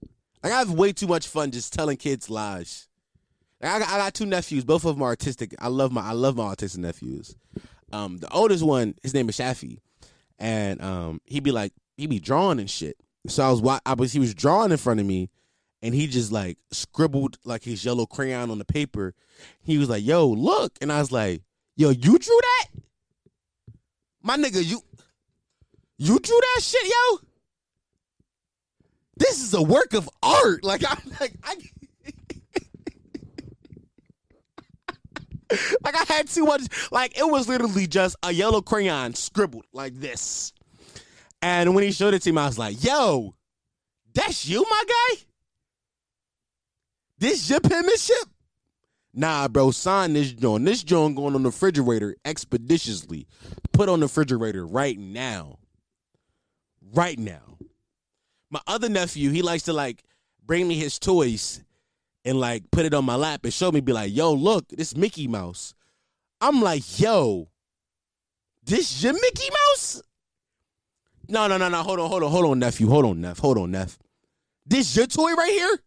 Like 0.43 0.53
I 0.53 0.59
have 0.59 0.71
way 0.71 0.93
too 0.93 1.07
much 1.07 1.27
fun 1.27 1.51
just 1.51 1.73
telling 1.73 1.97
kids 1.97 2.29
lies. 2.29 2.87
I, 3.63 3.79
got, 3.79 3.89
I 3.89 3.97
got 3.97 4.13
two 4.13 4.25
nephews. 4.25 4.65
Both 4.65 4.85
of 4.85 4.95
them 4.95 5.03
are 5.03 5.09
artistic. 5.09 5.55
I 5.59 5.67
love 5.67 5.91
my 5.91 6.01
I 6.01 6.11
love 6.11 6.35
my 6.35 6.43
autistic 6.53 6.79
nephews. 6.79 7.35
Um, 7.91 8.17
the 8.17 8.29
oldest 8.29 8.63
one, 8.63 8.95
his 9.03 9.13
name 9.13 9.29
is 9.29 9.37
Shafi, 9.37 9.77
and 10.39 10.81
um, 10.81 11.21
he 11.25 11.39
be 11.39 11.51
like 11.51 11.73
he'd 11.95 12.09
be 12.09 12.19
drawing 12.19 12.59
and 12.59 12.69
shit. 12.69 12.97
So 13.27 13.43
I 13.43 13.51
was 13.51 13.61
wa- 13.61 13.79
I 13.85 13.93
was 13.93 14.11
he 14.11 14.19
was 14.19 14.33
drawing 14.33 14.71
in 14.71 14.77
front 14.77 14.99
of 14.99 15.05
me, 15.05 15.29
and 15.81 15.93
he 15.93 16.07
just 16.07 16.31
like 16.31 16.57
scribbled 16.71 17.37
like 17.45 17.63
his 17.63 17.85
yellow 17.85 18.05
crayon 18.05 18.51
on 18.51 18.57
the 18.57 18.65
paper. 18.65 19.13
He 19.61 19.77
was 19.77 19.89
like, 19.89 20.03
"Yo, 20.03 20.27
look," 20.27 20.73
and 20.81 20.91
I 20.91 20.99
was 20.99 21.11
like, 21.11 21.43
"Yo, 21.75 21.89
you 21.89 22.17
drew 22.17 22.39
that, 22.41 22.65
my 24.21 24.37
nigga? 24.37 24.65
You 24.65 24.81
you 25.97 26.19
drew 26.19 26.39
that 26.41 26.61
shit, 26.63 26.85
yo? 26.85 27.19
This 29.15 29.41
is 29.41 29.53
a 29.53 29.61
work 29.61 29.93
of 29.93 30.09
art. 30.21 30.63
Like 30.63 30.83
I'm 30.85 30.97
like 31.19 31.33
I." 31.43 31.55
like 35.83 35.95
I 35.95 36.13
had 36.13 36.27
too 36.27 36.45
much. 36.45 36.61
Like 36.91 37.17
it 37.17 37.27
was 37.27 37.47
literally 37.47 37.87
just 37.87 38.15
a 38.23 38.31
yellow 38.31 38.61
crayon 38.61 39.13
scribbled 39.13 39.65
like 39.73 39.95
this. 39.95 40.53
And 41.41 41.75
when 41.75 41.83
he 41.83 41.91
showed 41.91 42.13
it 42.13 42.21
to 42.23 42.31
me, 42.31 42.41
I 42.41 42.47
was 42.47 42.57
like, 42.57 42.83
"Yo, 42.83 43.35
that's 44.13 44.47
you, 44.47 44.65
my 44.69 44.83
guy. 44.87 45.21
This 47.17 47.49
your 47.49 47.59
penmanship? 47.59 48.27
Nah, 49.13 49.47
bro. 49.47 49.71
Sign 49.71 50.13
this 50.13 50.31
joint. 50.31 50.65
This 50.65 50.83
joint 50.83 51.15
going 51.15 51.35
on 51.35 51.43
the 51.43 51.49
refrigerator 51.49 52.15
expeditiously. 52.25 53.27
Put 53.71 53.89
on 53.89 53.99
the 53.99 54.07
refrigerator 54.07 54.65
right 54.65 54.97
now. 54.97 55.59
Right 56.93 57.19
now. 57.19 57.57
My 58.49 58.61
other 58.67 58.89
nephew, 58.89 59.29
he 59.31 59.41
likes 59.41 59.63
to 59.63 59.73
like 59.73 60.03
bring 60.45 60.67
me 60.67 60.75
his 60.75 60.99
toys 60.99 61.63
and 62.25 62.39
like 62.39 62.69
put 62.71 62.85
it 62.85 62.93
on 62.93 63.05
my 63.05 63.15
lap 63.15 63.41
and 63.43 63.53
show 63.53 63.71
me, 63.71 63.81
be 63.81 63.93
like, 63.93 64.13
yo, 64.13 64.33
look, 64.33 64.67
this 64.69 64.95
Mickey 64.95 65.27
Mouse. 65.27 65.73
I'm 66.41 66.61
like, 66.61 66.99
yo, 66.99 67.49
this 68.65 69.03
your 69.03 69.13
Mickey 69.13 69.49
Mouse? 69.49 70.01
No, 71.29 71.47
no, 71.47 71.57
no, 71.57 71.69
no. 71.69 71.83
Hold 71.83 71.99
on, 71.99 72.09
hold 72.09 72.23
on, 72.23 72.31
hold 72.31 72.45
on, 72.45 72.59
nephew. 72.59 72.87
Hold 72.87 73.05
on, 73.05 73.21
Neff. 73.21 73.39
Hold 73.39 73.57
on, 73.57 73.71
Neff. 73.71 73.97
This 74.65 74.95
your 74.95 75.07
toy 75.07 75.33
right 75.33 75.51
here? 75.51 75.79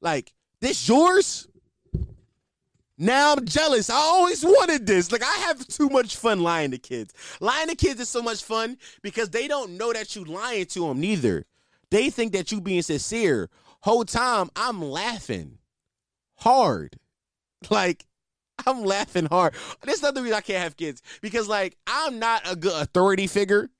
Like, 0.00 0.32
this 0.60 0.88
yours? 0.88 1.48
Now 2.98 3.32
I'm 3.32 3.44
jealous. 3.44 3.90
I 3.90 3.96
always 3.96 4.44
wanted 4.44 4.86
this. 4.86 5.10
Like, 5.10 5.24
I 5.24 5.34
have 5.46 5.66
too 5.66 5.88
much 5.88 6.16
fun 6.16 6.40
lying 6.40 6.70
to 6.70 6.78
kids. 6.78 7.12
Lying 7.40 7.68
to 7.68 7.74
kids 7.74 8.00
is 8.00 8.08
so 8.08 8.22
much 8.22 8.44
fun 8.44 8.78
because 9.02 9.30
they 9.30 9.48
don't 9.48 9.76
know 9.76 9.92
that 9.92 10.14
you 10.14 10.24
lying 10.24 10.66
to 10.66 10.86
them 10.86 11.00
neither. 11.00 11.44
They 11.90 12.10
think 12.10 12.32
that 12.32 12.52
you 12.52 12.60
being 12.60 12.82
sincere. 12.82 13.50
Whole 13.82 14.04
time 14.04 14.50
I'm 14.56 14.82
laughing 14.82 15.58
hard. 16.36 16.96
Like, 17.70 18.06
I'm 18.66 18.82
laughing 18.82 19.26
hard. 19.26 19.54
This 19.84 19.98
is 19.98 20.02
another 20.02 20.22
reason 20.22 20.36
I 20.36 20.40
can't 20.40 20.64
have 20.64 20.76
kids 20.76 21.00
because, 21.20 21.46
like, 21.46 21.76
I'm 21.86 22.18
not 22.18 22.42
a 22.50 22.56
good 22.56 22.72
authority 22.82 23.28
figure 23.28 23.70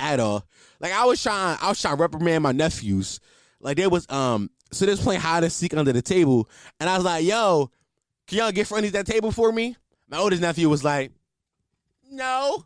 at 0.00 0.18
all. 0.18 0.44
Like, 0.80 0.92
I 0.92 1.04
was 1.04 1.22
trying, 1.22 1.58
I 1.62 1.68
was 1.68 1.80
trying 1.80 1.96
to 1.96 2.02
reprimand 2.02 2.42
my 2.42 2.50
nephews. 2.50 3.20
Like, 3.60 3.76
there 3.76 3.88
was, 3.88 4.04
um, 4.10 4.50
so 4.72 4.84
they 4.84 4.90
was 4.90 5.00
playing 5.00 5.20
hide 5.20 5.44
and 5.44 5.52
seek 5.52 5.76
under 5.76 5.92
the 5.92 6.02
table, 6.02 6.50
and 6.80 6.90
I 6.90 6.96
was 6.96 7.04
like, 7.04 7.24
"Yo, 7.24 7.70
can 8.26 8.38
y'all 8.38 8.50
get 8.50 8.70
underneath 8.72 8.94
that 8.94 9.06
table 9.06 9.30
for 9.30 9.52
me?" 9.52 9.76
My 10.08 10.18
oldest 10.18 10.42
nephew 10.42 10.68
was 10.68 10.82
like, 10.82 11.12
"No," 12.10 12.64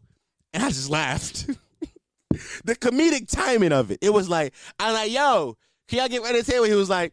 and 0.54 0.62
I 0.62 0.68
just 0.68 0.88
laughed. 0.88 1.46
the 2.64 2.74
comedic 2.74 3.30
timing 3.30 3.72
of 3.72 3.90
it. 3.90 3.98
It 4.00 4.14
was 4.14 4.30
like, 4.30 4.54
I 4.78 4.86
was 4.86 4.94
like, 4.94 5.12
"Yo, 5.12 5.58
can 5.90 5.98
y'all 5.98 6.08
get 6.08 6.22
underneath 6.22 6.46
the 6.46 6.52
table?" 6.52 6.64
He 6.64 6.74
was 6.74 6.88
like, 6.88 7.12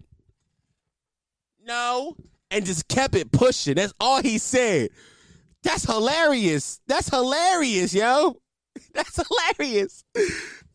"No," 1.65 2.15
and 2.51 2.65
just 2.65 2.87
kept 2.87 3.15
it 3.15 3.31
pushing. 3.31 3.75
That's 3.75 3.93
all 3.99 4.21
he 4.21 4.37
said. 4.37 4.89
That's 5.63 5.83
hilarious. 5.83 6.79
That's 6.87 7.09
hilarious, 7.09 7.93
yo. 7.93 8.39
That's 8.93 9.19
hilarious. 9.27 10.03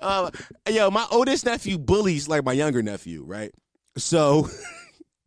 Uh, 0.00 0.30
yo, 0.68 0.90
my 0.90 1.06
oldest 1.10 1.46
nephew 1.46 1.78
bullies 1.78 2.28
like 2.28 2.44
my 2.44 2.52
younger 2.52 2.82
nephew, 2.82 3.22
right? 3.24 3.52
So 3.96 4.48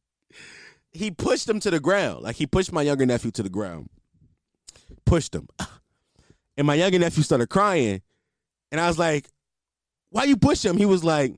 he 0.91 1.11
pushed 1.11 1.47
him 1.47 1.59
to 1.61 1.71
the 1.71 1.79
ground. 1.79 2.23
Like 2.23 2.35
he 2.35 2.45
pushed 2.45 2.73
my 2.73 2.81
younger 2.81 3.05
nephew 3.05 3.31
to 3.31 3.43
the 3.43 3.49
ground. 3.49 3.89
Pushed 5.05 5.33
him. 5.33 5.47
And 6.57 6.67
my 6.67 6.75
younger 6.75 6.99
nephew 6.99 7.23
started 7.23 7.49
crying. 7.49 8.01
And 8.71 8.81
I 8.81 8.87
was 8.87 8.99
like, 8.99 9.29
why 10.09 10.25
you 10.25 10.37
push 10.37 10.63
him? 10.63 10.77
He 10.77 10.85
was 10.85 11.03
like, 11.03 11.33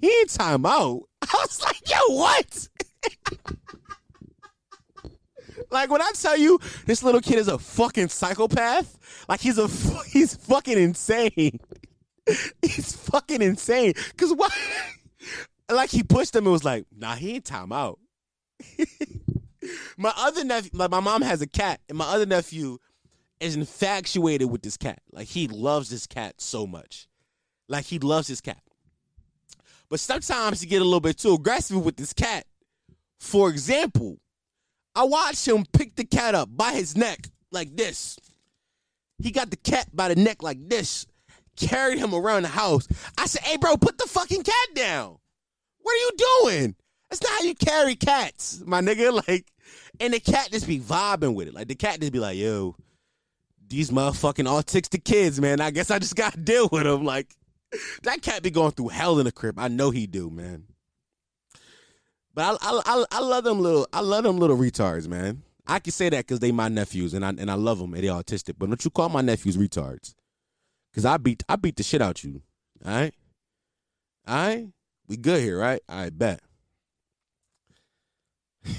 he 0.00 0.08
ain't 0.08 0.30
time 0.30 0.66
out. 0.66 1.02
I 1.22 1.34
was 1.34 1.62
like, 1.62 1.88
yo, 1.88 1.96
what? 2.08 2.68
like 5.70 5.90
when 5.90 6.02
I 6.02 6.10
tell 6.14 6.36
you 6.36 6.58
this 6.86 7.02
little 7.02 7.20
kid 7.20 7.38
is 7.38 7.48
a 7.48 7.58
fucking 7.58 8.08
psychopath, 8.08 9.24
like 9.28 9.40
he's 9.40 9.58
a 9.58 9.68
he's 10.08 10.34
fucking 10.34 10.78
insane. 10.78 11.60
he's 12.62 12.96
fucking 12.96 13.42
insane. 13.42 13.94
Cause 14.16 14.32
why? 14.34 14.48
like 15.70 15.90
he 15.90 16.02
pushed 16.02 16.34
him 16.34 16.44
and 16.44 16.52
was 16.52 16.64
like, 16.64 16.86
nah, 16.96 17.14
he 17.14 17.36
ain't 17.36 17.44
time 17.44 17.72
out. 17.72 17.98
my 19.96 20.12
other 20.16 20.44
nephew, 20.44 20.70
like 20.74 20.90
my 20.90 21.00
mom 21.00 21.22
has 21.22 21.42
a 21.42 21.46
cat, 21.46 21.80
and 21.88 21.98
my 21.98 22.06
other 22.06 22.26
nephew 22.26 22.78
is 23.40 23.56
infatuated 23.56 24.50
with 24.50 24.62
this 24.62 24.76
cat. 24.76 25.00
Like 25.12 25.28
he 25.28 25.48
loves 25.48 25.90
this 25.90 26.06
cat 26.06 26.40
so 26.40 26.66
much. 26.66 27.08
Like 27.68 27.86
he 27.86 27.98
loves 27.98 28.28
his 28.28 28.40
cat. 28.40 28.60
But 29.90 30.00
sometimes 30.00 30.60
he 30.60 30.68
get 30.68 30.80
a 30.80 30.84
little 30.84 31.00
bit 31.00 31.18
too 31.18 31.34
aggressive 31.34 31.84
with 31.84 31.96
this 31.96 32.12
cat. 32.12 32.46
For 33.18 33.50
example, 33.50 34.18
I 34.94 35.04
watched 35.04 35.46
him 35.46 35.66
pick 35.72 35.96
the 35.96 36.04
cat 36.04 36.34
up 36.34 36.48
by 36.56 36.72
his 36.72 36.96
neck 36.96 37.28
like 37.50 37.76
this. 37.76 38.18
He 39.18 39.32
got 39.32 39.50
the 39.50 39.56
cat 39.56 39.88
by 39.92 40.08
the 40.08 40.16
neck 40.16 40.42
like 40.42 40.68
this, 40.68 41.06
carried 41.56 41.98
him 41.98 42.14
around 42.14 42.42
the 42.42 42.48
house. 42.48 42.88
I 43.18 43.26
said, 43.26 43.42
hey, 43.42 43.56
bro, 43.56 43.76
put 43.76 43.98
the 43.98 44.06
fucking 44.06 44.44
cat 44.44 44.68
down. 44.74 45.18
What 45.82 45.92
are 45.92 45.96
you 45.96 46.10
doing? 46.44 46.76
That's 47.10 47.22
not 47.22 47.32
how 47.32 47.42
you 47.42 47.54
carry 47.54 47.96
cats, 47.96 48.62
my 48.64 48.80
nigga. 48.80 49.22
Like, 49.28 49.46
and 49.98 50.14
the 50.14 50.20
cat 50.20 50.50
just 50.50 50.66
be 50.66 50.80
vibing 50.80 51.34
with 51.34 51.48
it. 51.48 51.54
Like, 51.54 51.68
the 51.68 51.74
cat 51.74 52.00
just 52.00 52.12
be 52.12 52.18
like, 52.18 52.38
yo, 52.38 52.74
these 53.68 53.90
motherfucking 53.90 54.46
autistic 54.46 55.04
kids, 55.04 55.40
man. 55.40 55.60
I 55.60 55.70
guess 55.70 55.90
I 55.90 55.98
just 55.98 56.16
got 56.16 56.32
to 56.32 56.38
deal 56.40 56.68
with 56.70 56.84
them. 56.84 57.04
Like, 57.04 57.34
that 58.02 58.22
cat 58.22 58.42
be 58.42 58.50
going 58.50 58.72
through 58.72 58.88
hell 58.88 59.18
in 59.18 59.24
the 59.24 59.32
crib. 59.32 59.58
I 59.58 59.68
know 59.68 59.90
he 59.90 60.06
do, 60.06 60.30
man. 60.30 60.64
But 62.34 62.58
I, 62.62 62.70
I, 62.70 62.80
I, 62.86 63.04
I 63.10 63.20
love 63.20 63.44
them 63.44 63.60
little, 63.60 63.86
I 63.92 64.00
love 64.00 64.24
them 64.24 64.38
little 64.38 64.56
retards, 64.56 65.08
man. 65.08 65.42
I 65.66 65.78
can 65.78 65.92
say 65.92 66.08
that 66.08 66.26
because 66.26 66.40
they 66.40 66.50
my 66.52 66.68
nephews 66.68 67.14
and 67.14 67.24
I 67.24 67.28
and 67.30 67.48
I 67.50 67.54
love 67.54 67.78
them 67.78 67.94
and 67.94 68.02
they 68.02 68.08
autistic. 68.08 68.54
But 68.58 68.66
don't 68.70 68.84
you 68.84 68.90
call 68.90 69.08
my 69.08 69.20
nephews 69.20 69.56
retards? 69.56 70.14
Cause 70.94 71.04
I 71.04 71.16
beat 71.16 71.44
I 71.48 71.54
beat 71.56 71.76
the 71.76 71.84
shit 71.84 72.02
out 72.02 72.24
you. 72.24 72.42
All 72.84 72.92
right, 72.92 73.14
all 74.26 74.34
right. 74.34 74.66
We 75.06 75.16
good 75.16 75.40
here, 75.40 75.58
right? 75.58 75.80
I 75.88 76.10
bet. 76.10 76.40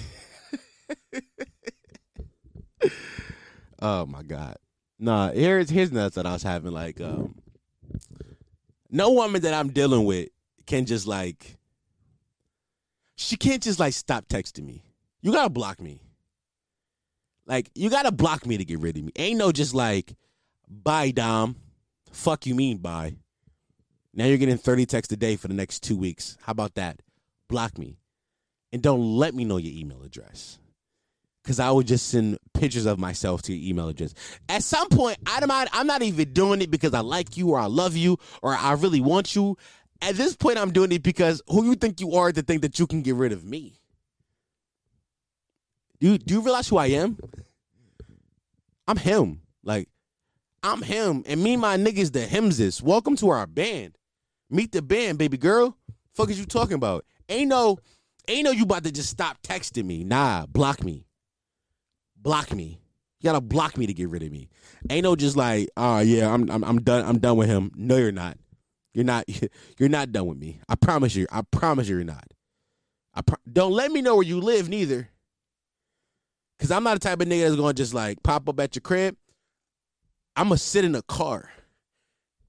oh 3.81 4.05
my 4.05 4.23
god. 4.23 4.57
Nah, 4.99 5.31
here's 5.31 5.69
here's 5.69 5.91
nuts 5.93 6.15
that 6.15 6.25
I 6.25 6.33
was 6.33 6.43
having. 6.43 6.73
Like, 6.73 6.99
um, 6.99 7.35
no 8.91 9.11
woman 9.11 9.41
that 9.41 9.53
I'm 9.53 9.69
dealing 9.69 10.05
with 10.05 10.29
can 10.65 10.85
just 10.85 11.07
like 11.07 11.57
she 13.15 13.37
can't 13.37 13.63
just 13.63 13.79
like 13.79 13.93
stop 13.93 14.27
texting 14.27 14.65
me. 14.65 14.83
You 15.21 15.31
gotta 15.31 15.49
block 15.49 15.79
me. 15.79 16.01
Like, 17.45 17.69
you 17.75 17.89
gotta 17.89 18.11
block 18.11 18.45
me 18.45 18.57
to 18.57 18.65
get 18.65 18.79
rid 18.79 18.97
of 18.97 19.03
me. 19.03 19.11
Ain't 19.15 19.37
no 19.37 19.51
just 19.51 19.73
like, 19.73 20.15
bye, 20.67 21.11
Dom. 21.11 21.55
Fuck 22.11 22.45
you 22.45 22.55
mean 22.55 22.77
bye. 22.77 23.15
Now 24.13 24.25
you're 24.25 24.37
getting 24.37 24.57
30 24.57 24.85
texts 24.85 25.13
a 25.13 25.17
day 25.17 25.35
for 25.35 25.47
the 25.47 25.53
next 25.53 25.81
two 25.81 25.95
weeks. 25.95 26.37
How 26.41 26.51
about 26.51 26.75
that? 26.75 27.01
Block 27.47 27.77
me. 27.77 27.97
And 28.73 28.81
don't 28.81 29.17
let 29.17 29.33
me 29.33 29.45
know 29.45 29.57
your 29.57 29.73
email 29.73 30.03
address. 30.03 30.59
Cause 31.43 31.59
I 31.59 31.71
would 31.71 31.87
just 31.87 32.09
send 32.09 32.37
pictures 32.53 32.85
of 32.85 32.99
myself 32.99 33.41
to 33.43 33.53
your 33.53 33.69
email 33.69 33.89
address. 33.89 34.13
At 34.47 34.63
some 34.63 34.87
point, 34.89 35.17
I'm 35.25 35.47
not, 35.47 35.69
I'm 35.73 35.87
not 35.87 36.03
even 36.03 36.31
doing 36.33 36.61
it 36.61 36.69
because 36.69 36.93
I 36.93 36.99
like 36.99 37.35
you 37.35 37.49
or 37.49 37.59
I 37.59 37.65
love 37.65 37.97
you 37.97 38.17
or 38.43 38.53
I 38.53 38.73
really 38.73 39.01
want 39.01 39.35
you. 39.35 39.57
At 40.03 40.15
this 40.15 40.35
point, 40.35 40.59
I'm 40.59 40.71
doing 40.71 40.91
it 40.91 41.01
because 41.01 41.41
who 41.47 41.65
you 41.65 41.75
think 41.75 41.99
you 41.99 42.13
are 42.13 42.31
to 42.31 42.41
think 42.43 42.61
that 42.61 42.77
you 42.77 42.85
can 42.85 43.01
get 43.01 43.15
rid 43.15 43.31
of 43.31 43.43
me? 43.43 43.79
Do 45.99 46.11
you, 46.11 46.17
do 46.19 46.35
you 46.35 46.41
realize 46.41 46.67
who 46.67 46.77
I 46.77 46.87
am? 46.87 47.17
I'm 48.87 48.97
him. 48.97 49.41
Like, 49.63 49.89
I'm 50.63 50.81
him. 50.81 51.23
And 51.25 51.41
me 51.43 51.57
my 51.57 51.77
niggas, 51.77 52.11
the 52.11 52.25
Hemses. 52.25 52.81
Welcome 52.81 53.15
to 53.17 53.29
our 53.29 53.47
band. 53.47 53.97
Meet 54.49 54.73
the 54.73 54.81
band, 54.81 55.17
baby 55.17 55.37
girl. 55.37 55.77
Fuck 56.13 56.29
is 56.29 56.39
you 56.39 56.45
talking 56.45 56.75
about? 56.75 57.05
Ain't 57.29 57.49
no, 57.49 57.77
ain't 58.27 58.45
no 58.45 58.51
you 58.51 58.63
about 58.63 58.83
to 58.83 58.91
just 58.91 59.09
stop 59.09 59.41
texting 59.41 59.85
me. 59.85 60.03
Nah, 60.03 60.45
block 60.45 60.83
me. 60.83 61.05
Block 62.21 62.53
me. 62.53 62.79
You 63.19 63.27
gotta 63.27 63.41
block 63.41 63.77
me 63.77 63.85
to 63.87 63.93
get 63.93 64.09
rid 64.09 64.23
of 64.23 64.31
me. 64.31 64.49
Ain't 64.89 65.03
no 65.03 65.15
just 65.15 65.37
like, 65.37 65.69
oh 65.77 65.99
yeah, 65.99 66.33
I'm 66.33 66.49
I'm 66.49 66.63
I'm 66.63 66.81
done. 66.81 67.05
I'm 67.05 67.19
done 67.19 67.37
with 67.37 67.49
him. 67.49 67.71
No, 67.75 67.97
you're 67.97 68.11
not. 68.11 68.37
You're 68.93 69.05
not. 69.05 69.25
You're 69.77 69.89
not 69.89 70.11
done 70.11 70.27
with 70.27 70.37
me. 70.37 70.59
I 70.67 70.75
promise 70.75 71.15
you. 71.15 71.25
I 71.31 71.41
promise 71.43 71.87
you, 71.87 71.95
you're 71.95 72.03
not. 72.03 72.27
I 73.13 73.21
pro- 73.21 73.37
don't 73.51 73.71
let 73.71 73.91
me 73.91 74.01
know 74.01 74.15
where 74.15 74.25
you 74.25 74.39
live 74.41 74.69
neither. 74.69 75.09
Cause 76.59 76.71
I'm 76.71 76.83
not 76.83 76.93
the 76.93 76.99
type 76.99 77.21
of 77.21 77.27
nigga 77.27 77.43
that's 77.43 77.55
gonna 77.55 77.73
just 77.73 77.93
like 77.93 78.21
pop 78.21 78.47
up 78.47 78.59
at 78.59 78.75
your 78.75 78.81
crib. 78.81 79.15
I'm 80.35 80.47
gonna 80.47 80.57
sit 80.57 80.85
in 80.85 80.93
a 80.93 81.01
car 81.01 81.49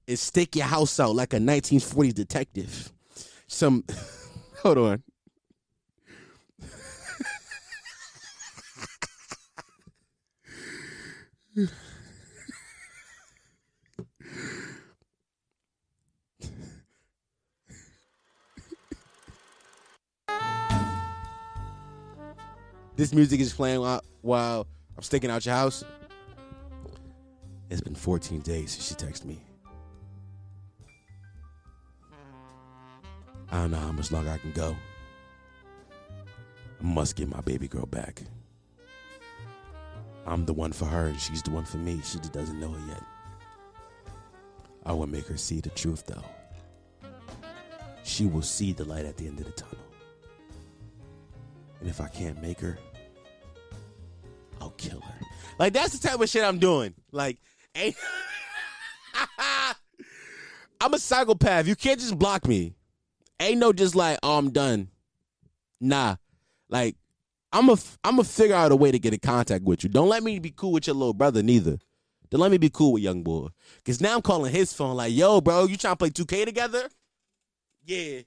and 0.07 0.19
stick 0.19 0.55
your 0.55 0.65
house 0.65 0.99
out 0.99 1.15
like 1.15 1.33
a 1.33 1.37
1940s 1.37 2.13
detective. 2.13 2.91
Some, 3.47 3.83
hold 4.61 4.77
on. 4.77 5.03
This 11.55 11.71
music 23.13 23.39
is 23.39 23.53
playing 23.53 23.81
while, 24.21 24.65
I'm 24.97 25.03
staking 25.03 25.29
out 25.29 25.45
your 25.45 25.53
house. 25.53 25.83
It's 27.69 27.81
been 27.81 27.95
14 27.95 28.41
days 28.41 28.71
since 28.71 28.87
she 28.87 28.95
texted 28.95 29.25
me. 29.25 29.39
I 33.51 33.57
don't 33.57 33.71
know 33.71 33.77
how 33.77 33.91
much 33.91 34.11
longer 34.11 34.31
I 34.31 34.39
can 34.39 34.53
go. 34.53 34.75
I 36.79 36.83
must 36.83 37.15
get 37.15 37.29
my 37.29 37.41
baby 37.41 37.67
girl 37.67 37.85
back. 37.85 38.23
I'm 40.25 40.45
the 40.45 40.53
one 40.53 40.71
for 40.71 40.85
her, 40.85 41.07
and 41.07 41.19
she's 41.19 41.41
the 41.41 41.51
one 41.51 41.65
for 41.65 41.77
me. 41.77 41.99
She 42.03 42.17
just 42.19 42.33
doesn't 42.33 42.59
know 42.59 42.73
it 42.73 42.81
yet. 42.87 43.03
I 44.85 44.93
will 44.93 45.07
make 45.07 45.27
her 45.27 45.37
see 45.37 45.59
the 45.59 45.69
truth, 45.69 46.05
though. 46.05 46.23
She 48.03 48.25
will 48.25 48.41
see 48.41 48.73
the 48.73 48.85
light 48.85 49.05
at 49.05 49.17
the 49.17 49.27
end 49.27 49.39
of 49.39 49.45
the 49.45 49.51
tunnel. 49.51 49.77
And 51.79 51.89
if 51.89 51.99
I 51.99 52.07
can't 52.07 52.41
make 52.41 52.59
her, 52.59 52.77
I'll 54.61 54.71
kill 54.71 55.01
her. 55.01 55.15
Like 55.59 55.73
that's 55.73 55.97
the 55.97 56.07
type 56.07 56.19
of 56.19 56.29
shit 56.29 56.43
I'm 56.43 56.59
doing. 56.59 56.93
Like, 57.11 57.39
ain't 57.75 57.95
I'm 60.81 60.93
a 60.93 60.99
psychopath. 60.99 61.67
You 61.67 61.75
can't 61.75 61.99
just 61.99 62.17
block 62.17 62.47
me. 62.47 62.75
Ain't 63.39 63.59
no 63.59 63.73
just 63.73 63.95
like, 63.95 64.19
oh, 64.23 64.37
I'm 64.37 64.51
done. 64.51 64.89
Nah. 65.79 66.15
Like, 66.69 66.95
I'm 67.53 67.69
a 67.69 67.77
I'm 68.03 68.15
gonna 68.15 68.23
figure 68.23 68.55
out 68.55 68.71
a 68.71 68.75
way 68.75 68.91
to 68.91 68.99
get 68.99 69.13
in 69.13 69.19
contact 69.19 69.63
with 69.63 69.83
you. 69.83 69.89
Don't 69.89 70.09
let 70.09 70.23
me 70.23 70.39
be 70.39 70.51
cool 70.51 70.71
with 70.73 70.87
your 70.87 70.95
little 70.95 71.13
brother 71.13 71.43
neither. 71.43 71.77
Don't 72.31 72.41
let 72.41 72.49
me 72.49 72.57
be 72.57 72.71
cool 72.71 72.93
with 72.93 73.03
young 73.03 73.21
boy. 73.21 73.49
Cause 73.85 74.01
now 74.01 74.15
I'm 74.15 74.23
calling 74.23 74.51
his 74.51 74.73
phone 74.73 74.95
like, 74.95 75.13
yo, 75.13 75.39
bro, 75.39 75.65
you 75.65 75.77
trying 75.77 75.93
to 75.93 75.97
play 75.97 76.09
2K 76.09 76.45
together? 76.45 76.89
Yeah. 77.85 78.21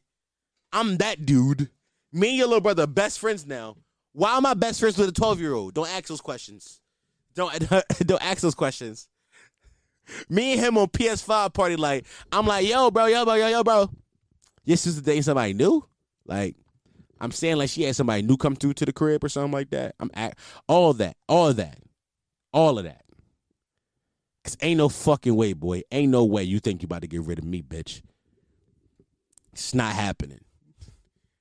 I'm 0.72 0.96
that 0.98 1.26
dude. 1.26 1.70
Me 2.12 2.28
and 2.28 2.38
your 2.38 2.46
little 2.46 2.60
brother 2.60 2.86
best 2.86 3.18
friends 3.18 3.44
now. 3.44 3.76
Why 4.12 4.36
am 4.36 4.46
I 4.46 4.54
best 4.54 4.78
friends 4.78 4.96
with 4.96 5.08
a 5.08 5.12
12 5.12 5.40
year 5.40 5.54
old? 5.54 5.74
Don't 5.74 5.88
ask 5.88 6.06
those 6.06 6.20
questions. 6.20 6.80
Don't 7.34 7.52
don't 8.06 8.22
ask 8.22 8.40
those 8.40 8.54
questions. 8.54 9.08
Me 10.28 10.52
and 10.52 10.60
him 10.60 10.78
on 10.78 10.86
PS5 10.86 11.52
party, 11.52 11.74
like, 11.74 12.06
I'm 12.30 12.46
like, 12.46 12.66
yo, 12.66 12.92
bro, 12.92 13.06
yo, 13.06 13.24
bro, 13.24 13.34
yo, 13.34 13.48
yo, 13.48 13.64
bro. 13.64 13.90
Your 14.64 14.76
sister 14.76 15.02
dating 15.02 15.22
somebody 15.22 15.52
new? 15.52 15.84
Like, 16.24 16.54
I'm 17.20 17.32
saying 17.32 17.56
like 17.56 17.70
she 17.70 17.82
had 17.82 17.96
somebody 17.96 18.22
new 18.22 18.36
come 18.36 18.56
through 18.56 18.74
to 18.74 18.84
the 18.84 18.92
crib 18.92 19.24
or 19.24 19.28
something 19.28 19.52
like 19.52 19.70
that. 19.70 19.94
I'm 20.00 20.10
at 20.14 20.38
all 20.68 20.92
that, 20.94 21.16
all 21.28 21.52
that, 21.52 21.78
all 22.52 22.78
of 22.78 22.84
that. 22.84 23.02
Cause 24.44 24.56
ain't 24.60 24.78
no 24.78 24.88
fucking 24.88 25.34
way, 25.34 25.54
boy. 25.54 25.82
Ain't 25.90 26.12
no 26.12 26.24
way 26.24 26.44
you 26.44 26.60
think 26.60 26.82
you 26.82 26.86
about 26.86 27.02
to 27.02 27.08
get 27.08 27.22
rid 27.22 27.38
of 27.38 27.44
me, 27.44 27.62
bitch. 27.62 28.02
It's 29.52 29.74
not 29.74 29.94
happening. 29.94 30.40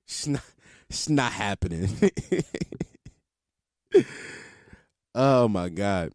It's 0.07 0.27
not. 0.27 0.41
It's 0.89 1.09
not 1.09 1.31
happening. 1.31 1.89
oh 5.15 5.47
my 5.47 5.69
god. 5.69 6.11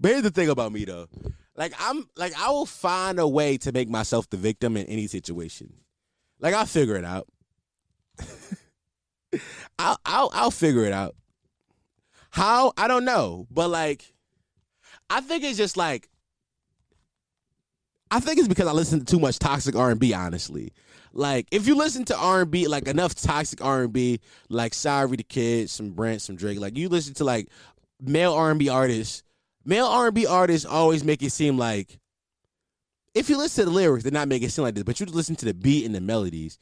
But 0.00 0.10
here's 0.10 0.22
the 0.22 0.30
thing 0.30 0.48
about 0.48 0.72
me 0.72 0.84
though. 0.84 1.08
Like 1.56 1.74
I'm 1.78 2.08
like 2.16 2.32
I 2.38 2.50
will 2.50 2.66
find 2.66 3.18
a 3.18 3.28
way 3.28 3.58
to 3.58 3.72
make 3.72 3.88
myself 3.88 4.30
the 4.30 4.36
victim 4.36 4.76
in 4.76 4.86
any 4.86 5.06
situation. 5.06 5.74
Like 6.40 6.54
I'll 6.54 6.66
figure 6.66 6.96
it 6.96 7.04
out. 7.04 7.28
I'll 9.78 9.98
I'll 10.04 10.30
I'll 10.32 10.50
figure 10.50 10.84
it 10.84 10.92
out. 10.92 11.14
How? 12.30 12.72
I 12.76 12.88
don't 12.88 13.04
know. 13.04 13.46
But 13.50 13.68
like 13.68 14.12
I 15.10 15.20
think 15.20 15.44
it's 15.44 15.56
just 15.56 15.76
like 15.76 16.08
I 18.10 18.20
think 18.20 18.38
it's 18.38 18.48
because 18.48 18.66
I 18.66 18.72
listen 18.72 19.00
to 19.00 19.04
too 19.04 19.20
much 19.20 19.38
toxic 19.38 19.76
R 19.76 19.90
and 19.90 20.00
B. 20.00 20.14
Honestly, 20.14 20.72
like 21.12 21.46
if 21.50 21.66
you 21.66 21.74
listen 21.74 22.04
to 22.06 22.16
R 22.16 22.42
and 22.42 22.50
B, 22.50 22.68
like 22.68 22.88
enough 22.88 23.14
toxic 23.14 23.62
R 23.64 23.84
and 23.84 23.92
B, 23.92 24.20
like 24.48 24.74
Sorry 24.74 25.16
the 25.16 25.22
Kid, 25.22 25.70
some 25.70 25.90
Brent, 25.90 26.22
some 26.22 26.36
Drake, 26.36 26.60
like 26.60 26.76
you 26.76 26.88
listen 26.88 27.14
to 27.14 27.24
like 27.24 27.48
male 28.00 28.32
R 28.32 28.50
and 28.50 28.58
B 28.58 28.68
artists, 28.68 29.22
male 29.64 29.86
R 29.86 30.06
and 30.06 30.14
B 30.14 30.26
artists 30.26 30.66
always 30.66 31.04
make 31.04 31.22
it 31.22 31.30
seem 31.30 31.58
like 31.58 31.98
if 33.14 33.28
you 33.28 33.36
listen 33.36 33.64
to 33.64 33.70
the 33.70 33.76
lyrics, 33.76 34.04
they're 34.04 34.12
not 34.12 34.28
making 34.28 34.46
it 34.48 34.52
seem 34.52 34.64
like 34.64 34.74
this, 34.74 34.84
but 34.84 35.00
you 35.00 35.06
listen 35.06 35.36
to 35.36 35.44
the 35.44 35.54
beat 35.54 35.84
and 35.84 35.94
the 35.94 36.00
melodies. 36.00 36.58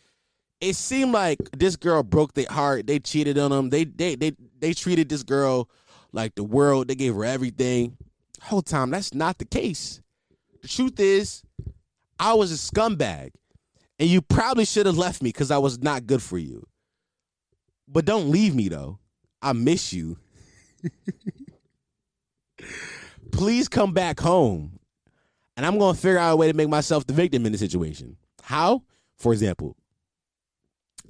It 0.61 0.75
seemed 0.75 1.13
like 1.13 1.39
this 1.57 1.77
girl 1.77 2.03
broke 2.03 2.35
their 2.35 2.47
heart. 2.49 2.87
They 2.87 2.99
cheated 2.99 3.39
on 3.39 3.51
them. 3.51 3.71
They 3.71 3.85
they 3.85 4.15
they 4.15 4.33
they 4.59 4.73
treated 4.73 5.09
this 5.09 5.23
girl 5.23 5.69
like 6.13 6.35
the 6.35 6.45
world. 6.45 6.89
They 6.89 6.95
gave 6.95 7.15
her 7.15 7.25
everything. 7.25 7.97
Whole 8.43 8.63
time 8.63 8.91
that's 8.91 9.13
not 9.13 9.39
the 9.39 9.45
case. 9.45 10.01
The 10.63 10.69
truth 10.69 10.99
is, 10.99 11.43
I 12.19 12.35
was 12.35 12.53
a 12.53 12.55
scumbag, 12.55 13.31
and 13.99 14.09
you 14.09 14.23
probably 14.23 14.65
should 14.65 14.87
have 14.87 14.97
left 14.97 15.23
me 15.23 15.29
because 15.29 15.51
I 15.51 15.59
was 15.59 15.79
not 15.81 16.07
good 16.07 16.23
for 16.23 16.39
you. 16.39 16.67
But 17.89 18.05
don't 18.05 18.31
leave 18.31 18.55
me 18.55 18.69
though. 18.69 18.99
I 19.43 19.53
miss 19.53 19.93
you. 19.93 20.17
Please 23.33 23.69
come 23.69 23.93
back 23.93 24.19
home. 24.19 24.79
And 25.57 25.65
I'm 25.65 25.79
to 25.79 25.95
figure 25.95 26.19
out 26.19 26.33
a 26.33 26.37
way 26.37 26.49
to 26.49 26.57
make 26.57 26.69
myself 26.69 27.07
the 27.07 27.15
victim 27.15 27.47
in 27.47 27.53
the 27.53 27.59
situation. 27.59 28.17
How? 28.43 28.83
For 29.17 29.33
example, 29.33 29.77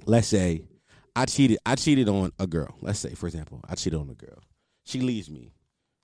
let's 0.07 0.27
say 0.27 0.63
I 1.15 1.25
cheated 1.25 1.59
I 1.65 1.75
cheated 1.75 2.09
on 2.09 2.31
a 2.39 2.47
girl. 2.47 2.75
Let's 2.81 2.99
say 2.99 3.13
for 3.13 3.27
example, 3.27 3.61
I 3.67 3.75
cheated 3.75 3.99
on 3.99 4.09
a 4.09 4.15
girl. 4.15 4.39
She 4.85 5.01
leaves 5.01 5.29
me. 5.29 5.51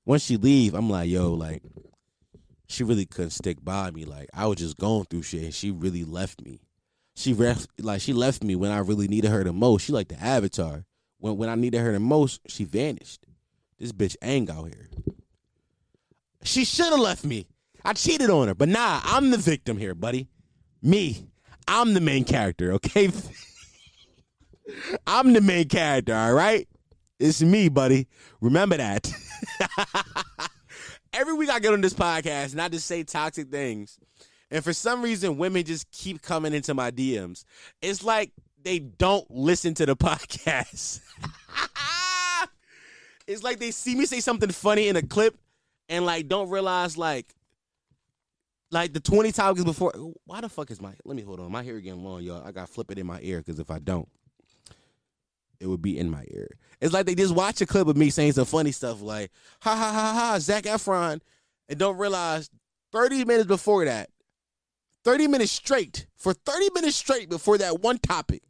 Once 0.05 0.23
she 0.23 0.37
leave, 0.37 0.73
I'm 0.73 0.89
like, 0.89 1.09
"Yo, 1.09 1.33
like 1.33 1.63
she 2.67 2.83
really 2.83 3.05
couldn't 3.05 3.31
stick 3.31 3.63
by 3.63 3.91
me. 3.91 4.05
Like 4.05 4.29
I 4.33 4.47
was 4.47 4.57
just 4.57 4.77
going 4.77 5.05
through 5.05 5.23
shit 5.23 5.43
and 5.43 5.53
she 5.53 5.71
really 5.71 6.03
left 6.03 6.43
me. 6.43 6.61
She 7.15 7.33
ref, 7.33 7.67
like 7.79 8.01
she 8.01 8.11
left 8.13 8.43
me 8.43 8.55
when 8.55 8.71
I 8.71 8.79
really 8.79 9.07
needed 9.07 9.29
her 9.31 9.43
the 9.43 9.53
most. 9.53 9.85
She 9.85 9.93
like 9.93 10.07
the 10.07 10.21
avatar. 10.21 10.85
When 11.19 11.37
when 11.37 11.49
I 11.49 11.55
needed 11.55 11.79
her 11.79 11.91
the 11.91 11.99
most, 11.99 12.41
she 12.47 12.63
vanished. 12.63 13.25
This 13.79 13.91
bitch 13.91 14.15
ain't 14.21 14.49
out 14.49 14.65
here. 14.65 14.89
She 16.43 16.65
should 16.65 16.91
have 16.91 16.99
left 16.99 17.23
me. 17.23 17.47
I 17.85 17.93
cheated 17.93 18.29
on 18.29 18.47
her, 18.47 18.55
but 18.55 18.69
nah, 18.69 19.01
I'm 19.03 19.29
the 19.29 19.37
victim 19.37 19.77
here, 19.77 19.95
buddy. 19.95 20.27
Me. 20.81 21.27
I'm 21.67 21.93
the 21.93 22.01
main 22.01 22.25
character, 22.25 22.73
okay? 22.73 23.09
I'm 25.05 25.33
the 25.33 25.41
main 25.41 25.67
character, 25.67 26.15
all 26.15 26.33
right? 26.33 26.67
It's 27.19 27.41
me, 27.41 27.69
buddy. 27.69 28.07
Remember 28.41 28.77
that. 28.77 29.11
Every 31.13 31.33
week 31.33 31.49
I 31.49 31.59
get 31.59 31.73
on 31.73 31.81
this 31.81 31.93
podcast 31.93 32.53
and 32.53 32.61
I 32.61 32.69
just 32.69 32.87
say 32.87 33.03
toxic 33.03 33.49
things. 33.49 33.99
And 34.49 34.63
for 34.63 34.73
some 34.73 35.01
reason, 35.01 35.37
women 35.37 35.63
just 35.63 35.89
keep 35.91 36.21
coming 36.21 36.53
into 36.53 36.73
my 36.73 36.91
DMs. 36.91 37.43
It's 37.81 38.03
like 38.03 38.31
they 38.63 38.79
don't 38.79 39.29
listen 39.29 39.73
to 39.75 39.85
the 39.85 39.95
podcast. 39.95 41.01
it's 43.27 43.43
like 43.43 43.59
they 43.59 43.71
see 43.71 43.95
me 43.95 44.05
say 44.05 44.19
something 44.19 44.49
funny 44.51 44.87
in 44.87 44.95
a 44.95 45.01
clip 45.01 45.37
and 45.89 46.05
like 46.05 46.27
don't 46.27 46.49
realize 46.49 46.97
like 46.97 47.33
like 48.71 48.91
the 48.93 48.99
20 48.99 49.31
times 49.31 49.63
before 49.63 49.93
why 50.25 50.41
the 50.41 50.49
fuck 50.49 50.71
is 50.71 50.81
my 50.81 50.93
let 51.05 51.15
me 51.15 51.21
hold 51.21 51.39
on 51.39 51.51
my 51.51 51.63
hair 51.63 51.79
getting 51.79 52.03
long 52.03 52.23
y'all 52.23 52.43
i 52.45 52.51
gotta 52.51 52.67
flip 52.67 52.89
it 52.89 52.97
in 52.97 53.05
my 53.05 53.19
ear 53.21 53.37
because 53.37 53.59
if 53.59 53.69
i 53.69 53.77
don't 53.77 54.09
it 55.63 55.67
would 55.67 55.81
be 55.81 55.97
in 55.97 56.09
my 56.09 56.25
ear 56.31 56.47
it's 56.81 56.93
like 56.93 57.05
they 57.05 57.15
just 57.15 57.33
watch 57.33 57.61
a 57.61 57.65
clip 57.65 57.87
of 57.87 57.97
me 57.97 58.09
saying 58.09 58.31
some 58.33 58.45
funny 58.45 58.71
stuff 58.71 59.01
like 59.01 59.31
ha 59.61 59.75
ha 59.75 59.91
ha 59.91 60.13
ha 60.13 60.39
Zac 60.39 60.65
Efron 60.65 61.19
and 61.69 61.79
don't 61.79 61.97
realize 61.97 62.49
30 62.91 63.25
minutes 63.25 63.47
before 63.47 63.85
that 63.85 64.09
30 65.03 65.27
minutes 65.27 65.51
straight 65.51 66.05
for 66.15 66.33
30 66.33 66.69
minutes 66.73 66.95
straight 66.95 67.29
before 67.29 67.57
that 67.57 67.81
one 67.81 67.97
topic 67.97 68.43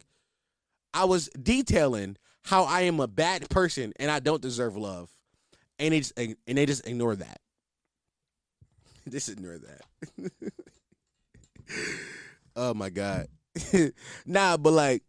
i 0.92 1.04
was 1.04 1.28
detailing 1.40 2.16
how 2.42 2.64
i 2.64 2.82
am 2.82 3.00
a 3.00 3.08
bad 3.08 3.48
person 3.48 3.92
and 3.96 4.10
i 4.10 4.18
don't 4.18 4.42
deserve 4.42 4.76
love 4.76 5.10
and 5.78 5.92
they 5.92 6.00
just, 6.00 6.18
and 6.18 6.36
they 6.46 6.66
just 6.66 6.86
ignore 6.86 7.16
that 7.16 7.40
just 9.10 9.28
ignore 9.28 9.58
that. 9.58 10.32
oh 12.56 12.74
my 12.74 12.90
god. 12.90 13.28
nah, 14.26 14.56
but 14.56 14.72
like, 14.72 15.02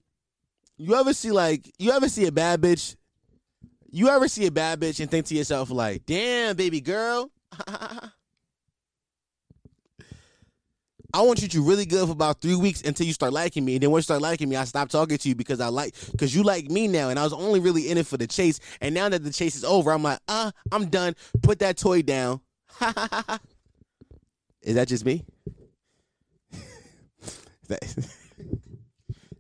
you 0.78 0.96
ever 0.96 1.14
see 1.14 1.32
like 1.32 1.72
you 1.78 1.92
ever 1.92 2.10
see 2.10 2.26
a 2.26 2.32
bad 2.32 2.62
bitch? 2.62 2.96
You 3.90 4.10
ever 4.10 4.28
see 4.28 4.46
a 4.46 4.52
bad 4.52 4.80
bitch 4.80 5.00
and 5.00 5.10
think 5.10 5.26
to 5.28 5.36
yourself 5.36 5.70
like, 5.70 6.06
"Damn, 6.06 6.56
baby 6.56 6.82
girl." 6.82 7.32
I 11.16 11.22
want 11.22 11.42
you 11.42 11.48
to 11.48 11.62
really 11.62 11.86
good 11.86 12.06
for 12.06 12.12
about 12.12 12.42
three 12.42 12.58
weeks 12.58 12.82
until 12.82 13.08
you 13.08 13.14
start 13.14 13.32
liking 13.32 13.64
me. 13.64 13.76
And 13.76 13.84
then 13.84 13.90
once 13.90 14.02
you 14.02 14.08
start 14.08 14.22
liking 14.22 14.50
me, 14.50 14.58
I 14.58 14.66
stop 14.66 14.90
talking 14.90 15.18
to 15.18 15.30
you 15.30 15.36
because 15.36 15.62
I 15.62 15.70
like 15.70 15.96
because 16.12 16.36
you 16.36 16.44
like 16.44 16.70
me 16.70 16.90
now. 16.90 17.08
And 17.08 17.18
I 17.18 17.24
was 17.24 17.32
only 17.32 17.62
really 17.62 17.90
in 17.90 17.98
it 17.98 18.06
for 18.06 18.18
the 18.18 18.28
chase. 18.28 18.60
And 18.82 18.94
now 18.94 19.08
that 19.08 19.24
the 19.24 19.32
chase 19.32 19.56
is 19.56 19.64
over, 19.64 19.94
I'm 19.94 20.04
like, 20.04 20.20
uh, 20.28 20.52
I'm 20.74 20.88
done. 20.88 21.16
Put 21.42 21.60
that 21.60 21.78
toy 21.78 22.02
down. 22.02 22.42
Is 24.62 24.76
that 24.76 24.90
just 24.90 25.06
me? 25.06 25.24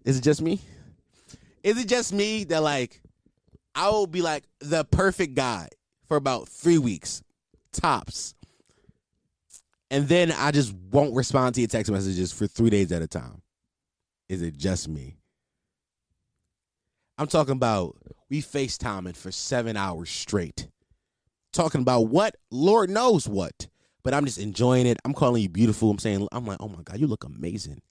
Is 0.06 0.18
it 0.18 0.22
just 0.22 0.42
me? 0.42 0.62
Is 1.66 1.80
it 1.80 1.88
just 1.88 2.14
me 2.14 2.44
that 2.46 2.62
like 2.62 3.02
I 3.74 3.90
will 3.90 4.06
be 4.06 4.22
like 4.22 4.44
the 4.60 4.86
perfect 4.86 5.34
guy 5.34 5.68
for 6.08 6.16
about 6.16 6.48
three 6.48 6.78
weeks, 6.78 7.24
tops. 7.74 8.36
And 9.90 10.08
then 10.08 10.32
I 10.32 10.52
just 10.52 10.74
won't 10.92 11.16
respond 11.16 11.56
to 11.56 11.62
your 11.62 11.68
text 11.68 11.92
messages 11.92 12.32
for 12.32 12.46
three 12.46 12.70
days 12.70 12.92
at 12.92 13.02
a 13.02 13.08
time. 13.08 13.42
Is 14.30 14.44
it 14.44 14.58
just 14.58 14.88
me? 14.88 15.18
I'm 17.18 17.28
talking 17.28 17.54
about 17.54 17.98
we 18.30 18.44
FaceTiming 18.44 19.16
for 19.16 19.32
seven 19.32 19.76
hours 19.76 20.12
straight. 20.12 20.68
Talking 21.52 21.82
about 21.82 22.02
what? 22.10 22.36
Lord 22.52 22.92
knows 22.92 23.28
what. 23.28 23.68
But 24.04 24.14
I'm 24.14 24.26
just 24.26 24.38
enjoying 24.38 24.86
it. 24.86 25.00
I'm 25.04 25.16
calling 25.16 25.42
you 25.42 25.50
beautiful. 25.50 25.90
I'm 25.90 25.98
saying, 25.98 26.28
I'm 26.32 26.46
like, 26.46 26.58
oh 26.60 26.70
my 26.70 26.84
God, 26.84 27.00
you 27.00 27.08
look 27.08 27.24
amazing. 27.24 27.82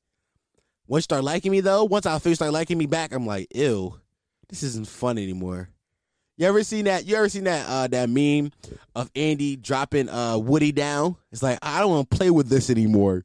Once 0.86 1.02
you 1.02 1.04
start 1.04 1.24
liking 1.24 1.50
me 1.50 1.60
though, 1.60 1.84
once 1.84 2.06
I 2.06 2.18
feel 2.18 2.34
start 2.34 2.52
liking 2.52 2.76
me 2.78 2.86
back, 2.86 3.12
I'm 3.14 3.26
like, 3.26 3.48
ew, 3.54 3.98
this 4.48 4.62
isn't 4.62 4.86
fun 4.86 5.16
anymore. 5.18 5.70
You 6.36 6.46
ever 6.46 6.62
seen 6.64 6.86
that? 6.86 7.06
You 7.06 7.16
ever 7.16 7.28
seen 7.28 7.44
that 7.44 7.66
uh 7.68 7.86
that 7.88 8.08
meme 8.10 8.50
of 8.94 9.10
Andy 9.14 9.56
dropping 9.56 10.08
uh 10.08 10.36
Woody 10.36 10.72
down? 10.72 11.16
It's 11.32 11.42
like 11.42 11.58
I 11.62 11.80
don't 11.80 11.90
want 11.90 12.10
to 12.10 12.16
play 12.16 12.30
with 12.30 12.48
this 12.48 12.70
anymore. 12.70 13.24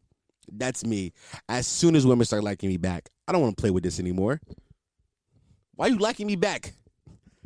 That's 0.52 0.86
me. 0.86 1.12
As 1.48 1.68
soon 1.68 1.96
as 1.96 2.06
women 2.06 2.26
start 2.26 2.44
liking 2.44 2.70
me 2.70 2.78
back, 2.78 3.10
I 3.28 3.32
don't 3.32 3.42
want 3.42 3.58
to 3.58 3.62
play 3.62 3.72
with 3.72 3.84
this 3.84 4.00
anymore. 4.00 4.40
Why 5.76 5.88
you 5.88 5.98
liking 5.98 6.28
me 6.28 6.36
back? 6.36 6.74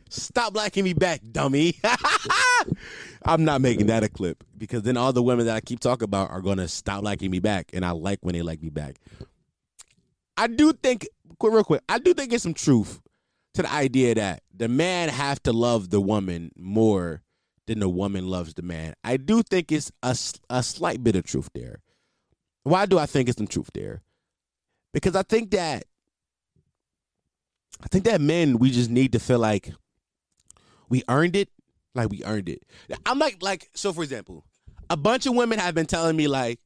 Stop 0.09 0.55
liking 0.55 0.83
me 0.83 0.93
back, 0.93 1.21
dummy. 1.31 1.79
I'm 3.25 3.45
not 3.45 3.61
making 3.61 3.87
that 3.87 4.03
a 4.03 4.09
clip 4.09 4.43
because 4.57 4.83
then 4.83 4.95
all 4.95 5.11
the 5.11 5.23
women 5.23 5.47
that 5.47 5.55
I 5.55 5.61
keep 5.61 5.79
talking 5.79 6.03
about 6.03 6.29
are 6.29 6.41
gonna 6.41 6.67
stop 6.67 7.03
liking 7.03 7.31
me 7.31 7.39
back, 7.39 7.71
and 7.73 7.83
I 7.83 7.91
like 7.91 8.19
when 8.21 8.33
they 8.33 8.41
like 8.43 8.61
me 8.61 8.69
back. 8.69 8.97
I 10.37 10.47
do 10.47 10.73
think, 10.73 11.07
quick, 11.37 11.53
real 11.53 11.63
quick, 11.63 11.81
I 11.87 11.99
do 11.99 12.13
think 12.13 12.33
it's 12.33 12.43
some 12.43 12.53
truth 12.53 13.01
to 13.53 13.61
the 13.61 13.71
idea 13.71 14.15
that 14.15 14.43
the 14.55 14.67
man 14.67 15.09
have 15.09 15.41
to 15.43 15.53
love 15.53 15.89
the 15.89 16.01
woman 16.01 16.51
more 16.55 17.21
than 17.67 17.79
the 17.79 17.89
woman 17.89 18.27
loves 18.27 18.53
the 18.53 18.61
man. 18.61 18.93
I 19.03 19.17
do 19.17 19.43
think 19.43 19.71
it's 19.71 19.91
a, 20.01 20.17
a 20.49 20.63
slight 20.63 21.03
bit 21.03 21.15
of 21.15 21.25
truth 21.25 21.49
there. 21.53 21.81
Why 22.63 22.85
do 22.85 22.97
I 22.97 23.05
think 23.05 23.29
it's 23.29 23.37
some 23.37 23.47
truth 23.47 23.69
there? 23.73 24.01
Because 24.93 25.15
I 25.15 25.23
think 25.23 25.51
that 25.51 25.85
I 27.81 27.87
think 27.87 28.05
that 28.05 28.21
men 28.21 28.59
we 28.59 28.71
just 28.71 28.89
need 28.89 29.11
to 29.13 29.19
feel 29.19 29.39
like 29.39 29.73
we 30.87 31.03
earned 31.09 31.35
it, 31.35 31.49
like 31.95 32.09
we 32.09 32.23
earned 32.23 32.47
it. 32.47 32.63
I'm 33.05 33.19
like 33.19 33.37
like 33.41 33.69
so 33.73 33.91
for 33.91 34.03
example, 34.03 34.45
a 34.89 34.95
bunch 34.95 35.25
of 35.25 35.35
women 35.35 35.59
have 35.59 35.75
been 35.75 35.85
telling 35.85 36.15
me 36.15 36.27
like 36.27 36.59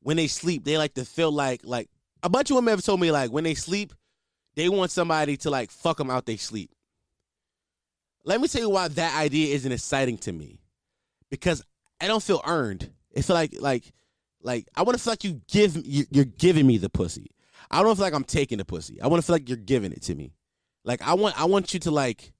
when 0.00 0.16
they 0.16 0.26
sleep, 0.26 0.64
they 0.64 0.78
like 0.78 0.94
to 0.94 1.04
feel 1.04 1.30
like 1.30 1.60
like 1.64 1.88
a 2.22 2.28
bunch 2.28 2.50
of 2.50 2.56
women 2.56 2.72
have 2.72 2.84
told 2.84 3.00
me 3.00 3.10
like 3.10 3.30
when 3.30 3.44
they 3.44 3.54
sleep, 3.54 3.92
they 4.56 4.68
want 4.68 4.90
somebody 4.90 5.36
to 5.38 5.50
like 5.50 5.70
fuck 5.70 5.96
them 5.98 6.10
out 6.10 6.26
they 6.26 6.36
sleep. 6.36 6.70
Let 8.24 8.40
me 8.40 8.48
tell 8.48 8.62
you 8.62 8.70
why 8.70 8.88
that 8.88 9.16
idea 9.18 9.54
isn't 9.54 9.70
exciting 9.72 10.18
to 10.18 10.32
me. 10.32 10.58
Because 11.30 11.62
I 12.00 12.06
don't 12.06 12.22
feel 12.22 12.42
earned. 12.46 12.90
It 13.12 13.22
feel 13.22 13.34
like 13.34 13.54
like 13.60 13.84
like 14.42 14.68
I 14.76 14.82
want 14.82 14.96
to 14.98 15.02
feel 15.02 15.12
like 15.12 15.24
you 15.24 15.40
give 15.48 15.76
you- 15.86 16.06
you're 16.10 16.24
giving 16.24 16.66
me 16.66 16.78
the 16.78 16.90
pussy. 16.90 17.30
I 17.70 17.82
don't 17.82 17.96
feel 17.96 18.04
like 18.04 18.14
I'm 18.14 18.24
taking 18.24 18.58
the 18.58 18.64
pussy. 18.64 19.00
I 19.00 19.06
want 19.08 19.22
to 19.22 19.26
feel 19.26 19.34
like 19.34 19.48
you're 19.48 19.56
giving 19.56 19.92
it 19.92 20.02
to 20.02 20.14
me. 20.14 20.32
Like 20.84 21.02
I 21.02 21.14
want 21.14 21.38
I 21.40 21.44
want 21.44 21.74
you 21.74 21.80
to 21.80 21.90
like 21.90 22.32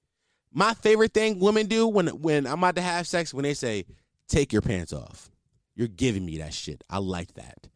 my 0.52 0.74
favorite 0.74 1.12
thing 1.12 1.38
women 1.38 1.66
do 1.66 1.86
when 1.86 2.08
when 2.08 2.46
I'm 2.46 2.58
about 2.58 2.76
to 2.76 2.82
have 2.82 3.06
sex 3.06 3.34
when 3.34 3.42
they 3.42 3.54
say 3.54 3.84
take 4.28 4.52
your 4.52 4.62
pants 4.62 4.92
off. 4.92 5.30
You're 5.74 5.88
giving 5.88 6.24
me 6.24 6.38
that 6.38 6.54
shit. 6.54 6.82
I 6.90 6.98
like 6.98 7.34
that. 7.34 7.68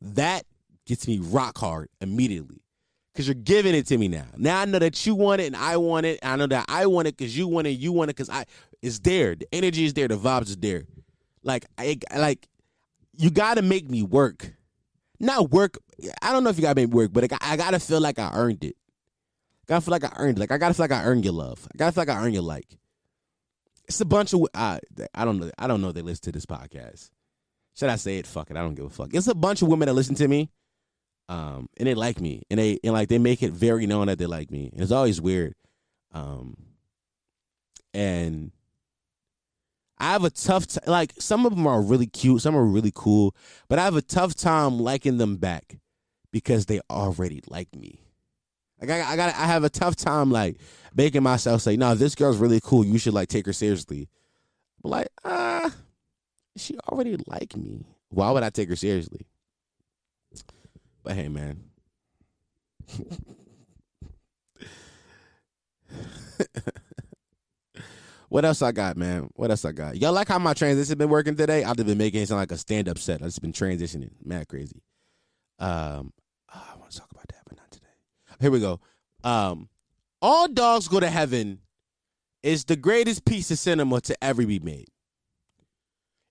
That 0.00 0.44
gets 0.90 1.08
me 1.08 1.18
rock 1.18 1.58
hard 1.58 1.88
immediately 2.00 2.62
because 3.12 3.26
you're 3.26 3.34
giving 3.34 3.74
it 3.74 3.86
to 3.86 3.98
me 3.98 4.08
now. 4.08 4.26
Now 4.36 4.60
I 4.60 4.64
know 4.66 4.78
that 4.78 5.06
you 5.06 5.14
want 5.14 5.40
it 5.40 5.46
and 5.46 5.56
I 5.56 5.76
want 5.76 6.06
it. 6.06 6.18
I 6.22 6.36
know 6.36 6.46
that 6.48 6.66
I 6.68 6.86
want 6.86 7.08
it 7.08 7.16
because 7.16 7.36
you 7.36 7.48
want 7.48 7.66
it. 7.66 7.70
You 7.70 7.92
want 7.92 8.10
it 8.10 8.16
because 8.16 8.30
I. 8.30 8.44
It's 8.82 8.98
there. 8.98 9.34
The 9.34 9.46
energy 9.52 9.84
is 9.84 9.94
there. 9.94 10.08
The 10.08 10.16
vibes 10.16 10.48
is 10.48 10.56
there. 10.56 10.84
Like 11.42 11.64
I 11.78 11.96
like 12.16 12.48
you 13.16 13.30
got 13.30 13.54
to 13.54 13.62
make 13.62 13.90
me 13.90 14.02
work. 14.02 14.52
Not 15.18 15.50
work. 15.50 15.78
I 16.22 16.32
don't 16.32 16.44
know 16.44 16.50
if 16.50 16.56
you 16.56 16.62
got 16.62 16.74
to 16.74 16.82
make 16.82 16.88
me 16.88 16.94
work, 16.94 17.12
but 17.12 17.30
I, 17.32 17.38
I 17.40 17.56
got 17.56 17.72
to 17.72 17.78
feel 17.80 18.00
like 18.00 18.18
I 18.18 18.30
earned 18.34 18.64
it. 18.64 18.76
Gotta 19.70 19.82
feel 19.82 19.92
like 19.92 20.02
I 20.02 20.12
earned. 20.16 20.36
it. 20.36 20.40
Like 20.40 20.50
I 20.50 20.58
gotta 20.58 20.74
feel 20.74 20.82
like 20.82 20.90
I 20.90 21.04
earned 21.04 21.24
your 21.24 21.32
love. 21.32 21.68
I 21.72 21.76
gotta 21.78 21.92
feel 21.92 22.00
like 22.00 22.08
I 22.08 22.20
earned 22.20 22.34
your 22.34 22.42
like. 22.42 22.76
It's 23.86 24.00
a 24.00 24.04
bunch 24.04 24.34
of. 24.34 24.44
I 24.52 24.80
I 25.14 25.24
don't 25.24 25.38
know. 25.38 25.48
I 25.56 25.68
don't 25.68 25.80
know. 25.80 25.92
They 25.92 26.02
listen 26.02 26.24
to 26.24 26.32
this 26.32 26.44
podcast. 26.44 27.10
Should 27.76 27.88
I 27.88 27.94
say 27.94 28.18
it? 28.18 28.26
Fuck 28.26 28.50
it. 28.50 28.56
I 28.56 28.62
don't 28.62 28.74
give 28.74 28.86
a 28.86 28.90
fuck. 28.90 29.14
It's 29.14 29.28
a 29.28 29.34
bunch 29.34 29.62
of 29.62 29.68
women 29.68 29.86
that 29.86 29.94
listen 29.94 30.16
to 30.16 30.26
me, 30.26 30.50
um, 31.30 31.68
and 31.76 31.86
they 31.86 31.94
like 31.94 32.20
me, 32.20 32.42
and 32.50 32.58
they 32.58 32.80
and 32.82 32.92
like 32.92 33.08
they 33.08 33.18
make 33.18 33.40
it 33.40 33.52
very 33.52 33.86
known 33.86 34.08
that 34.08 34.18
they 34.18 34.26
like 34.26 34.50
me, 34.50 34.68
and 34.72 34.82
it's 34.82 34.90
always 34.90 35.20
weird, 35.20 35.54
um, 36.12 36.56
and 37.94 38.50
I 39.96 40.10
have 40.10 40.24
a 40.24 40.30
tough 40.30 40.66
t- 40.66 40.80
like 40.88 41.12
some 41.20 41.46
of 41.46 41.54
them 41.54 41.68
are 41.68 41.80
really 41.80 42.08
cute, 42.08 42.42
some 42.42 42.56
are 42.56 42.64
really 42.64 42.90
cool, 42.92 43.36
but 43.68 43.78
I 43.78 43.84
have 43.84 43.94
a 43.94 44.02
tough 44.02 44.34
time 44.34 44.80
liking 44.80 45.18
them 45.18 45.36
back 45.36 45.78
because 46.32 46.66
they 46.66 46.80
already 46.90 47.42
like 47.46 47.76
me. 47.76 48.00
Like 48.80 48.90
I, 48.90 49.12
I 49.12 49.16
got, 49.16 49.32
I 49.36 49.46
have 49.46 49.62
a 49.62 49.70
tough 49.70 49.94
time 49.94 50.32
like 50.32 50.56
making 50.96 51.22
myself 51.22 51.62
say, 51.62 51.76
"No, 51.76 51.94
this 51.94 52.16
girl's 52.16 52.38
really 52.38 52.60
cool. 52.60 52.84
You 52.84 52.98
should 52.98 53.14
like 53.14 53.28
take 53.28 53.46
her 53.46 53.52
seriously." 53.52 54.08
But 54.82 54.88
like, 54.88 55.08
ah, 55.24 55.72
she 56.56 56.76
already 56.88 57.18
like 57.28 57.56
me. 57.56 57.86
Why 58.08 58.32
would 58.32 58.42
I 58.42 58.50
take 58.50 58.68
her 58.68 58.74
seriously? 58.74 59.26
But 61.02 61.14
hey, 61.14 61.28
man. 61.28 61.64
what 68.28 68.44
else 68.44 68.62
I 68.62 68.72
got, 68.72 68.96
man? 68.96 69.30
What 69.34 69.50
else 69.50 69.64
I 69.64 69.72
got? 69.72 69.96
Y'all 69.96 70.12
like 70.12 70.28
how 70.28 70.38
my 70.38 70.54
transition 70.54 70.90
has 70.90 70.94
been 70.96 71.08
working 71.08 71.36
today? 71.36 71.64
I've 71.64 71.76
been 71.76 71.98
making 71.98 72.22
it 72.22 72.28
sound 72.28 72.40
like 72.40 72.52
a 72.52 72.58
stand 72.58 72.88
up 72.88 72.98
set. 72.98 73.22
I've 73.22 73.28
just 73.28 73.40
been 73.42 73.52
transitioning, 73.52 74.10
mad 74.24 74.48
crazy. 74.48 74.82
Um, 75.58 76.12
oh, 76.54 76.68
I 76.74 76.76
want 76.78 76.90
to 76.90 76.98
talk 76.98 77.10
about 77.10 77.28
that, 77.28 77.42
but 77.48 77.56
not 77.58 77.70
today. 77.70 77.86
Here 78.40 78.50
we 78.50 78.60
go. 78.60 78.80
Um, 79.24 79.68
All 80.22 80.48
Dogs 80.48 80.88
Go 80.88 81.00
to 81.00 81.10
Heaven 81.10 81.60
is 82.42 82.64
the 82.64 82.76
greatest 82.76 83.24
piece 83.24 83.50
of 83.50 83.58
cinema 83.58 84.00
to 84.02 84.24
ever 84.24 84.44
be 84.46 84.58
made. 84.58 84.88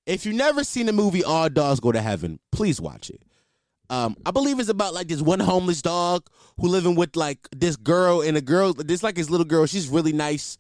If 0.06 0.26
you've 0.26 0.36
never 0.36 0.64
seen 0.64 0.88
the 0.88 0.94
movie 0.94 1.24
All 1.24 1.50
Dogs 1.50 1.80
Go 1.80 1.92
to 1.92 2.02
Heaven, 2.02 2.40
please 2.52 2.82
watch 2.82 3.10
it. 3.12 3.22
Um, 3.90 4.16
I 4.26 4.32
believe 4.32 4.60
it's 4.60 4.70
about 4.70 4.94
like 4.94 5.08
this 5.08 5.22
one 5.22 5.40
homeless 5.40 5.82
dog 5.82 6.30
who 6.60 6.68
living 6.68 6.96
with 6.96 7.16
like 7.16 7.48
this 7.52 7.76
girl 7.76 8.22
and 8.22 8.38
a 8.38 8.42
girl. 8.42 8.74
This 8.74 9.02
like 9.02 9.18
his 9.18 9.30
little 9.30 9.46
girl. 9.46 9.66
She's 9.66 9.90
really 9.90 10.14
nice, 10.14 10.58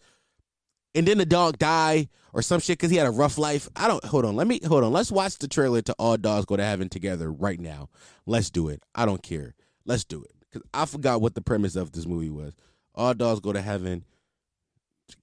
and 0.95 1.07
then 1.07 1.19
the 1.19 1.25
dog 1.25 1.59
die 1.59 2.09
or 2.33 2.41
some 2.41 2.59
shit 2.59 2.79
because 2.79 2.89
he 2.89 2.97
had 2.97 3.05
a 3.05 3.11
rough 3.11 3.37
life. 3.37 3.69
I 3.75 3.87
don't. 3.87 4.03
Hold 4.05 4.25
on. 4.25 4.35
Let 4.35 4.47
me 4.47 4.59
hold 4.65 4.83
on. 4.83 4.91
Let's 4.91 5.11
watch 5.11 5.37
the 5.37 5.47
trailer 5.47 5.81
to 5.83 5.95
All 5.99 6.17
Dogs 6.17 6.45
Go 6.45 6.57
to 6.57 6.63
Heaven 6.63 6.89
together 6.89 7.31
right 7.31 7.59
now. 7.59 7.89
Let's 8.25 8.49
do 8.49 8.67
it. 8.67 8.81
I 8.95 9.05
don't 9.05 9.21
care. 9.21 9.53
Let's 9.85 10.03
do 10.03 10.23
it 10.23 10.31
because 10.41 10.67
I 10.73 10.85
forgot 10.85 11.21
what 11.21 11.35
the 11.35 11.41
premise 11.41 11.75
of 11.75 11.91
this 11.91 12.07
movie 12.07 12.29
was. 12.31 12.55
All 12.95 13.13
Dogs 13.13 13.41
Go 13.41 13.53
to 13.53 13.61
Heaven. 13.61 14.05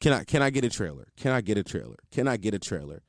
Can 0.00 0.12
I 0.12 0.22
can 0.24 0.42
I 0.42 0.50
get 0.50 0.64
a 0.64 0.70
trailer? 0.70 1.08
Can 1.16 1.32
I 1.32 1.40
get 1.40 1.58
a 1.58 1.64
trailer? 1.64 1.96
Can 2.12 2.28
I 2.28 2.36
get 2.36 2.54
a 2.54 2.58
trailer? 2.60 3.02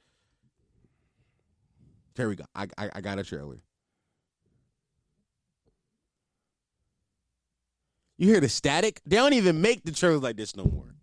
There 2.16 2.28
we 2.28 2.36
go. 2.36 2.46
I 2.56 2.68
I, 2.80 2.90
I 2.96 3.02
got 3.02 3.20
a 3.20 3.24
trailer. 3.24 3.58
You 8.18 8.30
hear 8.30 8.40
the 8.40 8.50
static? 8.50 9.00
They 9.06 9.18
don't 9.18 9.34
even 9.34 9.62
make 9.62 9.84
the 9.84 9.92
trailers 9.92 10.22
like 10.24 10.38
this 10.38 10.56
no 10.56 10.64
more. 10.66 10.96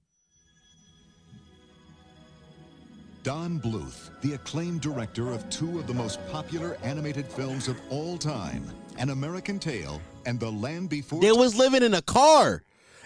Don 3.22 3.60
Bluth, 3.60 4.10
the 4.20 4.34
acclaimed 4.34 4.80
director 4.80 5.32
of 5.32 5.48
two 5.48 5.78
of 5.78 5.86
the 5.86 5.94
most 5.94 6.18
popular 6.30 6.76
animated 6.82 7.26
films 7.26 7.68
of 7.68 7.80
all 7.88 8.18
time, 8.18 8.64
An 8.98 9.10
American 9.10 9.58
Tail 9.58 10.02
and 10.26 10.38
The 10.38 10.50
Land 10.50 10.90
Before 10.90 11.20
They 11.20 11.32
was 11.32 11.54
living 11.54 11.82
in 11.82 11.94
a 11.94 12.02
car. 12.02 12.62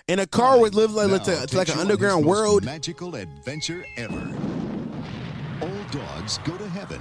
In 0.09 0.19
a 0.21 0.27
car 0.27 0.59
would 0.59 0.75
live 0.75 0.93
like, 0.93 1.09
Now 1.09 1.13
like, 1.19 1.29
a- 1.29 1.41
takes 1.43 1.55
like 1.55 1.69
an 1.69 1.79
underground 1.79 2.25
world. 2.25 2.65
Magical 2.65 3.15
adventure 3.15 3.85
ever. 3.97 4.35
All 5.61 5.85
dogs 5.93 6.39
go 6.39 6.57
to 6.57 6.69
heaven. 6.71 7.01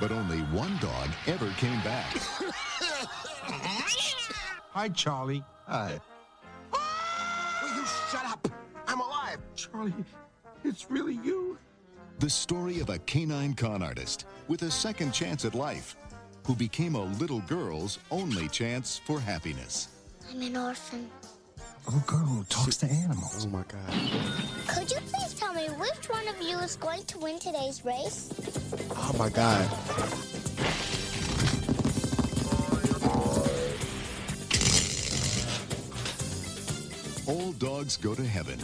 But 0.00 0.12
only 0.12 0.38
one 0.56 0.78
dog 0.78 1.10
ever 1.26 1.50
came 1.58 1.82
back. 1.82 2.16
Hi, 4.74 4.88
Charlie. 4.88 5.44
Hi. 5.66 6.00
Will 6.72 7.74
you 7.76 7.84
shut 8.10 8.24
up? 8.24 8.48
I'm 8.86 9.00
alive. 9.00 9.36
Charlie, 9.54 9.92
it's 10.64 10.90
really 10.90 11.20
you. 11.22 11.58
The 12.20 12.30
story 12.30 12.80
of 12.80 12.88
a 12.88 12.98
canine 13.00 13.52
con 13.52 13.82
artist 13.82 14.24
with 14.48 14.62
a 14.62 14.70
second 14.70 15.12
chance 15.12 15.44
at 15.44 15.54
life 15.54 15.96
who 16.46 16.54
became 16.54 16.94
a 16.94 17.04
little 17.04 17.40
girl's 17.40 17.98
only 18.10 18.48
chance 18.48 18.98
for 19.04 19.20
happiness. 19.20 19.88
I'm 20.30 20.40
an 20.40 20.56
orphan. 20.56 21.10
A 21.88 21.90
girl 22.06 22.20
who 22.20 22.44
talks 22.44 22.78
to 22.78 22.86
animals. 22.86 23.44
Oh 23.44 23.50
my 23.50 23.64
god. 23.68 23.92
Could 24.68 24.90
you 24.90 25.00
please 25.12 25.34
tell 25.34 25.52
me 25.52 25.66
which 25.66 26.08
one 26.08 26.26
of 26.28 26.40
you 26.40 26.56
is 26.60 26.76
going 26.76 27.02
to 27.04 27.18
win 27.18 27.38
today's 27.38 27.84
race? 27.84 28.32
Oh 28.96 29.12
my 29.18 29.28
god. 29.28 29.68
Dogs 37.26 37.96
Go 37.96 38.14
to 38.14 38.24
Heaven, 38.24 38.58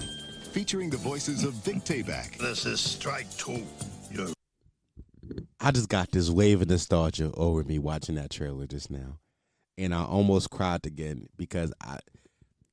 featuring 0.52 0.90
the 0.90 0.96
voices 0.96 1.44
of 1.44 1.54
Vic 1.54 1.76
Tayback, 1.84 2.36
This 2.38 2.66
is 2.66 2.80
strike 2.80 3.30
two. 3.36 3.64
You 4.10 4.32
I 5.60 5.70
just 5.70 5.88
got 5.88 6.10
this 6.10 6.28
wave 6.30 6.62
of 6.62 6.68
nostalgia 6.68 7.30
over 7.34 7.62
me 7.62 7.78
watching 7.78 8.16
that 8.16 8.30
trailer 8.30 8.66
just 8.66 8.90
now. 8.90 9.18
And 9.76 9.94
I 9.94 10.02
almost 10.02 10.50
cried 10.50 10.86
again 10.86 11.28
because 11.36 11.72
I 11.80 11.98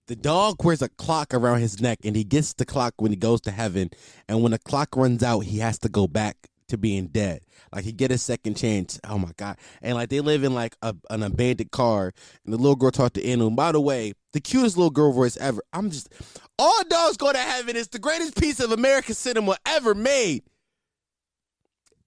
the 0.07 0.15
dog 0.15 0.63
wears 0.63 0.81
a 0.81 0.89
clock 0.89 1.33
around 1.33 1.59
his 1.59 1.79
neck 1.79 1.99
and 2.03 2.15
he 2.15 2.23
gets 2.23 2.53
the 2.53 2.65
clock 2.65 2.95
when 2.97 3.11
he 3.11 3.17
goes 3.17 3.41
to 3.41 3.51
heaven 3.51 3.89
and 4.27 4.41
when 4.41 4.51
the 4.51 4.59
clock 4.59 4.95
runs 4.95 5.23
out 5.23 5.41
he 5.41 5.59
has 5.59 5.79
to 5.79 5.89
go 5.89 6.07
back 6.07 6.37
to 6.69 6.77
being 6.77 7.07
dead. 7.07 7.41
Like 7.73 7.83
he 7.83 7.91
get 7.91 8.11
a 8.11 8.17
second 8.17 8.55
chance. 8.55 8.99
Oh 9.03 9.17
my 9.17 9.31
god. 9.37 9.57
And 9.81 9.95
like 9.95 10.09
they 10.09 10.21
live 10.21 10.43
in 10.43 10.53
like 10.53 10.75
a, 10.81 10.95
an 11.09 11.23
abandoned 11.23 11.71
car 11.71 12.11
and 12.43 12.53
the 12.53 12.57
little 12.57 12.75
girl 12.75 12.91
talked 12.91 13.15
to 13.15 13.25
animal. 13.25 13.51
By 13.51 13.71
the 13.71 13.81
way, 13.81 14.13
the 14.33 14.41
cutest 14.41 14.77
little 14.77 14.89
girl 14.89 15.11
voice 15.11 15.37
ever. 15.37 15.61
I'm 15.73 15.91
just 15.91 16.09
all 16.57 16.83
dogs 16.89 17.17
go 17.17 17.31
to 17.31 17.37
heaven 17.37 17.75
is 17.75 17.89
the 17.89 17.99
greatest 17.99 18.39
piece 18.39 18.59
of 18.59 18.71
American 18.71 19.15
cinema 19.15 19.57
ever 19.65 19.93
made. 19.93 20.43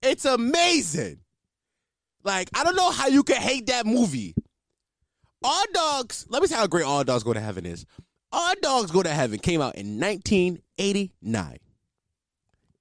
It's 0.02 0.24
amazing. 0.24 1.20
Like, 2.24 2.50
I 2.54 2.64
don't 2.64 2.76
know 2.76 2.90
how 2.90 3.08
you 3.08 3.22
can 3.22 3.36
hate 3.36 3.66
that 3.66 3.86
movie. 3.86 4.34
All 5.42 5.64
Dogs, 5.72 6.26
let 6.28 6.42
me 6.42 6.48
tell 6.48 6.58
you 6.58 6.62
how 6.62 6.66
great 6.66 6.84
All 6.84 7.04
Dogs 7.04 7.22
Go 7.22 7.32
to 7.32 7.40
Heaven 7.40 7.64
is. 7.64 7.86
All 8.32 8.54
Dogs 8.60 8.90
Go 8.90 9.02
to 9.02 9.08
Heaven 9.08 9.38
came 9.38 9.60
out 9.60 9.76
in 9.76 9.98
1989. 10.00 11.58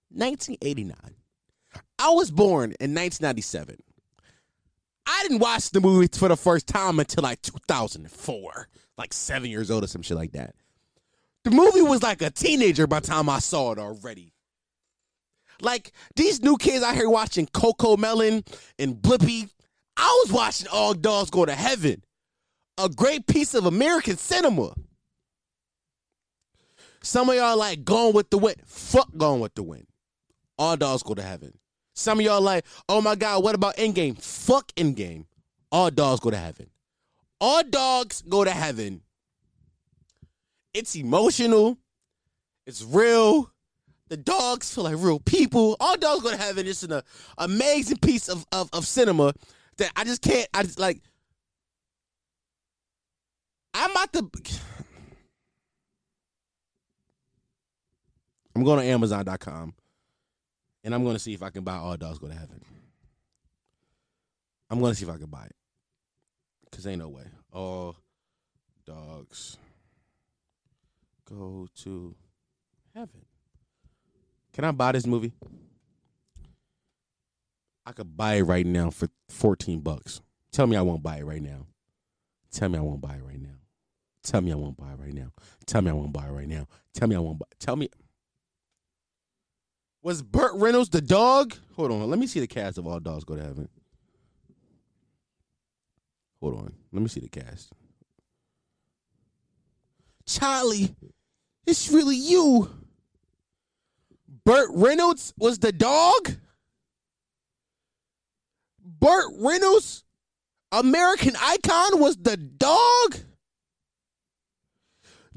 1989. 0.09 0.95
I 1.99 2.09
was 2.09 2.31
born 2.31 2.73
in 2.79 2.93
1997. 2.93 3.77
I 5.05 5.21
didn't 5.23 5.39
watch 5.39 5.71
the 5.71 5.81
movie 5.81 6.07
for 6.07 6.27
the 6.27 6.35
first 6.35 6.67
time 6.67 6.99
until 6.99 7.23
like 7.23 7.41
2004, 7.41 8.67
like 8.97 9.13
seven 9.13 9.49
years 9.49 9.71
old 9.71 9.83
or 9.83 9.87
some 9.87 10.01
shit 10.01 10.17
like 10.17 10.33
that. 10.33 10.53
The 11.43 11.51
movie 11.51 11.81
was 11.81 12.03
like 12.03 12.21
a 12.21 12.29
teenager 12.29 12.87
by 12.87 12.99
the 12.99 13.07
time 13.07 13.29
I 13.29 13.39
saw 13.39 13.71
it 13.71 13.79
already. 13.79 14.33
Like 15.61 15.93
these 16.15 16.41
new 16.41 16.57
kids 16.57 16.83
out 16.83 16.95
here 16.95 17.09
watching 17.09 17.47
Cocomelon 17.47 18.45
and 18.77 18.95
Blippi. 18.95 19.49
I 19.95 20.23
was 20.23 20.31
watching 20.31 20.67
All 20.71 20.93
Dogs 20.93 21.29
Go 21.29 21.45
to 21.45 21.55
Heaven, 21.55 22.03
a 22.77 22.89
great 22.89 23.25
piece 23.27 23.53
of 23.55 23.65
American 23.65 24.17
cinema. 24.17 24.73
Some 27.01 27.29
of 27.29 27.35
y'all 27.35 27.57
like 27.57 27.85
Gone 27.85 28.13
with 28.13 28.29
the 28.29 28.37
Wind. 28.37 28.57
Fuck 28.65 29.09
Gone 29.17 29.39
with 29.39 29.55
the 29.55 29.63
Wind. 29.63 29.87
All 30.57 30.77
Dogs 30.77 31.03
Go 31.03 31.13
to 31.13 31.21
Heaven. 31.21 31.57
Some 31.97 32.19
of 32.19 32.25
y'all 32.25 32.41
like, 32.41 32.63
oh 32.87 33.01
my 33.01 33.15
God, 33.15 33.43
what 33.43 33.55
about 33.55 33.75
Endgame? 33.77 34.21
Fuck 34.21 34.71
Endgame. 34.75 35.25
All 35.71 35.89
dogs 35.89 36.19
go 36.19 36.29
to 36.29 36.37
heaven. 36.37 36.69
All 37.41 37.63
dogs 37.63 38.21
go 38.21 38.43
to 38.43 38.51
heaven. 38.51 39.01
It's 40.75 40.95
emotional. 40.95 41.75
It's 42.67 42.83
real. 42.83 43.51
The 44.09 44.17
dogs 44.17 44.73
feel 44.73 44.83
like 44.83 44.95
real 44.99 45.19
people. 45.19 45.75
All 45.79 45.97
dogs 45.97 46.21
go 46.21 46.29
to 46.29 46.37
heaven. 46.37 46.67
It's 46.67 46.83
an 46.83 47.01
amazing 47.39 47.97
piece 47.97 48.29
of, 48.29 48.45
of 48.51 48.69
of 48.73 48.85
cinema 48.85 49.33
that 49.77 49.91
I 49.95 50.03
just 50.03 50.21
can't. 50.21 50.47
I 50.53 50.61
just 50.61 50.79
like. 50.79 51.01
I'm 53.73 53.89
about 53.89 54.13
to. 54.13 54.29
I'm 58.55 58.63
going 58.63 58.79
to 58.79 58.85
Amazon.com 58.85 59.73
and 60.83 60.93
I'm 60.93 61.03
to 61.03 61.19
see 61.19 61.33
if 61.33 61.43
I 61.43 61.49
can 61.49 61.63
buy 61.63 61.75
All 61.75 61.97
Dogs 61.97 62.19
Go 62.19 62.27
to 62.27 62.33
Heaven. 62.33 62.61
I'm 64.69 64.79
to 64.81 64.95
see 64.95 65.05
if 65.05 65.11
I 65.11 65.17
can 65.17 65.27
buy 65.27 65.45
it. 65.45 65.55
Because 66.69 66.85
ain't 66.87 66.99
no 66.99 67.09
way. 67.09 67.23
All 67.51 67.95
Dogs 68.85 69.57
Go 71.25 71.67
to 71.83 72.15
Heaven. 72.93 73.25
Can 74.53 74.65
I 74.65 74.71
buy 74.71 74.93
this 74.93 75.05
movie? 75.05 75.33
I 77.85 77.91
could 77.91 78.17
buy 78.17 78.35
it 78.35 78.43
right 78.43 78.65
now 78.65 78.89
for 78.89 79.07
14 79.29 79.79
bucks. 79.79 80.21
Tell 80.51 80.67
me 80.67 80.75
I 80.75 80.81
won't 80.81 81.03
buy 81.03 81.17
it 81.17 81.25
right 81.25 81.41
now. 81.41 81.67
Tell 82.51 82.67
me 82.69 82.77
I 82.77 82.81
won't 82.81 83.01
buy 83.01 83.15
it 83.15 83.23
right 83.23 83.39
now. 83.39 83.59
Tell 84.23 84.41
me 84.41 84.51
I 84.51 84.55
won't 84.55 84.75
buy 84.75 84.91
it 84.91 84.99
right 84.99 85.13
now. 85.13 85.31
Tell 85.65 85.81
me 85.81 85.91
I 85.91 85.93
won't 85.93 86.11
buy 86.11 86.25
it 86.27 86.31
right 86.31 86.47
now. 86.47 86.67
Tell 86.93 87.07
me 87.07 87.15
I 87.15 87.19
won't 87.19 87.39
buy. 87.39 87.45
Tell 87.59 87.75
me. 87.75 87.89
Was 90.07 90.21
Burt 90.21 90.53
Reynolds 90.55 90.87
the 90.87 91.01
dog? 91.01 91.53
Hold 91.75 91.91
on. 91.91 92.09
Let 92.09 92.17
me 92.17 92.27
see 92.27 92.39
the 92.39 92.47
cast 92.47 92.77
of 92.77 92.87
All 92.87 92.97
Dogs 92.97 93.25
Go 93.25 93.35
to 93.35 93.43
Heaven. 93.43 93.67
Hold 96.39 96.59
on. 96.59 96.73
Let 96.93 97.01
me 97.01 97.09
see 97.09 97.19
the 97.19 97.27
cast. 97.27 97.73
Charlie, 100.25 100.95
it's 101.65 101.91
really 101.91 102.15
you. 102.15 102.69
Burt 104.45 104.69
Reynolds 104.73 105.33
was 105.37 105.59
the 105.59 105.73
dog? 105.73 106.37
Burt 108.81 109.33
Reynolds, 109.39 110.05
American 110.71 111.33
icon, 111.35 111.99
was 111.99 112.15
the 112.15 112.37
dog? 112.37 113.17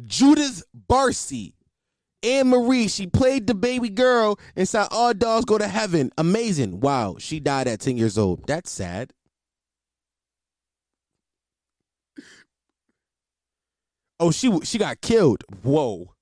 Judith 0.05 0.63
Barsi, 0.89 1.55
Anne 2.23 2.49
Marie, 2.49 2.89
she 2.89 3.07
played 3.07 3.47
the 3.47 3.55
baby 3.55 3.89
girl 3.89 4.39
inside 4.57 4.89
All 4.91 5.15
Dogs 5.15 5.47
Go 5.47 5.59
to 5.59 5.69
Heaven. 5.69 6.11
Amazing. 6.19 6.81
Wow, 6.81 7.17
she 7.19 7.41
died 7.41 7.67
at 7.69 7.81
10 7.81 7.97
years 7.97 8.19
old. 8.19 8.47
That's 8.47 8.71
sad. 8.71 9.13
Oh, 14.21 14.31
she 14.31 14.51
she 14.65 14.77
got 14.79 15.01
killed. 15.01 15.45
Whoa. 15.63 16.15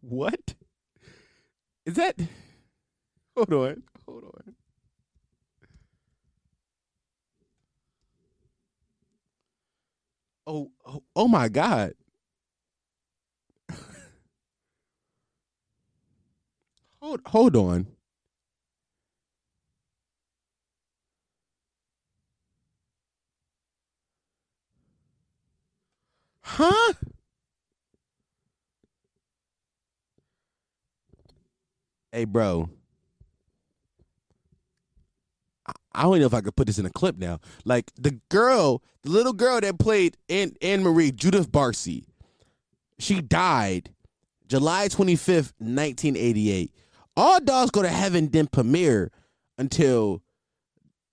What? 0.00 0.54
Is 1.86 1.94
that 1.94 2.16
Hold 3.36 3.52
on. 3.52 3.58
Hold 3.58 3.68
on. 3.68 3.82
Oh, 10.48 10.70
oh, 10.86 11.02
oh 11.14 11.28
my 11.28 11.50
God. 11.50 11.92
hold 17.02 17.20
hold 17.26 17.54
on. 17.54 17.86
Huh? 26.42 26.94
Hey, 32.10 32.24
bro. 32.24 32.70
I- 35.92 36.02
don't 36.02 36.12
even 36.12 36.20
know 36.20 36.26
if 36.26 36.34
I 36.34 36.40
could 36.40 36.56
put 36.56 36.66
this 36.66 36.78
in 36.78 36.86
a 36.86 36.90
clip 36.90 37.16
now. 37.18 37.40
Like 37.64 37.90
the 37.96 38.20
girl, 38.28 38.82
the 39.02 39.10
little 39.10 39.32
girl 39.32 39.60
that 39.60 39.78
played 39.78 40.16
Anne, 40.28 40.54
Anne 40.62 40.82
Marie, 40.82 41.12
Judith 41.12 41.50
Barsi, 41.50 42.04
she 42.98 43.20
died 43.20 43.94
July 44.48 44.88
25th, 44.88 45.52
1988. 45.58 46.72
All 47.16 47.40
Dogs 47.40 47.70
Go 47.70 47.82
to 47.82 47.88
Heaven 47.88 48.28
didn't 48.28 48.52
premiere 48.52 49.10
until 49.58 50.22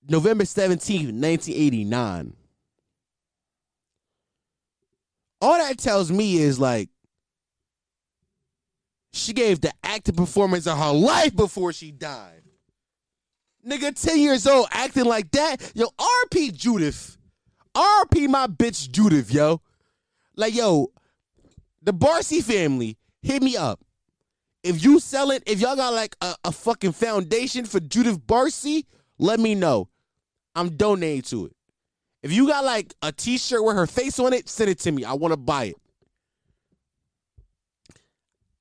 November 0.08 0.44
17th, 0.44 1.12
1989. 1.12 2.36
All 5.42 5.58
that 5.58 5.78
tells 5.78 6.12
me 6.12 6.38
is 6.38 6.60
like 6.60 6.90
she 9.14 9.34
gave 9.34 9.62
the 9.62 9.72
acting 9.84 10.16
performance 10.16 10.68
of 10.68 10.78
her 10.78 10.92
life 10.92 11.36
before 11.36 11.74
she 11.74 11.92
died. 11.92 12.44
Nigga, 13.68 14.00
10 14.00 14.20
years 14.20 14.46
old, 14.46 14.68
acting 14.72 15.06
like 15.06 15.32
that. 15.32 15.72
Yo, 15.74 15.88
RP 15.98 16.54
Judith. 16.54 17.18
RP 17.76 18.30
my 18.30 18.48
bitch 18.48 18.92
Judith, 18.92 19.34
yo. 19.34 19.62
Like, 20.36 20.54
yo, 20.54 20.92
the 21.82 21.94
Barsi 21.94 22.44
family, 22.44 22.98
hit 23.22 23.42
me 23.42 23.58
up. 23.58 23.80
If 24.64 24.84
you 24.84 25.00
sell 25.00 25.32
it, 25.32 25.44
if 25.46 25.60
y'all 25.62 25.76
got 25.76 25.94
like 25.94 26.16
a, 26.22 26.36
a 26.46 26.52
fucking 26.52 26.92
foundation 26.94 27.66
for 27.66 27.80
Judith 27.80 28.20
Barsi, 28.20 28.86
let 29.18 29.40
me 29.40 29.56
know. 29.56 29.90
I'm 30.56 30.78
donating 30.78 31.22
to 31.24 31.48
it. 31.48 31.56
If 32.24 32.32
you 32.32 32.48
got 32.48 32.66
like 32.66 32.94
a 33.02 33.12
t-shirt 33.12 33.64
with 33.64 33.76
her 33.76 33.86
face 33.88 34.20
on 34.20 34.34
it, 34.34 34.50
send 34.50 34.70
it 34.70 34.80
to 34.80 34.92
me. 34.92 35.04
I 35.04 35.14
want 35.14 35.34
to 35.34 35.38
buy 35.38 35.66
it. 35.66 35.76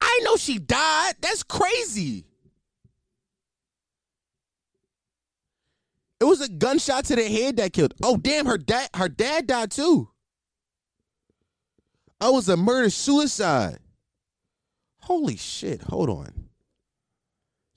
I 0.00 0.20
know 0.22 0.36
she 0.36 0.58
died. 0.58 1.14
That's 1.20 1.42
crazy. 1.42 2.26
It 6.20 6.24
was 6.24 6.40
a 6.40 6.48
gunshot 6.48 7.04
to 7.06 7.16
the 7.16 7.28
head 7.28 7.56
that 7.56 7.72
killed. 7.72 7.94
Oh 8.02 8.16
damn, 8.16 8.46
her 8.46 8.58
dad 8.58 8.88
her 8.94 9.08
dad 9.08 9.46
died 9.46 9.70
too. 9.70 10.08
It 12.20 12.32
was 12.32 12.48
a 12.48 12.56
murder 12.56 12.90
suicide. 12.90 13.78
Holy 15.00 15.36
shit, 15.36 15.82
hold 15.82 16.08
on. 16.08 16.48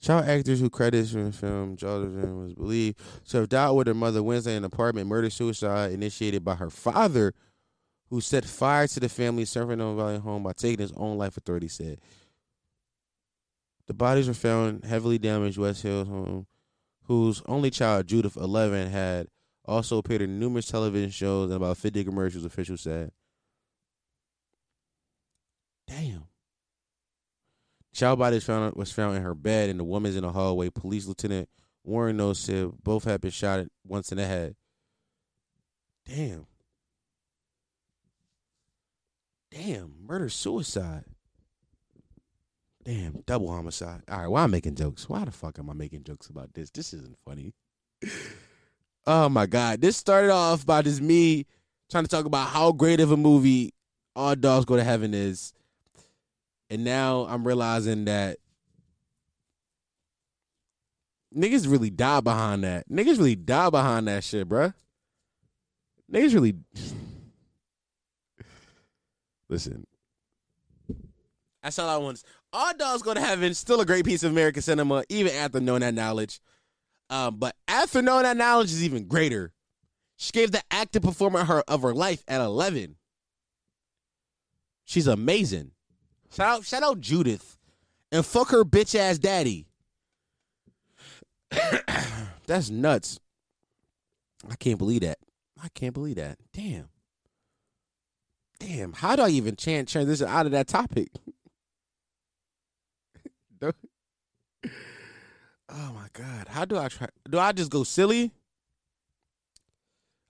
Child 0.00 0.28
actors 0.28 0.60
who 0.60 0.70
credits 0.70 1.10
from 1.10 1.26
the 1.26 1.32
film 1.32 1.76
Jordan 1.76 2.40
was 2.40 2.54
believed 2.54 3.00
to 3.28 3.38
have 3.38 3.48
died 3.48 3.72
with 3.72 3.88
her 3.88 3.94
mother 3.94 4.22
Wednesday 4.22 4.52
in 4.52 4.58
an 4.58 4.64
apartment 4.64 5.08
murder 5.08 5.28
suicide 5.28 5.92
initiated 5.92 6.44
by 6.44 6.54
her 6.54 6.70
father, 6.70 7.34
who 8.08 8.20
set 8.20 8.44
fire 8.44 8.86
to 8.86 9.00
the 9.00 9.08
family's 9.08 9.52
Fernando 9.52 9.96
Valley 9.96 10.18
home 10.18 10.44
by 10.44 10.52
taking 10.52 10.78
his 10.78 10.92
own 10.92 11.18
life. 11.18 11.36
Authorities 11.36 11.74
said 11.74 11.98
the 13.88 13.94
bodies 13.94 14.28
were 14.28 14.34
found 14.34 14.84
heavily 14.84 15.18
damaged 15.18 15.58
West 15.58 15.82
Hills 15.82 16.06
home, 16.06 16.46
whose 17.08 17.42
only 17.46 17.70
child 17.70 18.06
Judith, 18.06 18.36
11, 18.36 18.90
had 18.90 19.26
also 19.64 19.98
appeared 19.98 20.22
in 20.22 20.38
numerous 20.38 20.66
television 20.66 21.10
shows 21.10 21.50
and 21.50 21.56
about 21.56 21.78
50 21.78 22.04
commercials. 22.04 22.44
Officials 22.44 22.82
said. 22.82 23.10
Damn. 25.86 26.24
Child 27.94 28.18
body 28.18 28.38
found, 28.40 28.76
was 28.76 28.92
found 28.92 29.16
in 29.16 29.22
her 29.22 29.34
bed, 29.34 29.70
and 29.70 29.80
the 29.80 29.84
woman's 29.84 30.16
in 30.16 30.22
the 30.22 30.30
hallway. 30.30 30.68
Police 30.70 31.06
Lieutenant 31.06 31.48
Warren 31.82 32.18
knows 32.18 32.38
said 32.38 32.70
both 32.84 33.04
had 33.04 33.22
been 33.22 33.30
shot 33.30 33.60
at 33.60 33.68
once 33.84 34.12
in 34.12 34.18
the 34.18 34.26
head. 34.26 34.54
Damn. 36.06 36.46
Damn, 39.50 39.94
murder 40.06 40.28
suicide. 40.28 41.04
Damn, 42.88 43.22
double 43.26 43.52
homicide. 43.52 44.00
All 44.08 44.18
right, 44.18 44.28
why 44.28 44.44
am 44.44 44.48
I 44.48 44.52
making 44.52 44.74
jokes? 44.74 45.10
Why 45.10 45.22
the 45.22 45.30
fuck 45.30 45.58
am 45.58 45.68
I 45.68 45.74
making 45.74 46.04
jokes 46.04 46.28
about 46.28 46.54
this? 46.54 46.70
This 46.70 46.94
isn't 46.94 47.18
funny. 47.22 47.52
oh 49.06 49.28
my 49.28 49.44
god, 49.44 49.82
this 49.82 49.98
started 49.98 50.30
off 50.30 50.64
by 50.64 50.80
just 50.80 51.02
me 51.02 51.44
trying 51.90 52.04
to 52.04 52.08
talk 52.08 52.24
about 52.24 52.48
how 52.48 52.72
great 52.72 53.00
of 53.00 53.12
a 53.12 53.16
movie 53.18 53.74
All 54.16 54.34
Dogs 54.34 54.64
Go 54.64 54.76
to 54.76 54.84
Heaven 54.84 55.12
is, 55.12 55.52
and 56.70 56.82
now 56.82 57.26
I'm 57.28 57.46
realizing 57.46 58.06
that 58.06 58.38
niggas 61.36 61.70
really 61.70 61.90
die 61.90 62.22
behind 62.22 62.64
that. 62.64 62.88
Niggas 62.88 63.18
really 63.18 63.36
die 63.36 63.68
behind 63.68 64.08
that 64.08 64.24
shit, 64.24 64.48
bruh. 64.48 64.72
Niggas 66.10 66.32
really. 66.32 66.54
Listen, 69.50 69.86
that's 71.62 71.78
all 71.78 71.88
I 71.88 71.98
want. 71.98 72.22
All 72.52 72.72
Dogs 72.76 73.02
Go 73.02 73.14
to 73.14 73.20
Heaven, 73.20 73.52
still 73.54 73.80
a 73.80 73.86
great 73.86 74.04
piece 74.04 74.22
of 74.22 74.32
American 74.32 74.62
cinema, 74.62 75.04
even 75.08 75.32
after 75.32 75.60
knowing 75.60 75.80
that 75.80 75.94
knowledge. 75.94 76.40
Um, 77.10 77.36
but 77.36 77.54
after 77.66 78.02
knowing 78.02 78.24
that 78.24 78.36
knowledge 78.36 78.72
is 78.72 78.84
even 78.84 79.06
greater. 79.06 79.52
She 80.16 80.32
gave 80.32 80.50
the 80.50 80.62
active 80.70 81.02
performance 81.02 81.48
her 81.48 81.62
of 81.68 81.82
her 81.82 81.94
life 81.94 82.24
at 82.26 82.40
11. 82.40 82.96
She's 84.84 85.06
amazing. 85.06 85.70
Shout 86.34 86.48
out, 86.48 86.64
shout 86.64 86.82
out 86.82 87.00
Judith, 87.00 87.56
and 88.10 88.26
fuck 88.26 88.50
her 88.50 88.64
bitch 88.64 88.98
ass 88.98 89.18
daddy. 89.18 89.66
That's 92.46 92.70
nuts. 92.70 93.20
I 94.50 94.56
can't 94.56 94.78
believe 94.78 95.02
that. 95.02 95.18
I 95.62 95.68
can't 95.68 95.94
believe 95.94 96.16
that. 96.16 96.38
Damn. 96.52 96.88
Damn. 98.58 98.92
How 98.92 99.14
do 99.16 99.22
I 99.22 99.28
even 99.28 99.56
chan- 99.56 99.86
transition 99.86 100.26
out 100.26 100.46
of 100.46 100.52
that 100.52 100.66
topic? 100.66 101.08
oh 103.62 103.72
my 105.70 106.08
god. 106.12 106.48
How 106.48 106.64
do 106.64 106.76
I 106.76 106.88
try? 106.88 107.08
Do 107.28 107.38
I 107.38 107.52
just 107.52 107.70
go 107.70 107.84
silly? 107.84 108.32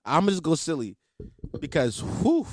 I'm 0.05 0.27
just 0.27 0.43
go 0.43 0.55
silly 0.55 0.95
because 1.59 1.99
whew, 2.01 2.47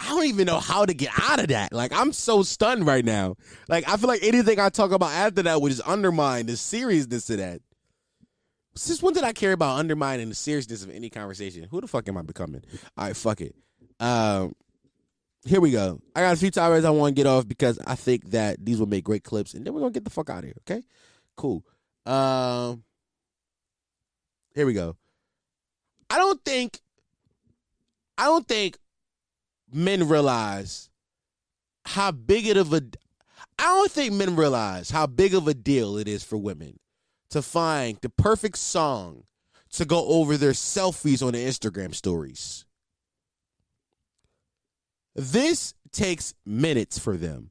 I 0.00 0.08
don't 0.08 0.26
even 0.26 0.46
know 0.46 0.58
how 0.58 0.86
to 0.86 0.94
get 0.94 1.12
out 1.20 1.40
of 1.40 1.48
that. 1.48 1.72
Like 1.72 1.92
I'm 1.92 2.12
so 2.12 2.42
stunned 2.42 2.86
right 2.86 3.04
now. 3.04 3.36
Like 3.68 3.88
I 3.88 3.96
feel 3.96 4.08
like 4.08 4.22
anything 4.22 4.58
I 4.58 4.70
talk 4.70 4.92
about 4.92 5.12
after 5.12 5.42
that 5.42 5.60
would 5.60 5.70
just 5.70 5.86
undermine 5.86 6.46
the 6.46 6.56
seriousness 6.56 7.28
of 7.30 7.38
that. 7.38 7.60
Since 8.74 9.02
when 9.02 9.12
did 9.12 9.24
I 9.24 9.32
care 9.32 9.52
about 9.52 9.78
undermining 9.78 10.28
the 10.30 10.34
seriousness 10.34 10.82
of 10.82 10.90
any 10.90 11.10
conversation? 11.10 11.66
Who 11.70 11.80
the 11.80 11.88
fuck 11.88 12.08
am 12.08 12.16
I 12.16 12.22
becoming? 12.22 12.62
All 12.96 13.06
right, 13.06 13.16
fuck 13.16 13.40
it. 13.40 13.54
Um, 13.98 14.54
here 15.44 15.60
we 15.60 15.70
go. 15.70 16.00
I 16.14 16.20
got 16.20 16.34
a 16.34 16.38
few 16.38 16.50
topics 16.50 16.84
I 16.84 16.90
want 16.90 17.16
to 17.16 17.20
get 17.20 17.26
off 17.26 17.48
because 17.48 17.78
I 17.86 17.94
think 17.94 18.30
that 18.30 18.64
these 18.64 18.78
will 18.78 18.86
make 18.86 19.04
great 19.04 19.24
clips, 19.24 19.54
and 19.54 19.64
then 19.64 19.72
we're 19.72 19.80
gonna 19.80 19.92
get 19.92 20.04
the 20.04 20.10
fuck 20.10 20.30
out 20.30 20.38
of 20.38 20.44
here. 20.44 20.56
Okay, 20.60 20.82
cool. 21.36 21.64
Um, 22.06 22.84
here 24.54 24.66
we 24.66 24.74
go. 24.74 24.96
I 26.08 26.18
don't 26.18 26.44
think, 26.44 26.80
I 28.18 28.24
don't 28.24 28.46
think 28.46 28.78
men 29.72 30.08
realize 30.08 30.90
how 31.84 32.10
big 32.10 32.56
of 32.56 32.72
a. 32.72 32.82
I 33.58 33.64
don't 33.64 33.90
think 33.90 34.12
men 34.14 34.36
realize 34.36 34.90
how 34.90 35.06
big 35.06 35.34
of 35.34 35.46
a 35.46 35.54
deal 35.54 35.98
it 35.98 36.08
is 36.08 36.24
for 36.24 36.36
women 36.36 36.78
to 37.30 37.42
find 37.42 37.98
the 38.00 38.08
perfect 38.10 38.58
song 38.58 39.24
to 39.72 39.84
go 39.84 40.04
over 40.06 40.36
their 40.36 40.52
selfies 40.52 41.24
on 41.24 41.32
the 41.32 41.44
Instagram 41.44 41.94
stories. 41.94 42.64
This 45.20 45.74
takes 45.92 46.32
minutes 46.46 46.98
for 46.98 47.18
them. 47.18 47.50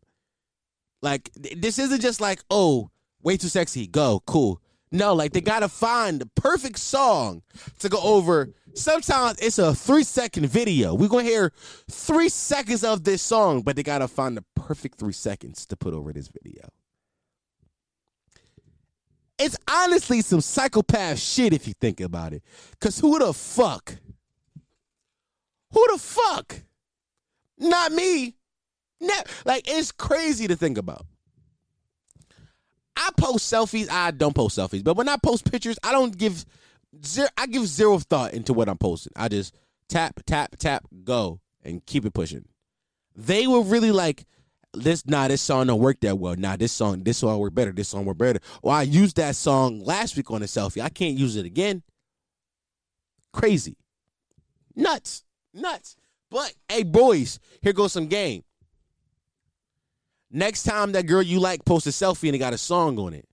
Like 1.03 1.29
this 1.35 1.77
isn't 1.77 2.01
just 2.01 2.19
like, 2.19 2.41
oh, 2.49 2.89
way 3.21 3.37
too 3.37 3.47
sexy, 3.47 3.85
go, 3.85 4.23
cool. 4.25 4.59
No, 4.91 5.13
like 5.13 5.33
they 5.33 5.41
gotta 5.41 5.69
find 5.69 6.19
the 6.19 6.25
perfect 6.25 6.79
song 6.79 7.43
to 7.77 7.87
go 7.89 7.99
over. 8.01 8.49
Sometimes 8.73 9.37
it's 9.39 9.59
a 9.59 9.75
three 9.75 10.03
second 10.03 10.47
video. 10.47 10.95
We're 10.95 11.09
gonna 11.09 11.23
hear 11.23 11.53
three 11.91 12.29
seconds 12.29 12.83
of 12.83 13.03
this 13.03 13.21
song, 13.21 13.61
but 13.61 13.75
they 13.75 13.83
gotta 13.83 14.07
find 14.07 14.35
the 14.35 14.43
perfect 14.55 14.97
three 14.97 15.13
seconds 15.13 15.67
to 15.67 15.77
put 15.77 15.93
over 15.93 16.11
this 16.11 16.27
video. 16.27 16.69
It's 19.37 19.57
honestly 19.69 20.21
some 20.21 20.41
psychopath 20.41 21.19
shit 21.19 21.53
if 21.53 21.67
you 21.67 21.73
think 21.79 22.01
about 22.01 22.33
it. 22.33 22.41
Cause 22.81 22.97
who 22.97 23.19
the 23.19 23.31
fuck? 23.31 23.95
Who 25.71 25.87
the 25.91 25.99
fuck? 25.99 26.63
Not 27.59 27.91
me. 27.91 28.35
Ne- 29.01 29.23
like 29.45 29.63
it's 29.67 29.91
crazy 29.91 30.47
to 30.47 30.55
think 30.55 30.77
about. 30.77 31.05
I 32.95 33.09
post 33.17 33.51
selfies. 33.51 33.89
I 33.89 34.11
don't 34.11 34.35
post 34.35 34.57
selfies, 34.57 34.83
but 34.83 34.97
when 34.97 35.07
I 35.07 35.17
post 35.17 35.49
pictures, 35.49 35.77
I 35.83 35.91
don't 35.91 36.17
give 36.17 36.45
zero. 37.05 37.29
I 37.37 37.47
give 37.47 37.65
zero 37.65 37.99
thought 37.99 38.33
into 38.33 38.53
what 38.53 38.67
I'm 38.67 38.77
posting. 38.77 39.13
I 39.15 39.29
just 39.29 39.55
tap, 39.87 40.19
tap, 40.25 40.57
tap, 40.57 40.85
go, 41.03 41.39
and 41.63 41.85
keep 41.85 42.05
it 42.05 42.13
pushing. 42.13 42.45
They 43.15 43.47
were 43.47 43.61
really 43.61 43.91
like, 43.91 44.25
"This, 44.73 45.05
nah, 45.05 45.29
this 45.29 45.41
song 45.41 45.67
don't 45.67 45.79
work 45.79 46.01
that 46.01 46.17
well. 46.19 46.35
Nah, 46.35 46.57
this 46.57 46.73
song, 46.73 47.03
this 47.03 47.19
song 47.19 47.39
work 47.39 47.53
better. 47.53 47.71
This 47.71 47.87
song 47.87 48.05
work 48.05 48.17
better." 48.17 48.39
Or 48.61 48.73
I 48.73 48.81
used 48.83 49.15
that 49.15 49.35
song 49.37 49.79
last 49.79 50.17
week 50.17 50.29
on 50.31 50.43
a 50.43 50.45
selfie. 50.45 50.81
I 50.81 50.89
can't 50.89 51.17
use 51.17 51.37
it 51.37 51.45
again. 51.45 51.83
Crazy, 53.31 53.77
nuts, 54.75 55.23
nuts. 55.53 55.95
But 56.29 56.53
hey, 56.67 56.83
boys, 56.83 57.39
here 57.61 57.73
goes 57.73 57.93
some 57.93 58.07
game. 58.07 58.43
Next 60.31 60.63
time 60.63 60.91
that 60.91 61.07
girl 61.07 61.23
you 61.23 61.39
like 61.39 61.65
posts 61.65 61.87
a 61.87 61.91
selfie 61.91 62.27
and 62.27 62.35
it 62.35 62.39
got 62.39 62.53
a 62.53 62.57
song 62.57 62.99
on 62.99 63.13
it, 63.13 63.27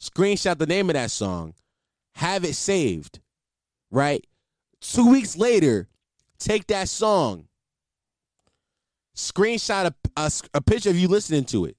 screenshot 0.00 0.56
the 0.56 0.66
name 0.66 0.88
of 0.88 0.94
that 0.94 1.10
song, 1.10 1.54
have 2.14 2.44
it 2.44 2.54
saved, 2.54 3.20
right? 3.90 4.26
Two 4.80 5.10
weeks 5.10 5.36
later, 5.36 5.88
take 6.38 6.66
that 6.68 6.88
song, 6.88 7.48
screenshot 9.14 9.86
a, 9.86 9.94
a, 10.16 10.30
a 10.54 10.60
picture 10.62 10.88
of 10.88 10.98
you 10.98 11.08
listening 11.08 11.44
to 11.46 11.66
it, 11.66 11.76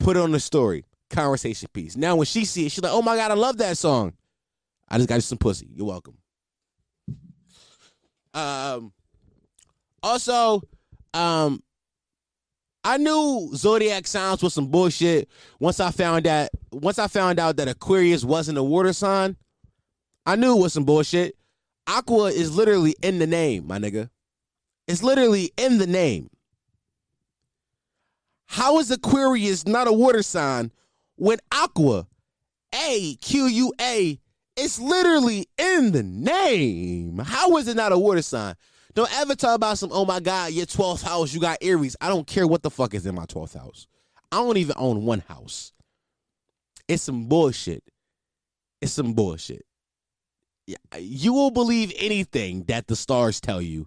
put 0.00 0.16
it 0.16 0.20
on 0.20 0.32
the 0.32 0.40
story, 0.40 0.84
conversation 1.10 1.68
piece. 1.72 1.96
Now 1.96 2.16
when 2.16 2.26
she 2.26 2.44
see 2.44 2.66
it, 2.66 2.72
she's 2.72 2.82
like, 2.82 2.92
"Oh 2.92 3.02
my 3.02 3.16
god, 3.16 3.30
I 3.30 3.34
love 3.34 3.58
that 3.58 3.78
song." 3.78 4.14
I 4.88 4.96
just 4.98 5.08
got 5.08 5.16
you 5.16 5.20
some 5.20 5.38
pussy. 5.38 5.68
You're 5.74 5.86
welcome. 5.86 6.16
Um. 8.34 8.92
Also, 10.06 10.62
um, 11.14 11.60
I 12.84 12.96
knew 12.96 13.50
zodiac 13.56 14.06
signs 14.06 14.40
was 14.40 14.54
some 14.54 14.68
bullshit 14.68 15.28
once 15.58 15.80
I 15.80 15.90
found 15.90 16.26
that 16.26 16.52
once 16.70 17.00
I 17.00 17.08
found 17.08 17.40
out 17.40 17.56
that 17.56 17.66
Aquarius 17.66 18.22
wasn't 18.22 18.56
a 18.56 18.62
water 18.62 18.92
sign. 18.92 19.36
I 20.24 20.36
knew 20.36 20.56
it 20.56 20.60
was 20.60 20.74
some 20.74 20.84
bullshit. 20.84 21.36
Aqua 21.88 22.26
is 22.26 22.56
literally 22.56 22.94
in 23.02 23.18
the 23.18 23.26
name, 23.26 23.66
my 23.66 23.78
nigga. 23.78 24.08
It's 24.86 25.02
literally 25.02 25.50
in 25.56 25.78
the 25.78 25.88
name. 25.88 26.30
How 28.44 28.78
is 28.78 28.92
Aquarius 28.92 29.66
not 29.66 29.88
a 29.88 29.92
water 29.92 30.22
sign 30.22 30.70
when 31.16 31.38
Aqua, 31.50 32.06
A 32.72 33.16
Q 33.16 33.46
U 33.46 33.72
A, 33.80 34.20
is 34.56 34.78
literally 34.78 35.48
in 35.58 35.90
the 35.90 36.04
name? 36.04 37.18
How 37.18 37.56
is 37.56 37.66
it 37.66 37.76
not 37.76 37.90
a 37.90 37.98
water 37.98 38.22
sign? 38.22 38.54
Don't 38.96 39.12
ever 39.20 39.34
talk 39.34 39.54
about 39.54 39.76
some, 39.76 39.90
oh 39.92 40.06
my 40.06 40.20
God, 40.20 40.52
your 40.52 40.64
12th 40.64 41.02
house, 41.02 41.34
you 41.34 41.38
got 41.38 41.58
Aries. 41.60 41.96
I 42.00 42.08
don't 42.08 42.26
care 42.26 42.46
what 42.46 42.62
the 42.62 42.70
fuck 42.70 42.94
is 42.94 43.04
in 43.04 43.14
my 43.14 43.26
12th 43.26 43.54
house. 43.54 43.86
I 44.32 44.38
don't 44.38 44.56
even 44.56 44.74
own 44.78 45.04
one 45.04 45.20
house. 45.20 45.74
It's 46.88 47.02
some 47.02 47.26
bullshit. 47.26 47.84
It's 48.80 48.92
some 48.92 49.12
bullshit. 49.12 49.66
You 50.98 51.34
will 51.34 51.50
believe 51.50 51.92
anything 51.98 52.64
that 52.64 52.86
the 52.86 52.96
stars 52.96 53.38
tell 53.38 53.60
you. 53.60 53.86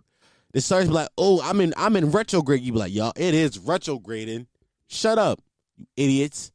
The 0.54 0.62
stars 0.62 0.88
be 0.88 0.94
like, 0.94 1.10
oh, 1.18 1.42
I'm 1.44 1.60
in 1.60 1.74
I'm 1.76 1.96
in 1.96 2.12
retrograde. 2.12 2.62
You 2.62 2.74
be 2.74 2.80
like, 2.80 2.94
y'all, 2.94 3.14
it 3.16 3.34
is 3.34 3.58
retrograding. 3.58 4.48
Shut 4.88 5.18
up, 5.18 5.42
you 5.78 5.86
idiots. 5.98 6.52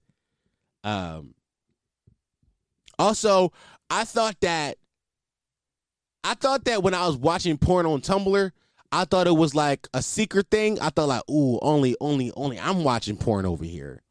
Um. 0.83 1.35
Also, 2.99 3.53
I 3.91 4.05
thought 4.05 4.41
that 4.41 4.79
I 6.25 6.35
thought 6.35 6.65
that 6.65 6.83
when 6.83 6.95
I 6.95 7.07
was 7.07 7.19
watching 7.19 7.59
porn 7.59 7.85
on 7.85 8.01
Tumblr, 8.01 8.51
I 8.91 9.05
thought 9.05 9.27
it 9.27 9.37
was 9.37 9.55
like 9.55 9.87
a 9.93 10.03
secret 10.03 10.47
thing. 10.51 10.81
I 10.81 10.89
thought 10.89 11.09
like, 11.09 11.29
ooh, 11.31 11.59
only, 11.61 11.97
only, 12.01 12.33
only 12.35 12.59
I'm 12.59 12.83
watching 12.83 13.17
porn 13.19 13.45
over 13.45 13.65
here. 13.65 14.03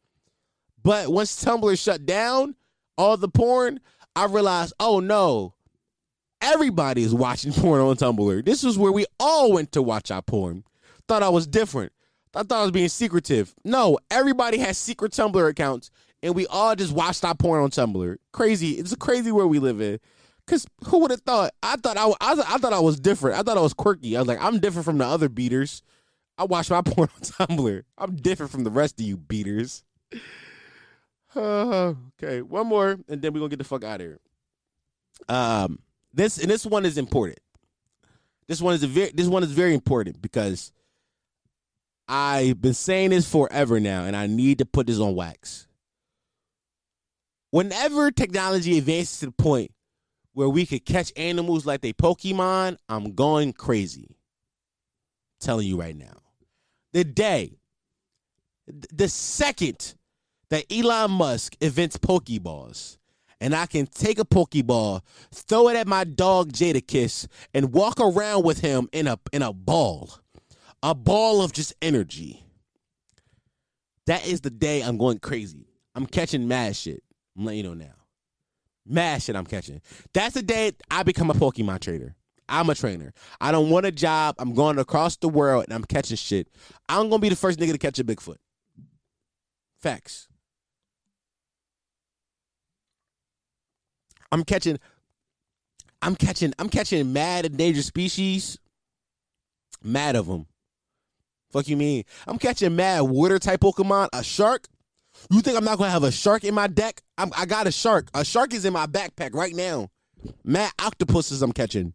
But 0.83 1.09
once 1.11 1.43
Tumblr 1.43 1.79
shut 1.81 2.05
down 2.05 2.55
all 2.97 3.17
the 3.17 3.29
porn, 3.29 3.79
I 4.15 4.25
realized, 4.25 4.73
oh 4.79 4.99
no, 4.99 5.55
everybody 6.39 7.01
is 7.01 7.15
watching 7.15 7.51
porn 7.53 7.81
on 7.81 7.95
Tumblr. 7.95 8.45
This 8.45 8.63
is 8.63 8.77
where 8.77 8.91
we 8.91 9.05
all 9.19 9.51
went 9.51 9.71
to 9.71 9.81
watch 9.81 10.11
our 10.11 10.21
porn. 10.21 10.63
Thought 11.07 11.23
I 11.23 11.29
was 11.29 11.47
different. 11.47 11.91
I 12.35 12.43
thought 12.43 12.59
I 12.59 12.63
was 12.63 12.71
being 12.71 12.89
secretive. 12.89 13.55
No, 13.63 13.97
everybody 14.11 14.59
has 14.59 14.77
secret 14.77 15.13
Tumblr 15.13 15.49
accounts, 15.49 15.89
and 16.21 16.35
we 16.35 16.45
all 16.47 16.75
just 16.75 16.93
watched 16.93 17.23
our 17.25 17.35
porn 17.35 17.63
on 17.63 17.71
Tumblr. 17.71 18.17
Crazy. 18.31 18.71
It's 18.73 18.91
a 18.91 18.97
crazy 18.97 19.31
world 19.31 19.49
we 19.49 19.59
live 19.59 19.81
in. 19.81 19.99
Cause 20.45 20.67
who 20.87 20.99
would 20.99 21.11
have 21.11 21.21
thought? 21.21 21.53
I 21.61 21.77
thought 21.77 21.97
I, 21.97 22.07
I, 22.19 22.33
I 22.55 22.57
thought 22.57 22.73
I 22.73 22.79
was 22.79 22.99
different. 22.99 23.37
I 23.37 23.43
thought 23.43 23.57
I 23.57 23.61
was 23.61 23.73
quirky. 23.73 24.17
I 24.17 24.19
was 24.19 24.27
like, 24.27 24.41
I'm 24.41 24.59
different 24.59 24.85
from 24.85 24.97
the 24.97 25.05
other 25.05 25.29
beaters. 25.29 25.81
I 26.37 26.43
watch 26.43 26.69
my 26.69 26.81
porn 26.85 27.09
on 27.15 27.21
Tumblr. 27.21 27.83
I'm 27.97 28.15
different 28.17 28.51
from 28.51 28.63
the 28.63 28.71
rest 28.71 28.99
of 28.99 29.05
you 29.05 29.17
beaters. 29.17 29.83
Okay, 31.35 32.43
one 32.43 32.67
more, 32.67 32.91
and 33.09 33.19
then 33.19 33.33
we're 33.33 33.39
gonna 33.39 33.49
get 33.49 33.57
the 33.57 33.63
fuck 33.63 33.83
out 33.83 33.99
of 33.99 34.05
here. 34.05 34.19
Um, 35.27 35.79
this 36.13 36.37
and 36.37 36.47
this 36.47 36.63
one 36.63 36.85
is 36.85 36.99
important. 36.99 37.39
This 38.47 38.61
one 38.61 38.75
is 38.75 38.83
a 38.83 38.87
very 38.87 39.11
this 39.15 39.27
one 39.27 39.41
is 39.41 39.51
very 39.51 39.73
important 39.73 40.21
because 40.21 40.71
I've 42.07 42.61
been 42.61 42.75
saying 42.75 43.09
this 43.09 43.27
forever 43.27 43.79
now, 43.79 44.03
and 44.03 44.15
I 44.15 44.27
need 44.27 44.59
to 44.59 44.65
put 44.65 44.85
this 44.85 44.99
on 44.99 45.15
wax. 45.15 45.67
Whenever 47.49 48.11
technology 48.11 48.77
advances 48.77 49.19
to 49.21 49.25
the 49.27 49.31
point 49.31 49.71
where 50.33 50.49
we 50.49 50.65
could 50.65 50.85
catch 50.85 51.11
animals 51.15 51.65
like 51.65 51.81
they 51.81 51.93
Pokemon, 51.93 52.77
I'm 52.89 53.13
going 53.13 53.53
crazy. 53.53 54.07
I'm 54.09 55.45
telling 55.45 55.67
you 55.67 55.79
right 55.79 55.95
now. 55.95 56.21
The 56.91 57.03
day, 57.03 57.57
the 58.67 59.07
second 59.07 59.95
that 60.49 60.65
Elon 60.71 61.11
Musk 61.11 61.55
invents 61.61 61.97
Pokeballs, 61.97 62.97
and 63.41 63.55
I 63.55 63.65
can 63.65 63.87
take 63.87 64.19
a 64.19 64.25
Pokeball, 64.25 65.01
throw 65.33 65.69
it 65.69 65.75
at 65.75 65.87
my 65.87 66.03
dog 66.03 66.53
Jadakiss, 66.53 67.27
and 67.53 67.73
walk 67.73 67.99
around 67.99 68.43
with 68.43 68.59
him 68.59 68.87
in 68.91 69.07
a 69.07 69.19
in 69.31 69.41
a 69.41 69.51
ball. 69.53 70.11
A 70.81 70.93
ball 70.93 71.41
of 71.41 71.53
just 71.53 71.73
energy. 71.81 72.45
That 74.05 74.27
is 74.27 74.41
the 74.41 74.49
day 74.49 74.81
I'm 74.81 74.97
going 74.97 75.19
crazy. 75.19 75.65
I'm 75.95 76.05
catching 76.05 76.47
mad 76.47 76.75
shit. 76.75 77.03
I'm 77.37 77.45
letting 77.45 77.63
you 77.63 77.63
know 77.63 77.73
now. 77.73 78.02
Mad 78.85 79.21
shit 79.21 79.35
I'm 79.35 79.45
catching. 79.45 79.81
That's 80.13 80.33
the 80.33 80.41
day 80.41 80.73
I 80.91 81.03
become 81.03 81.29
a 81.29 81.33
Pokemon 81.33 81.79
trader. 81.79 82.15
I'm 82.49 82.69
a 82.69 82.75
trainer. 82.75 83.13
I 83.39 83.51
don't 83.51 83.69
want 83.69 83.85
a 83.85 83.91
job. 83.91 84.35
I'm 84.37 84.53
going 84.53 84.77
across 84.77 85.15
the 85.15 85.29
world 85.29 85.65
and 85.65 85.73
I'm 85.73 85.85
catching 85.85 86.17
shit. 86.17 86.49
I'm 86.89 87.09
gonna 87.09 87.19
be 87.19 87.29
the 87.29 87.35
first 87.35 87.59
nigga 87.59 87.71
to 87.71 87.77
catch 87.77 87.99
a 87.99 88.03
Bigfoot. 88.03 88.37
Facts. 89.81 90.27
I'm 94.31 94.43
catching. 94.43 94.79
I'm 96.01 96.15
catching. 96.15 96.53
I'm 96.59 96.69
catching 96.69 97.13
mad 97.13 97.45
endangered 97.45 97.85
species. 97.85 98.57
Mad 99.81 100.15
of 100.15 100.27
them. 100.27 100.47
Fuck 101.51 101.67
you 101.67 101.77
mean? 101.77 102.03
I'm 102.25 102.39
catching 102.39 102.75
mad 102.75 103.01
water 103.01 103.39
type 103.39 103.61
Pokemon. 103.61 104.09
A 104.11 104.23
shark. 104.23 104.67
You 105.29 105.41
think 105.41 105.57
I'm 105.57 105.63
not 105.63 105.77
gonna 105.77 105.89
have 105.89 106.03
a 106.03 106.11
shark 106.11 106.43
in 106.43 106.53
my 106.53 106.67
deck? 106.67 107.01
I'm, 107.17 107.31
I 107.35 107.45
got 107.45 107.67
a 107.67 107.71
shark. 107.71 108.09
A 108.13 108.25
shark 108.25 108.53
is 108.53 108.65
in 108.65 108.73
my 108.73 108.87
backpack 108.87 109.33
right 109.33 109.53
now. 109.55 109.89
Mad 110.43 110.71
octopuses 110.79 111.41
I'm 111.41 111.51
catching. 111.51 111.93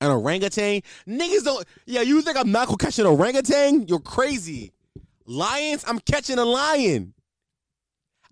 An 0.00 0.10
orangutan. 0.10 0.82
Niggas 1.06 1.44
don't. 1.44 1.66
Yeah, 1.86 2.02
you 2.02 2.22
think 2.22 2.36
I'm 2.36 2.52
not 2.52 2.66
gonna 2.66 2.78
catch 2.78 2.98
an 2.98 3.06
orangutan? 3.06 3.86
You're 3.88 4.00
crazy. 4.00 4.72
Lions. 5.26 5.84
I'm 5.86 6.00
catching 6.00 6.38
a 6.38 6.44
lion. 6.44 7.14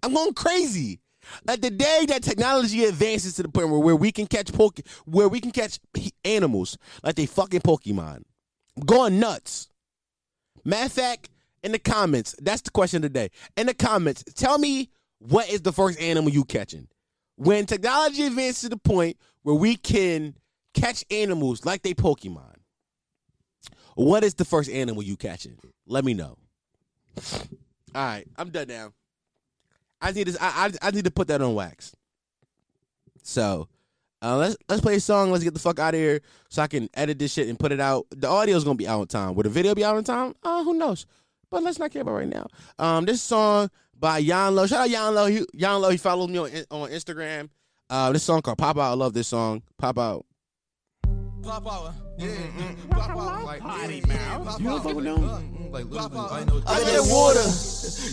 I'm 0.03 0.15
going 0.15 0.35
crazy. 0.35 1.01
Like 1.47 1.61
the 1.61 1.71
day 1.71 2.07
that 2.09 2.23
technology 2.23 2.85
advances 2.85 3.35
to 3.35 3.43
the 3.43 3.49
point 3.49 3.69
where, 3.69 3.79
where 3.79 3.97
we 3.97 4.11
can 4.11 4.27
catch 4.27 4.53
poke, 4.53 4.81
where 5.05 5.29
we 5.29 5.41
can 5.41 5.53
catch 5.53 5.79
animals 6.25 6.79
like 7.05 7.15
they 7.15 7.27
fucking 7.27 7.61
Pokemon, 7.61 8.23
I'm 8.77 8.85
going 8.85 9.21
nuts. 9.21 9.69
Matter 10.65 10.87
of 10.87 10.93
fact, 10.93 11.29
in 11.63 11.73
the 11.73 11.79
comments, 11.79 12.35
that's 12.41 12.63
the 12.63 12.71
question 12.71 12.99
of 12.99 13.03
the 13.03 13.09
day. 13.09 13.31
In 13.57 13.67
the 13.67 13.75
comments, 13.75 14.25
tell 14.35 14.59
me 14.59 14.91
what 15.19 15.51
is 15.51 15.63
the 15.63 15.73
first 15.73 16.01
animal 16.01 16.31
you 16.31 16.45
catching? 16.45 16.89
When 17.37 17.67
technology 17.67 18.25
advances 18.25 18.63
to 18.63 18.69
the 18.71 18.77
point 18.77 19.17
where 19.43 19.55
we 19.55 19.77
can 19.77 20.35
catch 20.75 21.05
animals 21.11 21.65
like 21.65 21.83
they 21.83 21.95
Pokemon, 21.95 22.57
what 23.95 24.25
is 24.25 24.35
the 24.35 24.45
first 24.45 24.71
animal 24.71 25.03
you 25.03 25.17
catching? 25.17 25.59
Let 25.87 26.05
me 26.05 26.15
know. 26.15 26.37
All 27.95 28.05
right, 28.05 28.27
I'm 28.37 28.51
done 28.51 28.69
now. 28.69 28.93
I 30.01 30.13
need 30.13 30.29
to 30.29 30.43
I, 30.43 30.67
I, 30.67 30.89
I 30.89 30.91
need 30.91 31.05
to 31.05 31.11
put 31.11 31.29
that 31.29 31.43
on 31.43 31.55
wax. 31.55 31.95
So 33.23 33.69
uh, 34.23 34.37
let's 34.37 34.57
let's 34.69 34.81
play 34.81 34.97
a 34.97 35.01
song. 35.01 35.31
Let's 35.31 35.45
get 35.45 35.55
the 35.55 35.61
fuck 35.61 35.79
out 35.79 35.95
of 35.95 36.01
here 36.01 36.21
so 36.49 36.63
I 36.63 36.67
can 36.67 36.89
edit 36.95 37.19
this 37.19 37.33
shit 37.33 37.49
and 37.49 37.59
put 37.59 37.73
it 37.73 37.81
out. 37.81 38.07
The 38.11 38.29
audio 38.29 38.57
is 38.57 38.65
gonna 38.65 38.77
be 38.77 38.89
out 38.89 39.03
in 39.03 39.07
time. 39.09 39.35
Will 39.35 39.43
the 39.43 39.51
video 39.51 39.75
be 39.75 39.85
out 39.85 39.97
in 39.97 40.05
time? 40.05 40.35
Uh, 40.43 40.65
who 40.65 40.75
knows? 40.75 41.07
But 41.51 41.63
let's 41.63 41.79
not 41.79 41.91
care 41.91 42.03
about 42.03 42.15
right 42.15 42.29
now. 42.29 42.47
Um, 42.79 43.05
this 43.05 43.21
song 43.23 43.71
by 43.99 44.23
YahnLow. 44.23 44.69
Shout 44.69 44.89
out 44.89 44.89
YahnLow. 44.89 45.31
He, 45.31 45.59
YahnLow. 45.59 45.91
He 45.91 45.97
followed 45.97 46.31
me 46.31 46.39
on 46.39 46.51
on 46.71 46.91
Instagram. 46.91 47.49
Uh, 47.89 48.13
this 48.13 48.23
song 48.23 48.41
called 48.41 48.59
Pop 48.59 48.77
Out. 48.79 48.93
I 48.93 48.95
love 48.95 49.15
this 49.15 49.29
song. 49.29 49.63
Pop 49.77 49.99
Out. 49.99 50.25
Pop 51.43 51.67
out. 51.67 51.95
Yeah, 52.19 52.29
mm, 52.29 52.91
pop 52.91 53.11
out. 53.11 53.45
Like, 53.45 53.61
potty 53.63 54.03
mouth. 54.07 54.61
You 54.61 54.67
don't 54.67 54.83
fuck 54.83 54.95
with 54.95 55.05
them? 55.07 55.73
Like, 55.73 55.91
pop 55.93 56.15
out. 56.15 56.33
I 56.33 56.45
know. 56.45 56.63
I 56.67 56.81
get 56.81 57.01
water. 57.05 57.41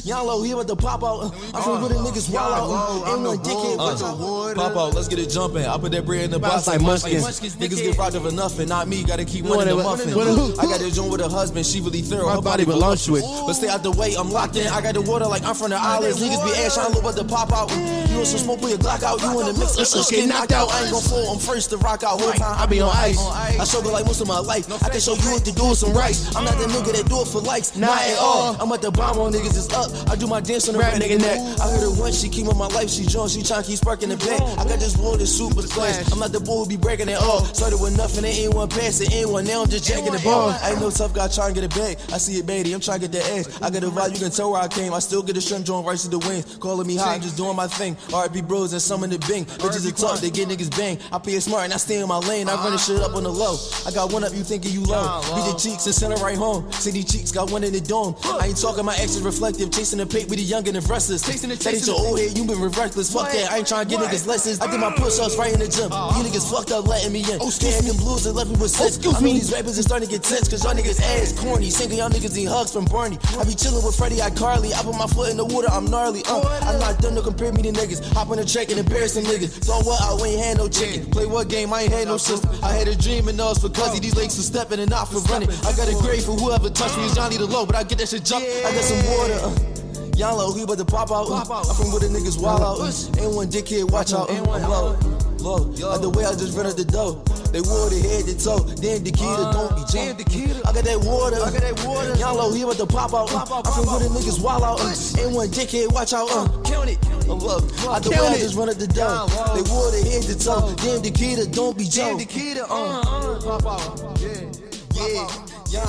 Young 0.08 0.28
low 0.28 0.44
here 0.44 0.56
with 0.56 0.68
the 0.68 0.76
pop 0.78 1.04
out. 1.04 1.34
I'm 1.54 1.62
from 1.62 1.82
where 1.82 1.90
the 1.90 1.96
niggas 1.96 2.30
wild 2.32 2.54
out. 2.54 3.14
Ain't 3.14 3.22
no 3.22 3.36
dickhead 3.36 3.92
with 3.92 4.00
the 4.00 4.16
water. 4.16 4.56
Pop 4.56 4.78
out. 4.78 4.94
Let's 4.94 5.10
get 5.10 5.20
it 5.20 5.30
jumping. 5.30 5.66
I 5.66 5.78
put 5.78 5.92
that 5.92 6.06
bread 6.06 6.24
in 6.24 6.32
the 6.32 6.40
box 6.40 6.68
like 6.68 6.80
munchkins. 6.82 7.26
Niggas 7.58 7.82
get 7.82 7.98
robbed 7.98 8.16
of 8.16 8.24
for 8.24 8.32
nothing. 8.32 8.70
Not 8.70 8.88
me. 8.88 9.04
Gotta 9.04 9.26
keep 9.26 9.44
winning 9.44 9.76
the 9.76 9.84
muffin. 9.84 10.14
I 10.14 10.64
got 10.64 10.80
this 10.80 10.96
joint 10.96 11.12
with 11.12 11.22
a 11.22 11.28
husband. 11.28 11.66
She 11.66 11.82
really 11.82 12.02
thorough. 12.02 12.30
Her 12.30 12.42
body 12.42 12.64
belongs 12.64 13.06
to 13.08 13.18
it. 13.18 13.24
But 13.24 13.54
stay 13.54 13.68
out 13.68 13.84
the 13.84 13.92
way. 13.92 14.16
I'm 14.18 14.32
locked 14.32 14.56
in. 14.56 14.68
I 14.68 14.82
got 14.82 14.94
the 14.94 15.02
water 15.02 15.26
like 15.26 15.44
I'm 15.44 15.56
from 15.56 15.72
the 15.72 15.78
islands. 15.78 16.22
Niggas 16.22 16.46
be 16.46 16.52
ass 16.64 16.76
trying 16.76 16.88
to 16.90 16.94
look 16.94 17.04
what 17.04 17.16
the 17.18 17.26
pop 17.26 17.52
out. 17.52 17.70
You 18.10 18.16
want 18.16 18.28
some 18.28 18.40
smoke? 18.40 18.62
Put 18.62 18.70
your 18.70 18.80
Glock 18.80 19.04
out. 19.04 19.20
You 19.22 19.40
in 19.42 19.48
the 19.48 19.54
mix? 19.60 19.78
Let's 19.78 19.94
just 19.94 20.12
get 20.12 20.30
knocked 20.30 20.54
out. 20.54 20.72
I 20.72 20.84
ain't 20.84 20.92
gon' 20.92 21.02
fall. 21.02 21.34
I'm 21.34 21.40
first 21.40 21.72
to 21.72 21.78
rock 21.78 22.04
out. 22.04 22.22
Whole 22.22 22.32
time 22.32 22.56
I 22.58 22.66
be 22.66 22.80
on 22.80 22.96
ice. 22.96 23.17
I 23.18 23.64
struggle 23.64 23.92
like 23.92 24.06
most 24.06 24.22
of 24.22 24.28
my 24.28 24.40
life. 24.40 24.72
I 24.84 24.90
can 24.90 25.00
show 25.00 25.16
you 25.16 25.32
what 25.32 25.44
to 25.46 25.54
do 25.54 25.70
with 25.70 25.78
some 25.78 25.94
rice. 25.94 26.36
I'm 26.36 26.46
not 26.46 26.58
the 26.58 26.66
nigga 26.66 26.94
that 26.94 27.10
do 27.10 27.22
it 27.22 27.28
for 27.28 27.42
likes. 27.42 27.76
Not 27.76 27.98
at 27.98 28.18
all. 28.20 28.56
I'm 28.60 28.72
at 28.72 28.82
the 28.82 28.92
bomb 28.92 29.18
on 29.20 29.34
niggas 29.34 29.58
is 29.58 29.70
up. 29.74 29.90
I 30.10 30.16
do 30.16 30.28
my 30.28 30.40
dance 30.40 30.68
on 30.68 30.74
the 30.74 30.80
red 30.80 31.02
nigga 31.02 31.20
neck. 31.20 31.40
I 31.60 31.72
heard 31.72 31.82
her 31.82 31.92
once, 32.00 32.22
she 32.22 32.30
keep 32.30 32.48
on 32.48 32.58
my 32.58 32.68
life. 32.68 32.90
She 32.90 33.06
joined, 33.06 33.32
she 33.32 33.42
tryna 33.42 33.66
keep 33.66 33.78
sparking 33.78 34.10
the 34.10 34.18
back. 34.18 34.42
I 34.58 34.64
got 34.64 34.80
this 34.80 34.96
water 34.98 35.26
super 35.26 35.64
class. 35.64 36.12
I'm 36.12 36.20
not 36.20 36.32
the 36.32 36.40
boy 36.40 36.64
who 36.64 36.68
be 36.68 36.78
breaking 36.78 37.10
it 37.10 37.18
all. 37.18 37.44
Started 37.46 37.82
with 37.82 37.98
nothing, 37.98 38.24
there 38.24 38.34
ain't 38.34 38.54
one 38.54 38.70
pass, 38.70 39.02
it 39.02 39.12
ain't 39.12 39.30
one. 39.30 39.46
Now 39.46 39.64
I'm 39.64 39.70
just 39.70 39.88
jacking 39.88 40.14
the 40.14 40.20
ball. 40.20 40.50
I 40.50 40.72
ain't 40.72 40.82
no 40.82 40.90
tough 40.90 41.14
guy 41.14 41.28
trying 41.28 41.54
to 41.54 41.62
get 41.62 41.72
it 41.72 41.76
back. 41.76 42.14
I 42.14 42.18
see 42.18 42.38
it, 42.40 42.46
baby. 42.46 42.74
I'm 42.74 42.82
trying 42.82 43.00
to 43.00 43.08
get 43.08 43.14
the 43.18 43.24
edge. 43.34 43.48
I 43.62 43.70
got 43.70 43.84
a 43.84 43.90
vibe, 43.90 44.14
you 44.14 44.20
can 44.20 44.32
tell 44.32 44.52
where 44.52 44.62
I 44.62 44.68
came. 44.68 44.94
I 44.94 45.00
still 45.00 45.24
get 45.24 45.34
the 45.36 45.42
shrimp 45.42 45.66
joint 45.66 45.86
right 45.86 45.98
to 45.98 46.10
the 46.10 46.20
wings. 46.20 46.58
Calling 46.58 46.88
me 46.88 46.96
hot, 46.96 47.16
I'm 47.16 47.22
just 47.22 47.38
doing 47.38 47.56
my 47.56 47.68
thing. 47.68 47.96
RP 48.14 48.48
bros 48.48 48.74
and 48.74 48.82
some 48.82 49.04
in 49.04 49.10
the 49.10 49.20
bing. 49.28 49.46
Bitches 49.46 49.88
a 49.88 49.92
talk, 49.94 50.20
they 50.20 50.30
get 50.30 50.48
niggas 50.48 50.76
bang. 50.78 51.00
I 51.12 51.18
play 51.20 51.34
it 51.34 51.42
smart 51.42 51.66
and 51.66 51.74
I 51.74 51.78
stay 51.78 52.00
in 52.00 52.08
my 52.08 52.20
lane. 52.20 52.50
I 52.50 52.56
run 52.56 52.72
this 52.72 52.86
shit 52.86 53.00
up 53.02 53.07
on 53.14 53.24
the 53.24 53.32
low. 53.32 53.58
I 53.86 53.92
got 53.92 54.12
one 54.12 54.24
up, 54.24 54.34
you 54.34 54.44
thinking 54.44 54.72
you 54.72 54.84
low. 54.84 55.22
Beat 55.36 55.46
the 55.52 55.58
cheeks 55.58 55.86
and 55.86 55.96
send 55.96 56.14
it 56.14 56.20
right 56.22 56.38
home. 56.38 56.72
City 56.72 57.04
cheeks, 57.04 57.32
got 57.32 57.52
one 57.52 57.64
in 57.64 57.74
the 57.74 57.82
dome. 57.82 58.16
I 58.24 58.48
ain't 58.48 58.58
talking 58.60 58.86
my 58.86 58.96
exes 58.96 59.22
reflective, 59.22 59.72
chasing 59.72 60.00
the 60.00 60.06
paint 60.06 60.30
with 60.30 60.40
the 60.40 60.46
young 60.46 60.68
and 60.68 60.76
the 60.76 60.82
restless. 60.88 61.26
Chasing 61.26 61.50
the 61.50 61.56
That 61.56 61.76
ain't 61.76 61.88
your 61.88 62.00
old 62.00 62.20
head, 62.20 62.38
you 62.38 62.46
been 62.46 62.62
reckless. 62.62 63.14
Fuck 63.14 63.32
that, 63.32 63.52
I 63.52 63.58
ain't 63.60 63.68
trying 63.68 63.88
to 63.88 63.90
get 63.90 64.00
niggas 64.04 64.28
lessons. 64.28 64.60
I 64.60 64.70
did 64.70 64.80
my 64.80 64.92
push 64.92 65.20
ups 65.20 65.38
right 65.38 65.54
in 65.54 65.60
the 65.60 65.68
gym. 65.68 65.92
You 65.92 66.22
niggas 66.26 66.50
fucked 66.50 66.72
up 66.72 66.88
letting 66.88 67.14
me 67.14 67.22
in. 67.22 67.40
Oh, 67.42 67.50
scared 67.50 67.84
them 67.84 67.98
blues 67.98 68.26
and 68.26 68.36
left 68.36 68.50
me 68.50 68.58
with 68.58 68.72
sense. 68.72 68.98
I 69.00 69.20
know 69.20 69.34
these 69.34 69.52
rappers 69.52 69.78
is 69.78 69.86
starting 69.86 70.08
to 70.08 70.12
get 70.12 70.24
tense, 70.24 70.48
cause 70.48 70.64
y'all 70.64 70.74
niggas 70.74 71.02
ass 71.02 71.34
corny. 71.40 71.70
Single 71.70 71.98
y'all 71.98 72.10
niggas 72.10 72.36
need 72.36 72.48
hugs 72.48 72.72
from 72.74 72.86
Barney. 72.86 73.18
I 73.38 73.44
be 73.44 73.56
chilling 73.56 73.84
with 73.86 73.96
Freddie, 73.96 74.22
I 74.22 74.30
Carly. 74.30 74.74
I 74.74 74.82
put 74.84 74.96
my 74.96 75.08
foot 75.08 75.30
in 75.30 75.38
the 75.38 75.46
water, 75.46 75.68
I'm 75.72 75.86
gnarly. 75.86 76.22
Uh, 76.28 76.42
I'm 76.64 76.80
not 76.80 77.00
done 77.00 77.16
to 77.16 77.22
compare 77.22 77.52
me 77.54 77.62
to 77.64 77.72
niggas. 77.72 78.04
Hop 78.14 78.30
on 78.30 78.38
the 78.38 78.46
track 78.46 78.70
and 78.70 78.80
embarrass 78.80 79.16
them 79.16 79.24
niggas. 79.24 79.64
So 79.64 79.74
what, 79.86 80.02
I 80.02 80.12
ain't 80.26 80.42
had 80.44 80.58
no 80.58 80.68
chicken. 80.68 81.10
Play 81.12 81.26
what 81.26 81.48
game, 81.50 81.74
I 81.74 81.84
ain't 81.84 81.94
had 81.94 82.08
no 82.08 82.18
system. 82.18 82.52
I 82.64 82.74
had 82.74 82.88
a 82.88 82.96
dream 82.98 83.28
of 83.28 83.40
us 83.40 83.60
for 83.60 83.70
cuzzy. 83.70 84.02
These 84.02 84.16
legs 84.16 84.36
for 84.36 84.42
stepping 84.42 84.80
and 84.80 84.90
not 84.90 85.06
for 85.08 85.20
running. 85.32 85.50
I 85.66 85.74
got 85.76 85.88
a 85.88 85.96
grade 86.02 86.24
for 86.24 86.34
whoever 86.34 86.70
touched 86.70 86.98
me. 86.98 87.08
Johnny 87.14 87.38
the 87.38 87.46
low, 87.46 87.66
but 87.66 87.76
I 87.76 87.84
get 87.84 87.98
that 88.00 88.10
shit 88.10 88.26
jump. 88.26 88.44
I 88.44 88.72
got 88.74 88.84
some 88.84 89.04
water. 89.18 89.40
Uh. 89.42 89.87
Uh. 90.18 90.20
Y'all 90.20 90.38
low, 90.38 90.54
he 90.54 90.64
about 90.64 90.78
to 90.78 90.86
pop 90.86 91.12
out. 91.12 91.30
I'm 91.30 91.76
from 91.76 91.92
where 91.92 92.02
the 92.02 92.08
niggas 92.08 92.42
wild 92.42 92.62
out. 92.62 92.80
Ain't 93.22 93.36
one 93.36 93.48
dickhead, 93.48 93.92
watch 93.92 94.14
out. 94.14 94.30
I'm 94.32 94.44
low. 94.46 94.98
Look, 95.38 95.80
like 95.80 96.02
the 96.02 96.10
way 96.10 96.26
I 96.26 96.34
just 96.34 96.58
rented 96.58 96.78
the 96.78 96.86
dough. 96.86 97.22
They 97.54 97.62
wore 97.62 97.90
the 97.90 98.02
head 98.02 98.26
to 98.26 98.36
toe. 98.36 98.60
Damn, 98.82 99.06
Dekeeta, 99.06 99.54
don't 99.54 99.72
be 99.78 99.86
jam. 99.88 100.18
I 100.66 100.74
got 100.74 100.84
that 100.84 101.00
water. 101.06 101.38
I 101.38 101.52
got 101.54 101.62
that 101.62 101.78
water. 101.86 102.16
Y'all 102.18 102.36
low, 102.36 102.52
he 102.52 102.64
about 102.64 102.78
to 102.78 102.88
pop 102.88 103.14
out. 103.14 103.32
Uh. 103.32 103.62
I'm 103.64 103.72
from 103.72 103.86
where 103.86 104.02
the 104.02 104.10
niggas 104.10 104.42
wild 104.42 104.64
out. 104.64 104.82
Uh. 104.82 105.22
Ain't 105.22 105.32
one 105.36 105.48
dickhead, 105.50 105.94
watch 105.94 106.12
out. 106.14 106.28
Uh. 106.32 106.50
Count 106.64 106.90
it. 106.90 106.98
Uh, 107.30 107.36
look, 107.36 107.64
like 107.86 108.04
the 108.04 108.10
way 108.10 108.18
I 108.18 108.38
just 108.38 108.58
rented 108.58 108.80
the 108.80 108.88
dough. 108.88 109.30
They 109.54 109.64
wore 109.70 109.92
the 109.94 110.02
head 110.04 110.24
to 110.26 110.36
toe. 110.36 110.74
Damn, 110.82 111.02
Dekeeta, 111.06 111.54
don't 111.54 111.78
be 111.78 111.86
jam. 111.86 112.18
Dekeeta, 112.18 112.66
uh. 112.66 113.40
Pop 113.40 113.66
out. 113.66 114.20
Yeah. 114.20 114.52
Yeah. 114.98 115.30
Yeah. 115.70 115.86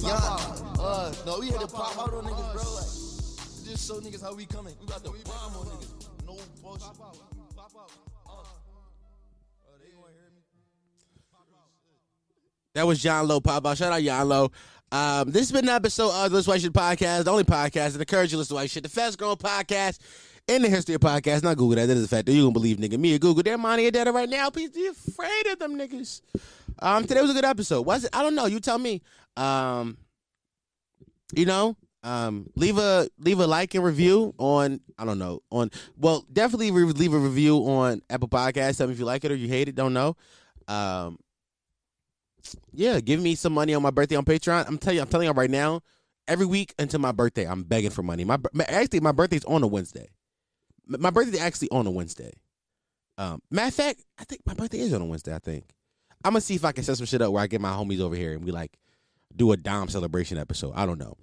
Yeah. 0.00 0.64
Uh, 0.80 1.12
no, 1.26 1.38
we 1.38 1.48
had 1.48 1.60
to 1.60 1.68
pop 1.68 1.98
out 1.98 2.14
on 2.14 2.24
niggas, 2.24 2.52
bro. 2.52 2.74
Like, 2.74 2.95
just 3.76 3.88
show 3.88 4.00
niggas 4.00 4.22
how 4.22 4.34
we 4.34 4.46
coming. 4.46 4.74
We 4.80 4.86
got 4.86 5.02
the 5.04 5.10
bomb 5.10 5.56
on 5.56 5.66
niggas. 5.66 6.08
No 6.26 6.36
bullshit. 6.62 6.80
Pop 6.80 6.96
out. 7.02 7.56
Pop 7.56 7.72
out. 7.76 7.90
Uh. 8.26 8.30
Uh, 8.30 9.76
they 9.80 9.90
gonna 9.90 10.12
hear 10.12 10.30
me. 10.34 10.42
That 12.74 12.86
was 12.86 13.02
YahnLow 13.02 13.44
pop 13.44 13.66
out. 13.66 13.76
Shout 13.76 13.92
out 13.92 14.00
YahnLow. 14.00 14.50
Um, 14.92 15.30
this 15.30 15.50
has 15.50 15.52
been 15.52 15.68
an 15.68 15.74
episode 15.74 16.10
of 16.10 16.30
the 16.30 16.36
Listen 16.36 16.52
White 16.52 16.60
Shit 16.62 16.72
podcast, 16.72 17.24
the 17.24 17.30
only 17.30 17.44
podcast 17.44 17.92
that 17.92 18.00
encourages 18.00 18.32
you 18.32 18.36
to 18.36 18.38
listen 18.38 18.54
to 18.54 18.60
white 18.60 18.70
shit, 18.70 18.82
the 18.82 18.88
fast 18.88 19.18
growing 19.18 19.36
podcast 19.36 19.98
in 20.46 20.62
the 20.62 20.68
history 20.68 20.94
of 20.94 21.00
podcasts. 21.00 21.42
Not 21.42 21.56
Google 21.56 21.76
that. 21.76 21.86
That 21.86 21.96
is 21.96 22.04
a 22.04 22.08
fact. 22.08 22.26
That 22.26 22.32
you 22.32 22.42
gonna 22.42 22.52
believe 22.52 22.78
nigga 22.78 22.98
me 22.98 23.14
or 23.14 23.18
Google. 23.18 23.42
They're 23.42 23.58
money 23.58 23.84
and 23.86 23.92
data 23.92 24.12
right 24.12 24.28
now. 24.28 24.48
Please 24.48 24.70
be 24.70 24.86
afraid 24.86 25.46
of 25.48 25.58
them 25.58 25.76
niggas. 25.76 26.22
Um, 26.78 27.06
today 27.06 27.20
was 27.20 27.30
a 27.30 27.34
good 27.34 27.44
episode. 27.44 27.82
Was 27.82 28.04
it? 28.04 28.10
I 28.14 28.22
don't 28.22 28.34
know. 28.34 28.46
You 28.46 28.60
tell 28.60 28.78
me. 28.78 29.02
Um, 29.36 29.98
you 31.34 31.44
know, 31.44 31.76
um, 32.06 32.48
leave 32.54 32.78
a 32.78 33.08
leave 33.18 33.40
a 33.40 33.46
like 33.48 33.74
and 33.74 33.82
review 33.82 34.32
on 34.38 34.80
I 34.96 35.04
don't 35.04 35.18
know 35.18 35.40
on 35.50 35.72
well 35.98 36.24
definitely 36.32 36.70
leave 36.70 37.12
a 37.12 37.18
review 37.18 37.56
on 37.58 38.00
Apple 38.08 38.28
Podcasts. 38.28 38.78
Tell 38.78 38.86
me 38.86 38.92
if 38.92 38.98
you 39.00 39.04
like 39.04 39.24
it 39.24 39.32
or 39.32 39.34
you 39.34 39.48
hate 39.48 39.68
it. 39.68 39.74
Don't 39.74 39.92
know. 39.92 40.16
Um, 40.68 41.18
yeah, 42.72 43.00
give 43.00 43.20
me 43.20 43.34
some 43.34 43.52
money 43.52 43.74
on 43.74 43.82
my 43.82 43.90
birthday 43.90 44.14
on 44.14 44.24
Patreon. 44.24 44.68
I'm 44.68 44.78
telling 44.78 44.96
you, 44.96 45.02
I'm 45.02 45.08
telling 45.08 45.26
you 45.26 45.32
right 45.32 45.50
now. 45.50 45.80
Every 46.28 46.46
week 46.46 46.74
until 46.78 47.00
my 47.00 47.12
birthday, 47.12 47.46
I'm 47.46 47.62
begging 47.64 47.90
for 47.90 48.02
money. 48.02 48.24
My 48.24 48.38
actually, 48.68 49.00
my 49.00 49.12
birthday's 49.12 49.44
on 49.44 49.62
a 49.62 49.66
Wednesday. 49.66 50.08
My 50.86 51.10
birthday's 51.10 51.40
actually 51.40 51.70
on 51.70 51.86
a 51.86 51.90
Wednesday. 51.90 52.32
Um, 53.18 53.42
matter 53.50 53.68
of 53.68 53.74
fact, 53.74 54.04
I 54.18 54.24
think 54.24 54.42
my 54.46 54.54
birthday 54.54 54.78
is 54.78 54.92
on 54.92 55.02
a 55.02 55.04
Wednesday. 55.04 55.34
I 55.34 55.38
think 55.38 55.64
I'm 56.24 56.32
gonna 56.32 56.40
see 56.40 56.54
if 56.54 56.64
I 56.64 56.72
can 56.72 56.84
set 56.84 56.96
some 56.96 57.06
shit 57.06 57.22
up 57.22 57.32
where 57.32 57.42
I 57.42 57.46
get 57.48 57.60
my 57.60 57.70
homies 57.70 58.00
over 58.00 58.14
here 58.14 58.32
and 58.32 58.44
we 58.44 58.52
like 58.52 58.78
do 59.34 59.50
a 59.52 59.56
Dom 59.56 59.88
celebration 59.88 60.38
episode. 60.38 60.72
I 60.74 60.86
don't 60.86 60.98
know, 60.98 61.16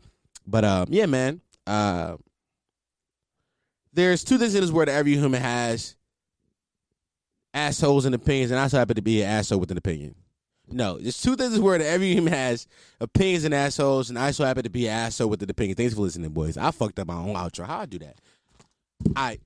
but 0.46 0.66
um, 0.66 0.88
yeah, 0.89 1.06
man. 1.06 1.41
Uh, 1.66 2.18
there's 3.94 4.24
two 4.24 4.38
things 4.38 4.56
in 4.56 4.62
this 4.62 4.72
world 4.72 4.88
that 4.88 4.96
every 4.96 5.14
human 5.14 5.41
has: 5.41 5.96
assholes 7.54 8.06
and 8.06 8.16
opinions, 8.16 8.52
and 8.52 8.60
I 8.60 8.68
so 8.68 8.78
happen 8.78 8.96
to 8.96 9.02
be 9.02 9.22
an 9.22 9.30
asshole 9.30 9.60
with 9.60 9.72
an 9.72 9.78
opinion. 9.78 10.16
No, 10.70 10.98
there's 10.98 11.22
two 11.22 11.36
things 11.36 11.48
in 11.48 11.54
this 11.54 11.60
world 11.60 11.82
that 11.82 11.88
every 11.88 12.14
human 12.14 12.34
has: 12.34 12.68
opinions 13.00 13.44
and 13.44 13.54
assholes, 13.54 14.10
and 14.10 14.18
I 14.18 14.32
so 14.32 14.46
happen 14.46 14.64
to 14.64 14.70
be 14.70 14.88
an 14.88 14.94
asshole 14.94 15.30
with 15.30 15.44
an 15.44 15.50
opinion. 15.50 15.76
Thanks 15.76 15.94
for 15.94 16.02
listening, 16.02 16.32
boys. 16.32 16.58
I 16.58 16.72
fucked 16.72 17.00
up 17.00 17.08
my 17.08 17.16
own 17.16 17.36
outro. 17.36 17.66
How 17.66 17.80
I 17.80 17.86
do 17.86 18.00
that? 18.00 18.18
I. 19.16 19.39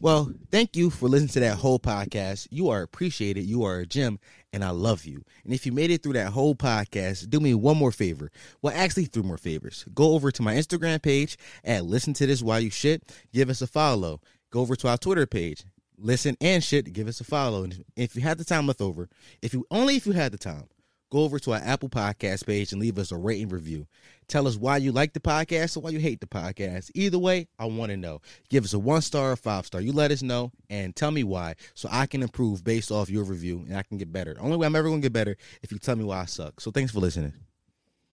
Well, 0.00 0.32
thank 0.50 0.76
you 0.76 0.88
for 0.88 1.10
listening 1.10 1.28
to 1.30 1.40
that 1.40 1.58
whole 1.58 1.78
podcast. 1.78 2.48
You 2.50 2.70
are 2.70 2.80
appreciated. 2.80 3.44
You 3.44 3.64
are 3.64 3.80
a 3.80 3.86
gem, 3.86 4.18
and 4.52 4.64
I 4.64 4.70
love 4.70 5.04
you. 5.04 5.24
And 5.44 5.52
if 5.52 5.64
you 5.66 5.72
made 5.72 5.90
it 5.90 6.02
through 6.02 6.12
that 6.14 6.32
whole 6.32 6.54
podcast, 6.54 7.30
do 7.30 7.40
me 7.40 7.54
one 7.54 7.76
more 7.76 7.92
favor. 7.92 8.30
Well, 8.60 8.74
actually, 8.76 9.06
three 9.06 9.22
more 9.22 9.38
favors. 9.38 9.84
Go 9.94 10.12
over 10.12 10.30
to 10.30 10.42
my 10.42 10.54
Instagram 10.54 11.02
page 11.02 11.36
and 11.64 11.86
listen 11.86 12.12
to 12.14 12.26
this 12.26 12.42
while 12.42 12.60
you 12.60 12.70
shit. 12.70 13.12
Give 13.32 13.50
us 13.50 13.62
a 13.62 13.66
follow. 13.66 14.20
Go 14.50 14.60
over 14.60 14.76
to 14.76 14.88
our 14.88 14.98
Twitter 14.98 15.26
page. 15.26 15.64
Listen 15.96 16.36
and 16.40 16.62
shit. 16.62 16.92
Give 16.92 17.08
us 17.08 17.20
a 17.20 17.24
follow. 17.24 17.64
And 17.64 17.84
if 17.96 18.16
you 18.16 18.22
had 18.22 18.38
the 18.38 18.44
time 18.44 18.66
left 18.66 18.80
over, 18.80 19.08
if 19.40 19.54
you 19.54 19.64
only 19.70 19.96
if 19.96 20.06
you 20.06 20.12
had 20.12 20.32
the 20.32 20.38
time, 20.38 20.64
go 21.12 21.24
over 21.24 21.38
to 21.38 21.52
our 21.52 21.60
Apple 21.62 21.90
Podcast 21.90 22.46
page 22.46 22.72
and 22.72 22.80
leave 22.80 22.98
us 22.98 23.12
a 23.12 23.16
rating 23.16 23.50
review. 23.50 23.86
Tell 24.28 24.48
us 24.48 24.56
why 24.56 24.78
you 24.78 24.92
like 24.92 25.12
the 25.12 25.20
podcast 25.20 25.76
or 25.76 25.80
why 25.80 25.90
you 25.90 25.98
hate 25.98 26.20
the 26.20 26.26
podcast. 26.26 26.90
Either 26.94 27.18
way, 27.18 27.48
I 27.58 27.66
want 27.66 27.90
to 27.90 27.98
know. 27.98 28.22
Give 28.48 28.64
us 28.64 28.72
a 28.72 28.78
one 28.78 29.02
star 29.02 29.32
or 29.32 29.36
five 29.36 29.66
star. 29.66 29.82
You 29.82 29.92
let 29.92 30.10
us 30.10 30.22
know 30.22 30.52
and 30.70 30.96
tell 30.96 31.10
me 31.10 31.22
why 31.22 31.56
so 31.74 31.90
I 31.92 32.06
can 32.06 32.22
improve 32.22 32.64
based 32.64 32.90
off 32.90 33.10
your 33.10 33.24
review 33.24 33.62
and 33.68 33.76
I 33.76 33.82
can 33.82 33.98
get 33.98 34.10
better. 34.10 34.32
The 34.32 34.40
only 34.40 34.56
way 34.56 34.66
I'm 34.66 34.74
ever 34.74 34.88
going 34.88 35.02
to 35.02 35.04
get 35.04 35.12
better 35.12 35.36
if 35.62 35.70
you 35.70 35.78
tell 35.78 35.96
me 35.96 36.04
why 36.04 36.22
I 36.22 36.24
suck. 36.24 36.62
So 36.62 36.70
thanks 36.70 36.92
for 36.92 37.00
listening. 37.00 37.34